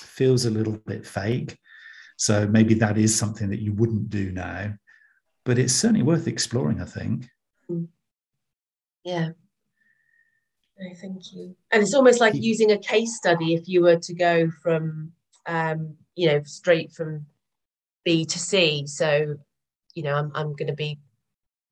feels 0.00 0.44
a 0.44 0.50
little 0.50 0.78
bit 0.86 1.04
fake. 1.04 1.58
So 2.18 2.46
maybe 2.46 2.74
that 2.74 2.98
is 2.98 3.16
something 3.16 3.48
that 3.50 3.60
you 3.60 3.72
wouldn't 3.72 4.10
do 4.10 4.30
now 4.30 4.74
but 5.48 5.58
it's 5.58 5.72
certainly 5.72 6.02
worth 6.02 6.28
exploring, 6.28 6.78
I 6.78 6.84
think. 6.84 7.26
Mm. 7.70 7.88
Yeah. 9.02 9.30
No, 10.78 10.94
thank 11.00 11.32
you. 11.32 11.56
And 11.70 11.82
it's 11.82 11.94
almost 11.94 12.20
like 12.20 12.34
using 12.34 12.70
a 12.70 12.76
case 12.76 13.16
study 13.16 13.54
if 13.54 13.66
you 13.66 13.80
were 13.80 13.96
to 13.96 14.12
go 14.12 14.50
from, 14.62 15.12
um, 15.46 15.96
you 16.16 16.28
know, 16.28 16.42
straight 16.44 16.92
from 16.92 17.24
B 18.04 18.26
to 18.26 18.38
C. 18.38 18.86
So, 18.86 19.38
you 19.94 20.02
know, 20.02 20.16
I'm, 20.16 20.30
I'm 20.34 20.52
going 20.54 20.66
to 20.66 20.74
be 20.74 20.98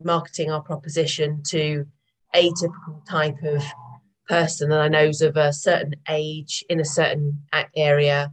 marketing 0.02 0.50
our 0.50 0.62
proposition 0.62 1.42
to 1.48 1.86
a 2.34 2.50
typical 2.58 3.02
type 3.06 3.42
of 3.42 3.62
person 4.26 4.70
that 4.70 4.80
I 4.80 4.88
know 4.88 5.04
is 5.04 5.20
of 5.20 5.36
a 5.36 5.52
certain 5.52 5.96
age 6.08 6.64
in 6.70 6.80
a 6.80 6.84
certain 6.86 7.42
area, 7.76 8.32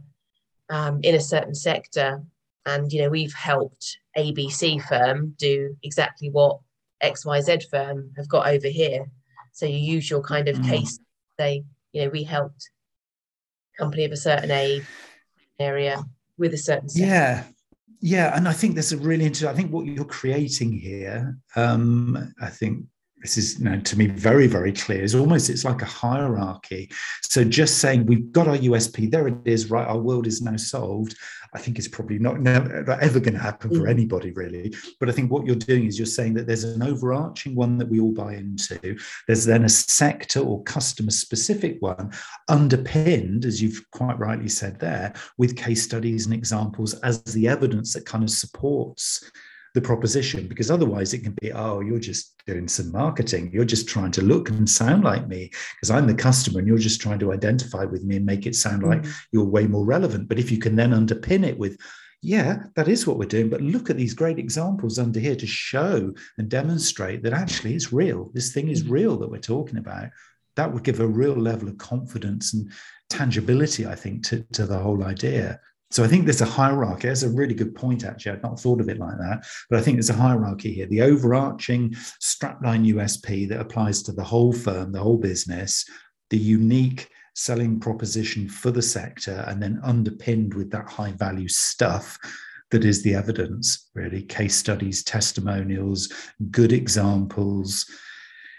um, 0.70 1.00
in 1.02 1.14
a 1.14 1.20
certain 1.20 1.54
sector. 1.54 2.22
And, 2.64 2.90
you 2.90 3.02
know, 3.02 3.10
we've 3.10 3.34
helped 3.34 3.98
ABC 4.16 4.82
firm 4.82 5.34
do 5.38 5.76
exactly 5.82 6.30
what 6.30 6.60
XYZ 7.02 7.68
firm 7.70 8.12
have 8.16 8.28
got 8.28 8.46
over 8.46 8.68
here. 8.68 9.06
So 9.52 9.66
you 9.66 9.78
use 9.78 10.10
your 10.10 10.22
kind 10.22 10.48
of 10.48 10.56
mm. 10.56 10.68
case, 10.68 10.98
say, 11.38 11.64
you 11.92 12.04
know, 12.04 12.10
we 12.10 12.24
helped 12.24 12.70
company 13.78 14.04
of 14.04 14.12
a 14.12 14.16
certain 14.16 14.50
age 14.50 14.84
area 15.58 16.02
with 16.38 16.54
a 16.54 16.58
certain 16.58 16.88
sector. 16.88 17.06
yeah 17.06 17.44
yeah 18.00 18.36
and 18.36 18.48
i 18.48 18.52
think 18.52 18.74
there's 18.74 18.92
a 18.92 18.96
really 18.96 19.24
interesting 19.24 19.48
i 19.48 19.54
think 19.54 19.72
what 19.72 19.86
you're 19.86 20.04
creating 20.04 20.72
here 20.72 21.36
um 21.56 22.32
i 22.40 22.48
think 22.48 22.84
this 23.24 23.38
is 23.38 23.58
you 23.58 23.64
know, 23.64 23.80
to 23.80 23.98
me 23.98 24.06
very 24.06 24.46
very 24.46 24.70
clear. 24.70 25.02
It's 25.02 25.14
almost 25.14 25.48
it's 25.48 25.64
like 25.64 25.80
a 25.80 25.86
hierarchy. 25.86 26.90
So 27.22 27.42
just 27.42 27.78
saying 27.78 28.04
we've 28.04 28.30
got 28.32 28.46
our 28.46 28.58
usp 28.58 29.10
there 29.10 29.26
it 29.26 29.38
is 29.46 29.70
right 29.70 29.88
our 29.88 29.98
world 29.98 30.26
is 30.26 30.42
now 30.42 30.56
solved 30.56 31.16
i 31.54 31.58
think 31.58 31.78
it's 31.78 31.88
probably 31.88 32.18
not 32.18 32.40
never, 32.40 32.98
ever 33.00 33.20
going 33.20 33.34
to 33.34 33.40
happen 33.40 33.70
for 33.70 33.86
mm. 33.86 33.90
anybody 33.90 34.30
really. 34.32 34.74
But 35.00 35.08
i 35.08 35.12
think 35.12 35.32
what 35.32 35.46
you're 35.46 35.56
doing 35.56 35.86
is 35.86 35.98
you're 35.98 36.06
saying 36.06 36.34
that 36.34 36.46
there's 36.46 36.64
an 36.64 36.82
overarching 36.82 37.54
one 37.54 37.78
that 37.78 37.88
we 37.88 37.98
all 37.98 38.12
buy 38.12 38.34
into. 38.34 38.96
There's 39.26 39.46
then 39.46 39.64
a 39.64 39.70
sector 39.70 40.40
or 40.40 40.62
customer 40.64 41.10
specific 41.10 41.78
one 41.80 42.12
underpinned 42.48 43.46
as 43.46 43.62
you've 43.62 43.82
quite 43.90 44.18
rightly 44.18 44.50
said 44.50 44.78
there 44.78 45.14
with 45.38 45.56
case 45.56 45.82
studies 45.82 46.26
and 46.26 46.34
examples 46.34 46.92
as 47.00 47.22
the 47.24 47.48
evidence 47.48 47.94
that 47.94 48.04
kind 48.04 48.22
of 48.22 48.30
supports 48.30 49.30
the 49.74 49.80
proposition 49.80 50.46
because 50.46 50.70
otherwise 50.70 51.12
it 51.12 51.24
can 51.24 51.36
be 51.40 51.52
oh 51.52 51.80
you're 51.80 51.98
just 51.98 52.40
doing 52.46 52.68
some 52.68 52.92
marketing. 52.92 53.50
You're 53.52 53.64
just 53.64 53.88
trying 53.88 54.12
to 54.12 54.22
look 54.22 54.48
and 54.48 54.70
sound 54.70 55.04
like 55.04 55.26
me 55.26 55.50
because 55.74 55.90
i'm 55.90 56.06
the 56.06 56.14
customer 56.14 56.60
and 56.60 56.68
you're 56.68 56.78
just 56.78 57.00
trying 57.00 57.18
to 57.18 57.32
identify 57.32 57.84
with 57.84 58.04
me 58.04 58.16
and 58.16 58.26
make 58.26 58.46
it 58.46 58.54
sound 58.54 58.84
like 58.84 59.02
mm. 59.02 59.12
you're 59.32 59.44
way 59.44 59.66
more 59.66 59.84
relevant. 59.84 60.28
But 60.28 60.38
if 60.38 60.50
you 60.50 60.58
can 60.58 60.76
then 60.76 60.92
underpin 60.92 61.44
it 61.44 61.58
with 61.58 61.76
yeah 62.22 62.62
that 62.74 62.88
is 62.88 63.06
what 63.06 63.18
we're 63.18 63.26
doing 63.26 63.50
but 63.50 63.60
look 63.60 63.90
at 63.90 63.98
these 63.98 64.14
great 64.14 64.38
examples 64.38 64.98
under 64.98 65.20
here 65.20 65.36
to 65.36 65.46
show 65.46 66.10
and 66.38 66.48
demonstrate 66.48 67.22
that 67.22 67.32
actually 67.32 67.74
it's 67.74 67.92
real. 67.92 68.30
This 68.32 68.52
thing 68.52 68.68
is 68.68 68.84
mm. 68.84 68.90
real 68.90 69.16
that 69.18 69.30
we're 69.30 69.38
talking 69.38 69.78
about. 69.78 70.08
That 70.56 70.72
would 70.72 70.84
give 70.84 71.00
a 71.00 71.06
real 71.06 71.34
level 71.34 71.68
of 71.68 71.78
confidence 71.78 72.54
and 72.54 72.70
tangibility 73.10 73.86
i 73.86 73.94
think 73.94 74.24
to, 74.24 74.44
to 74.52 74.66
the 74.66 74.78
whole 74.78 75.04
idea 75.04 75.60
so 75.90 76.02
I 76.02 76.08
think 76.08 76.24
there's 76.24 76.40
a 76.40 76.46
hierarchy. 76.46 77.08
That's 77.08 77.22
a 77.22 77.28
really 77.28 77.54
good 77.54 77.74
point, 77.74 78.04
actually. 78.04 78.32
I'd 78.32 78.42
not 78.42 78.58
thought 78.58 78.80
of 78.80 78.88
it 78.88 78.98
like 78.98 79.16
that. 79.18 79.46
But 79.70 79.78
I 79.78 79.82
think 79.82 79.96
there's 79.96 80.10
a 80.10 80.14
hierarchy 80.14 80.72
here. 80.72 80.86
The 80.86 81.02
overarching 81.02 81.90
strapline 82.22 82.92
USP 82.92 83.48
that 83.48 83.60
applies 83.60 84.02
to 84.04 84.12
the 84.12 84.24
whole 84.24 84.52
firm, 84.52 84.92
the 84.92 85.00
whole 85.00 85.18
business, 85.18 85.84
the 86.30 86.38
unique 86.38 87.08
selling 87.34 87.78
proposition 87.78 88.48
for 88.48 88.70
the 88.70 88.82
sector, 88.82 89.44
and 89.46 89.62
then 89.62 89.80
underpinned 89.84 90.54
with 90.54 90.70
that 90.70 90.88
high 90.88 91.12
value 91.12 91.48
stuff 91.48 92.18
that 92.70 92.84
is 92.84 93.02
the 93.02 93.14
evidence, 93.14 93.90
really 93.94 94.22
case 94.22 94.56
studies, 94.56 95.04
testimonials, 95.04 96.12
good 96.50 96.72
examples, 96.72 97.86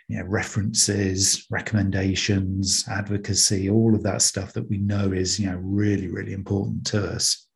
you 0.08 0.20
know, 0.20 0.26
references, 0.26 1.45
recommendations, 1.49 2.86
advocacy, 2.89 3.70
all 3.70 3.95
of 3.95 4.03
that 4.03 4.22
stuff 4.22 4.53
that 4.53 4.70
we 4.70 4.78
know 4.78 5.12
is, 5.12 5.39
you 5.39 5.47
know, 5.47 5.60
really, 5.64 6.08
really 6.08 6.34
important 6.34 6.86
to 6.88 7.03
us. 7.12 7.47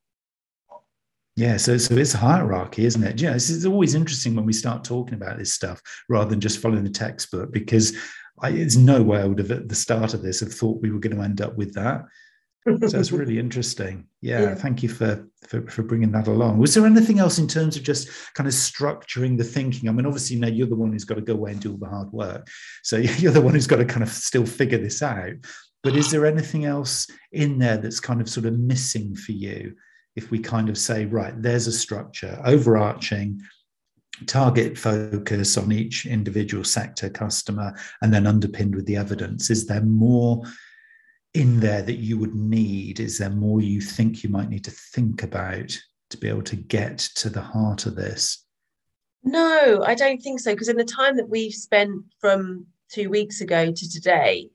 Yeah, 1.36 1.58
so 1.58 1.78
so 1.78 1.96
it's 1.96 2.12
hierarchy, 2.12 2.86
isn't 2.86 3.04
it? 3.04 3.22
Yeah, 3.22 3.34
it's, 3.34 3.50
it's 3.50 3.66
always 3.66 3.96
interesting 3.96 4.36
when 4.36 4.46
we 4.46 4.52
start 4.52 4.84
talking 4.84 5.14
about 5.14 5.38
this 5.38 5.54
stuff 5.54 5.82
rather 6.10 6.30
than 6.30 6.42
just 6.42 6.60
following 6.60 6.84
the 6.84 6.90
textbook 6.90 7.54
because 7.54 7.96
I, 8.42 8.52
there's 8.52 8.76
no 8.76 9.02
way 9.02 9.22
I 9.22 9.26
would 9.26 9.40
have 9.40 9.52
at 9.52 9.70
the 9.70 9.76
start 9.76 10.14
of 10.14 10.22
this 10.22 10.42
have 10.42 10.54
thought 10.54 10.82
we 10.82 10.92
were 10.92 11.00
going 11.00 11.16
to 11.16 11.24
end 11.24 11.40
up 11.42 11.56
with 11.56 11.74
that 11.76 12.02
so 12.66 13.00
it's 13.00 13.12
really 13.12 13.40
interesting. 13.40 14.06
Yeah, 14.22 14.42
yeah, 14.42 14.56
thank 14.56 14.84
you 14.84 14.90
for, 14.90 15.26
for 15.48 15.66
for 15.68 15.82
bringing 15.82 16.12
that 16.12 16.28
along. 16.28 16.60
Was 16.60 16.74
there 16.74 16.86
anything 16.86 17.20
else 17.20 17.40
in 17.40 17.48
terms 17.48 17.78
of 17.78 17.84
just 17.84 18.10
kind 18.34 18.48
of 18.48 18.54
structuring 18.54 19.38
the 19.38 19.44
thinking? 19.44 19.88
I 19.88 19.92
mean, 19.92 20.06
obviously, 20.06 20.38
know, 20.38 20.48
you're 20.48 20.68
the 20.68 20.76
one 20.76 20.92
who's 20.92 21.06
got 21.06 21.16
to 21.16 21.22
go 21.22 21.34
away 21.34 21.52
and 21.52 21.62
do 21.62 21.72
all 21.72 21.78
the 21.78 21.88
hard 21.88 22.12
work, 22.12 22.48
so 22.84 22.98
you're 22.98 23.32
the 23.32 23.42
one 23.42 23.54
who's 23.54 23.68
got 23.68 23.78
to 23.78 23.86
kind 23.86 24.04
of 24.04 24.10
still 24.10 24.46
figure 24.46 24.78
this 24.78 25.02
out. 25.02 25.34
But 25.84 25.96
is 25.96 26.12
there 26.12 26.26
anything 26.26 26.66
else 26.66 27.08
in 27.32 27.58
there 27.58 27.78
that's 27.78 28.02
kind 28.02 28.20
of 28.20 28.30
sort 28.30 28.46
of 28.46 28.60
missing 28.60 29.16
for 29.16 29.32
you? 29.32 29.76
If 30.18 30.30
we 30.30 30.40
kind 30.40 30.68
of 30.68 30.78
say, 30.78 31.06
right, 31.06 31.42
there's 31.42 31.68
a 31.68 31.72
structure, 31.72 32.42
overarching, 32.44 33.40
target 34.28 34.78
focus 34.78 35.58
on 35.58 35.72
each 35.72 36.06
individual 36.06 36.66
sector 36.66 37.10
customer, 37.10 37.74
and 38.02 38.14
then 38.14 38.28
underpinned 38.28 38.76
with 38.76 38.86
the 38.86 38.98
evidence. 38.98 39.50
Is 39.50 39.66
there 39.68 39.82
more? 39.82 40.44
In 41.34 41.60
there 41.60 41.82
that 41.82 41.98
you 41.98 42.18
would 42.18 42.36
need? 42.36 43.00
Is 43.00 43.18
there 43.18 43.30
more 43.30 43.62
you 43.62 43.82
think 43.82 44.24
you 44.24 44.30
might 44.30 44.50
need 44.50 44.64
to 44.66 44.72
think 44.72 45.24
about 45.24 45.78
to 46.10 46.18
be 46.18 46.28
able 46.28 46.44
to 46.44 46.56
get 46.56 46.98
to 47.16 47.30
the 47.30 47.42
heart 47.42 47.86
of 47.86 47.96
this? 47.96 48.46
No, 49.24 49.84
I 49.86 49.96
don't 49.96 50.22
think 50.22 50.40
so. 50.40 50.54
Because 50.54 50.70
in 50.70 50.78
the 50.78 50.84
time 50.84 51.18
that 51.18 51.30
we've 51.30 51.54
spent 51.54 52.04
from 52.20 52.66
two 52.92 53.10
weeks 53.10 53.42
ago 53.42 53.72
to 53.72 53.90
today, 53.90 54.50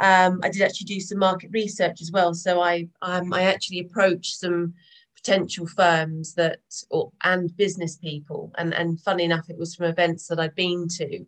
um, 0.00 0.40
I 0.42 0.48
did 0.48 0.62
actually 0.62 0.86
do 0.86 1.00
some 1.00 1.18
market 1.18 1.50
research 1.52 2.00
as 2.00 2.10
well. 2.10 2.34
So 2.34 2.60
I 2.60 2.88
um, 3.02 3.32
I 3.32 3.42
actually 3.42 3.80
approached 3.80 4.38
some 4.38 4.74
potential 5.14 5.66
firms 5.66 6.34
that 6.34 6.58
or 6.90 7.12
and 7.24 7.54
business 7.56 7.96
people, 7.96 8.52
and 8.58 8.74
and 8.74 9.00
funny 9.00 9.24
enough, 9.24 9.48
it 9.48 9.58
was 9.58 9.74
from 9.74 9.86
events 9.86 10.26
that 10.28 10.40
I'd 10.40 10.54
been 10.54 10.88
to, 10.88 11.18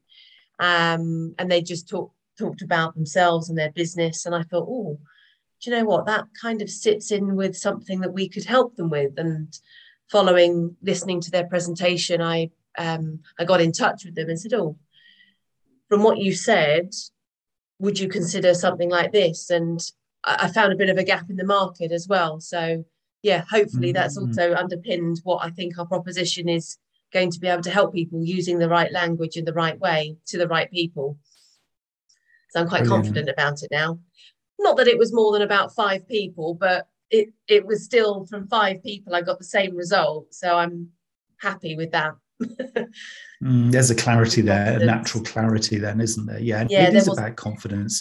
um, 0.59 1.35
and 1.39 1.51
they 1.51 1.63
just 1.63 1.89
talked 1.89 2.15
talked 2.39 2.63
about 2.63 2.95
themselves 2.95 3.49
and 3.49 3.59
their 3.59 3.73
business. 3.73 4.27
And 4.27 4.35
I 4.35 4.43
thought, 4.43 4.69
oh, 4.69 4.99
do 5.61 5.71
you 5.71 5.77
know 5.77 5.85
what? 5.85 6.07
That 6.07 6.27
kind 6.41 6.63
of 6.63 6.71
sits 6.71 7.11
in 7.11 7.35
with 7.35 7.57
something 7.57 8.01
that 8.01 8.13
we 8.13 8.29
could 8.29 8.45
help 8.45 8.77
them 8.77 8.91
with. 8.91 9.19
And 9.19 9.57
following 10.11 10.77
listening 10.83 11.21
to 11.23 11.31
their 11.31 11.47
presentation, 11.47 12.23
I 12.23 12.51
um, 12.77 13.21
I 13.39 13.45
got 13.45 13.61
in 13.61 13.73
touch 13.73 14.05
with 14.05 14.15
them 14.15 14.29
and 14.29 14.39
said, 14.39 14.55
oh, 14.55 14.77
from 15.89 16.03
what 16.03 16.19
you 16.19 16.33
said, 16.33 16.95
would 17.81 17.99
you 17.99 18.09
consider 18.09 18.55
something 18.55 18.89
like 18.89 19.13
this? 19.13 19.51
And 19.51 19.81
I 20.25 20.49
found 20.49 20.73
a 20.73 20.77
bit 20.77 20.91
of 20.91 20.99
a 20.99 21.05
gap 21.05 21.31
in 21.31 21.37
the 21.37 21.45
market 21.45 21.93
as 21.93 22.07
well. 22.09 22.41
So 22.41 22.85
yeah, 23.23 23.45
hopefully 23.51 23.93
that's 23.93 24.19
mm-hmm. 24.19 24.29
also 24.29 24.55
underpinned 24.55 25.21
what 25.25 25.45
I 25.45 25.51
think 25.51 25.79
our 25.79 25.87
proposition 25.87 26.49
is 26.49 26.79
going 27.13 27.31
to 27.31 27.41
be 27.41 27.49
able 27.49 27.63
to 27.63 27.71
help 27.71 27.95
people 27.95 28.23
using 28.23 28.59
the 28.59 28.69
right 28.69 28.93
language 28.93 29.37
in 29.37 29.45
the 29.45 29.53
right 29.53 29.79
way 29.79 30.17
to 30.27 30.39
the 30.39 30.49
right 30.49 30.71
people. 30.71 31.19
So 32.51 32.61
I'm 32.61 32.69
quite 32.69 32.85
Brilliant. 32.85 33.07
confident 33.07 33.29
about 33.29 33.63
it 33.63 33.69
now. 33.71 33.99
Not 34.59 34.77
that 34.79 34.89
it 34.89 34.99
was 34.99 35.13
more 35.13 35.33
than 35.33 35.43
about 35.43 35.75
five 35.75 36.07
people, 36.09 36.55
but 36.55 36.89
it 37.11 37.29
it 37.47 37.65
was 37.67 37.85
still 37.85 38.27
from 38.27 38.49
five 38.49 38.83
people 38.83 39.15
I 39.15 39.23
got 39.23 39.39
the 39.39 39.45
same 39.45 39.77
result. 39.77 40.35
So 40.35 40.57
I'm 40.57 40.89
happy 41.41 41.77
with 41.77 41.93
that. 41.93 42.15
mm, 43.43 43.71
there's 43.71 43.91
a 43.91 43.95
clarity 43.95 44.43
there, 44.43 44.79
a 44.81 44.85
natural 44.85 45.25
clarity 45.25 45.79
then, 45.79 46.01
isn't 46.01 46.27
there? 46.27 46.41
Yeah, 46.41 46.67
yeah 46.69 46.89
it 46.89 46.95
is 46.95 47.09
about 47.09 47.37
confidence. 47.37 48.01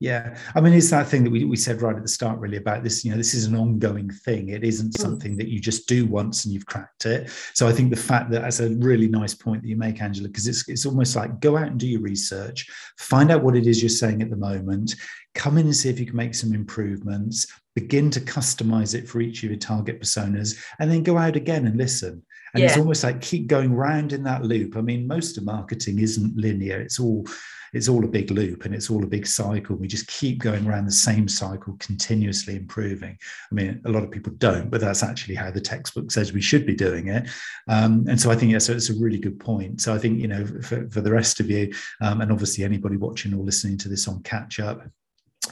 Yeah. 0.00 0.38
I 0.54 0.62
mean, 0.62 0.72
it's 0.72 0.88
that 0.90 1.08
thing 1.08 1.24
that 1.24 1.30
we, 1.30 1.44
we 1.44 1.56
said 1.56 1.82
right 1.82 1.94
at 1.94 2.00
the 2.00 2.08
start, 2.08 2.38
really, 2.38 2.56
about 2.56 2.82
this. 2.82 3.04
You 3.04 3.10
know, 3.10 3.18
this 3.18 3.34
is 3.34 3.44
an 3.44 3.54
ongoing 3.54 4.08
thing. 4.10 4.48
It 4.48 4.64
isn't 4.64 4.94
mm. 4.94 5.00
something 5.00 5.36
that 5.36 5.48
you 5.48 5.60
just 5.60 5.86
do 5.86 6.06
once 6.06 6.44
and 6.44 6.54
you've 6.54 6.64
cracked 6.64 7.04
it. 7.04 7.28
So 7.52 7.68
I 7.68 7.72
think 7.72 7.90
the 7.90 7.96
fact 7.96 8.30
that 8.30 8.40
that's 8.40 8.60
a 8.60 8.70
really 8.76 9.08
nice 9.08 9.34
point 9.34 9.60
that 9.60 9.68
you 9.68 9.76
make, 9.76 10.00
Angela, 10.00 10.28
because 10.28 10.46
it's, 10.46 10.66
it's 10.70 10.86
almost 10.86 11.16
like 11.16 11.40
go 11.40 11.58
out 11.58 11.68
and 11.68 11.78
do 11.78 11.86
your 11.86 12.00
research, 12.00 12.66
find 12.96 13.30
out 13.30 13.42
what 13.42 13.56
it 13.56 13.66
is 13.66 13.82
you're 13.82 13.90
saying 13.90 14.22
at 14.22 14.30
the 14.30 14.36
moment, 14.36 14.94
come 15.34 15.58
in 15.58 15.66
and 15.66 15.76
see 15.76 15.90
if 15.90 16.00
you 16.00 16.06
can 16.06 16.16
make 16.16 16.34
some 16.34 16.54
improvements, 16.54 17.46
begin 17.74 18.10
to 18.10 18.20
customize 18.20 18.94
it 18.94 19.06
for 19.06 19.20
each 19.20 19.42
of 19.42 19.50
your 19.50 19.58
target 19.58 20.00
personas, 20.00 20.58
and 20.78 20.90
then 20.90 21.02
go 21.02 21.18
out 21.18 21.36
again 21.36 21.66
and 21.66 21.76
listen. 21.76 22.22
And 22.54 22.62
yeah. 22.62 22.70
it's 22.70 22.78
almost 22.78 23.04
like 23.04 23.20
keep 23.20 23.48
going 23.48 23.74
round 23.74 24.14
in 24.14 24.22
that 24.24 24.44
loop. 24.44 24.78
I 24.78 24.80
mean, 24.80 25.06
most 25.06 25.36
of 25.36 25.44
marketing 25.44 25.98
isn't 25.98 26.36
linear. 26.38 26.80
It's 26.80 26.98
all 26.98 27.26
it's 27.72 27.88
all 27.88 28.04
a 28.04 28.08
big 28.08 28.30
loop 28.30 28.64
and 28.64 28.74
it's 28.74 28.90
all 28.90 29.02
a 29.02 29.06
big 29.06 29.26
cycle. 29.26 29.76
We 29.76 29.88
just 29.88 30.06
keep 30.06 30.38
going 30.38 30.66
around 30.66 30.86
the 30.86 30.92
same 30.92 31.28
cycle, 31.28 31.76
continuously 31.78 32.56
improving. 32.56 33.18
I 33.50 33.54
mean, 33.54 33.80
a 33.84 33.90
lot 33.90 34.02
of 34.02 34.10
people 34.10 34.32
don't, 34.34 34.70
but 34.70 34.80
that's 34.80 35.02
actually 35.02 35.34
how 35.34 35.50
the 35.50 35.60
textbook 35.60 36.10
says 36.10 36.32
we 36.32 36.40
should 36.40 36.66
be 36.66 36.74
doing 36.74 37.08
it. 37.08 37.28
Um, 37.68 38.04
and 38.08 38.20
so 38.20 38.30
I 38.30 38.36
think, 38.36 38.52
yeah, 38.52 38.58
so 38.58 38.72
it's 38.72 38.90
a 38.90 38.98
really 38.98 39.18
good 39.18 39.38
point. 39.38 39.80
So 39.80 39.94
I 39.94 39.98
think, 39.98 40.20
you 40.20 40.28
know, 40.28 40.44
for, 40.62 40.88
for 40.90 41.00
the 41.00 41.12
rest 41.12 41.40
of 41.40 41.50
you, 41.50 41.72
um, 42.00 42.20
and 42.20 42.32
obviously 42.32 42.64
anybody 42.64 42.96
watching 42.96 43.34
or 43.34 43.44
listening 43.44 43.78
to 43.78 43.88
this 43.88 44.08
on 44.08 44.22
catch 44.22 44.60
up, 44.60 44.82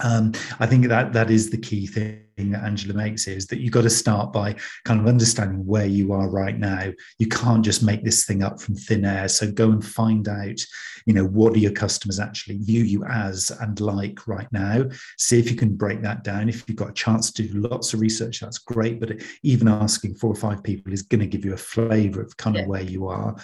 um, 0.00 0.32
I 0.60 0.66
think 0.66 0.86
that 0.88 1.12
that 1.12 1.30
is 1.30 1.50
the 1.50 1.58
key 1.58 1.86
thing 1.86 2.22
that 2.38 2.64
Angela 2.64 2.94
makes 2.94 3.26
is 3.26 3.46
that 3.48 3.60
you've 3.60 3.72
got 3.72 3.82
to 3.82 3.90
start 3.90 4.32
by 4.32 4.54
kind 4.84 5.00
of 5.00 5.06
understanding 5.06 5.66
where 5.66 5.86
you 5.86 6.12
are 6.12 6.30
right 6.30 6.58
now. 6.58 6.92
You 7.18 7.26
can't 7.26 7.64
just 7.64 7.82
make 7.82 8.04
this 8.04 8.24
thing 8.24 8.42
up 8.42 8.60
from 8.60 8.76
thin 8.76 9.04
air. 9.04 9.28
So 9.28 9.50
go 9.50 9.70
and 9.70 9.84
find 9.84 10.28
out, 10.28 10.60
you 11.06 11.14
know, 11.14 11.24
what 11.24 11.54
do 11.54 11.60
your 11.60 11.72
customers 11.72 12.20
actually 12.20 12.58
view 12.58 12.84
you 12.84 13.04
as 13.04 13.50
and 13.60 13.80
like 13.80 14.26
right 14.28 14.50
now. 14.52 14.84
See 15.16 15.38
if 15.38 15.50
you 15.50 15.56
can 15.56 15.76
break 15.76 16.02
that 16.02 16.22
down. 16.22 16.48
If 16.48 16.68
you've 16.68 16.78
got 16.78 16.90
a 16.90 16.94
chance 16.94 17.32
to 17.32 17.42
do 17.42 17.60
lots 17.60 17.92
of 17.92 18.00
research, 18.00 18.40
that's 18.40 18.58
great. 18.58 19.00
But 19.00 19.20
even 19.42 19.68
asking 19.68 20.14
four 20.14 20.30
or 20.30 20.36
five 20.36 20.62
people 20.62 20.92
is 20.92 21.02
going 21.02 21.20
to 21.20 21.26
give 21.26 21.44
you 21.44 21.54
a 21.54 21.58
flavor 21.58 22.22
of 22.22 22.36
kind 22.36 22.56
of 22.56 22.66
where 22.66 22.82
you 22.82 23.08
are 23.08 23.36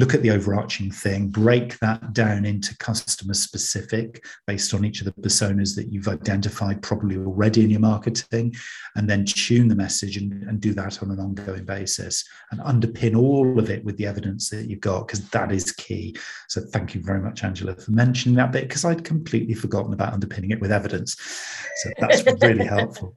look 0.00 0.14
at 0.14 0.22
the 0.22 0.30
overarching 0.30 0.90
thing, 0.90 1.28
break 1.28 1.78
that 1.80 2.14
down 2.14 2.46
into 2.46 2.74
customer 2.78 3.34
specific 3.34 4.24
based 4.46 4.72
on 4.72 4.82
each 4.82 5.02
of 5.02 5.04
the 5.04 5.12
personas 5.20 5.76
that 5.76 5.92
you've 5.92 6.08
identified 6.08 6.80
probably 6.80 7.18
already 7.18 7.62
in 7.62 7.68
your 7.68 7.80
marketing, 7.80 8.54
and 8.96 9.08
then 9.10 9.26
tune 9.26 9.68
the 9.68 9.76
message 9.76 10.16
and, 10.16 10.32
and 10.44 10.58
do 10.58 10.72
that 10.72 11.02
on 11.02 11.10
an 11.10 11.20
ongoing 11.20 11.66
basis 11.66 12.24
and 12.50 12.60
underpin 12.60 13.14
all 13.14 13.58
of 13.58 13.68
it 13.68 13.84
with 13.84 13.98
the 13.98 14.06
evidence 14.06 14.48
that 14.48 14.70
you've 14.70 14.80
got, 14.80 15.06
because 15.06 15.28
that 15.28 15.52
is 15.52 15.70
key. 15.72 16.16
So 16.48 16.62
thank 16.72 16.94
you 16.94 17.02
very 17.02 17.20
much, 17.20 17.44
Angela, 17.44 17.76
for 17.76 17.90
mentioning 17.90 18.36
that 18.36 18.52
bit, 18.52 18.68
because 18.68 18.86
I'd 18.86 19.04
completely 19.04 19.52
forgotten 19.52 19.92
about 19.92 20.14
underpinning 20.14 20.50
it 20.50 20.62
with 20.62 20.72
evidence. 20.72 21.14
So 21.76 21.90
that's 21.98 22.24
really 22.42 22.64
helpful. 22.76 23.14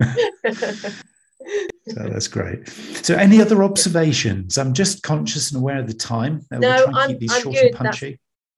so 1.90 2.08
that's 2.08 2.28
great. 2.28 2.68
So, 3.02 3.14
any 3.14 3.40
other 3.40 3.62
observations? 3.62 4.58
I'm 4.58 4.72
just 4.72 5.02
conscious 5.02 5.50
and 5.52 5.60
aware 5.60 5.78
of 5.78 5.86
the 5.86 5.94
time. 5.94 6.46
Uh, 6.52 6.58
no, 6.58 6.86
I'm, 6.94 6.94
I'm 6.96 7.18
good. 7.18 7.74
That's, 7.78 8.02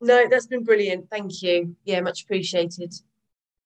no, 0.01 0.29
that's 0.29 0.47
been 0.47 0.65
brilliant. 0.65 1.09
Thank 1.11 1.43
you. 1.43 1.77
Yeah, 1.85 2.01
much 2.01 2.23
appreciated. 2.23 2.95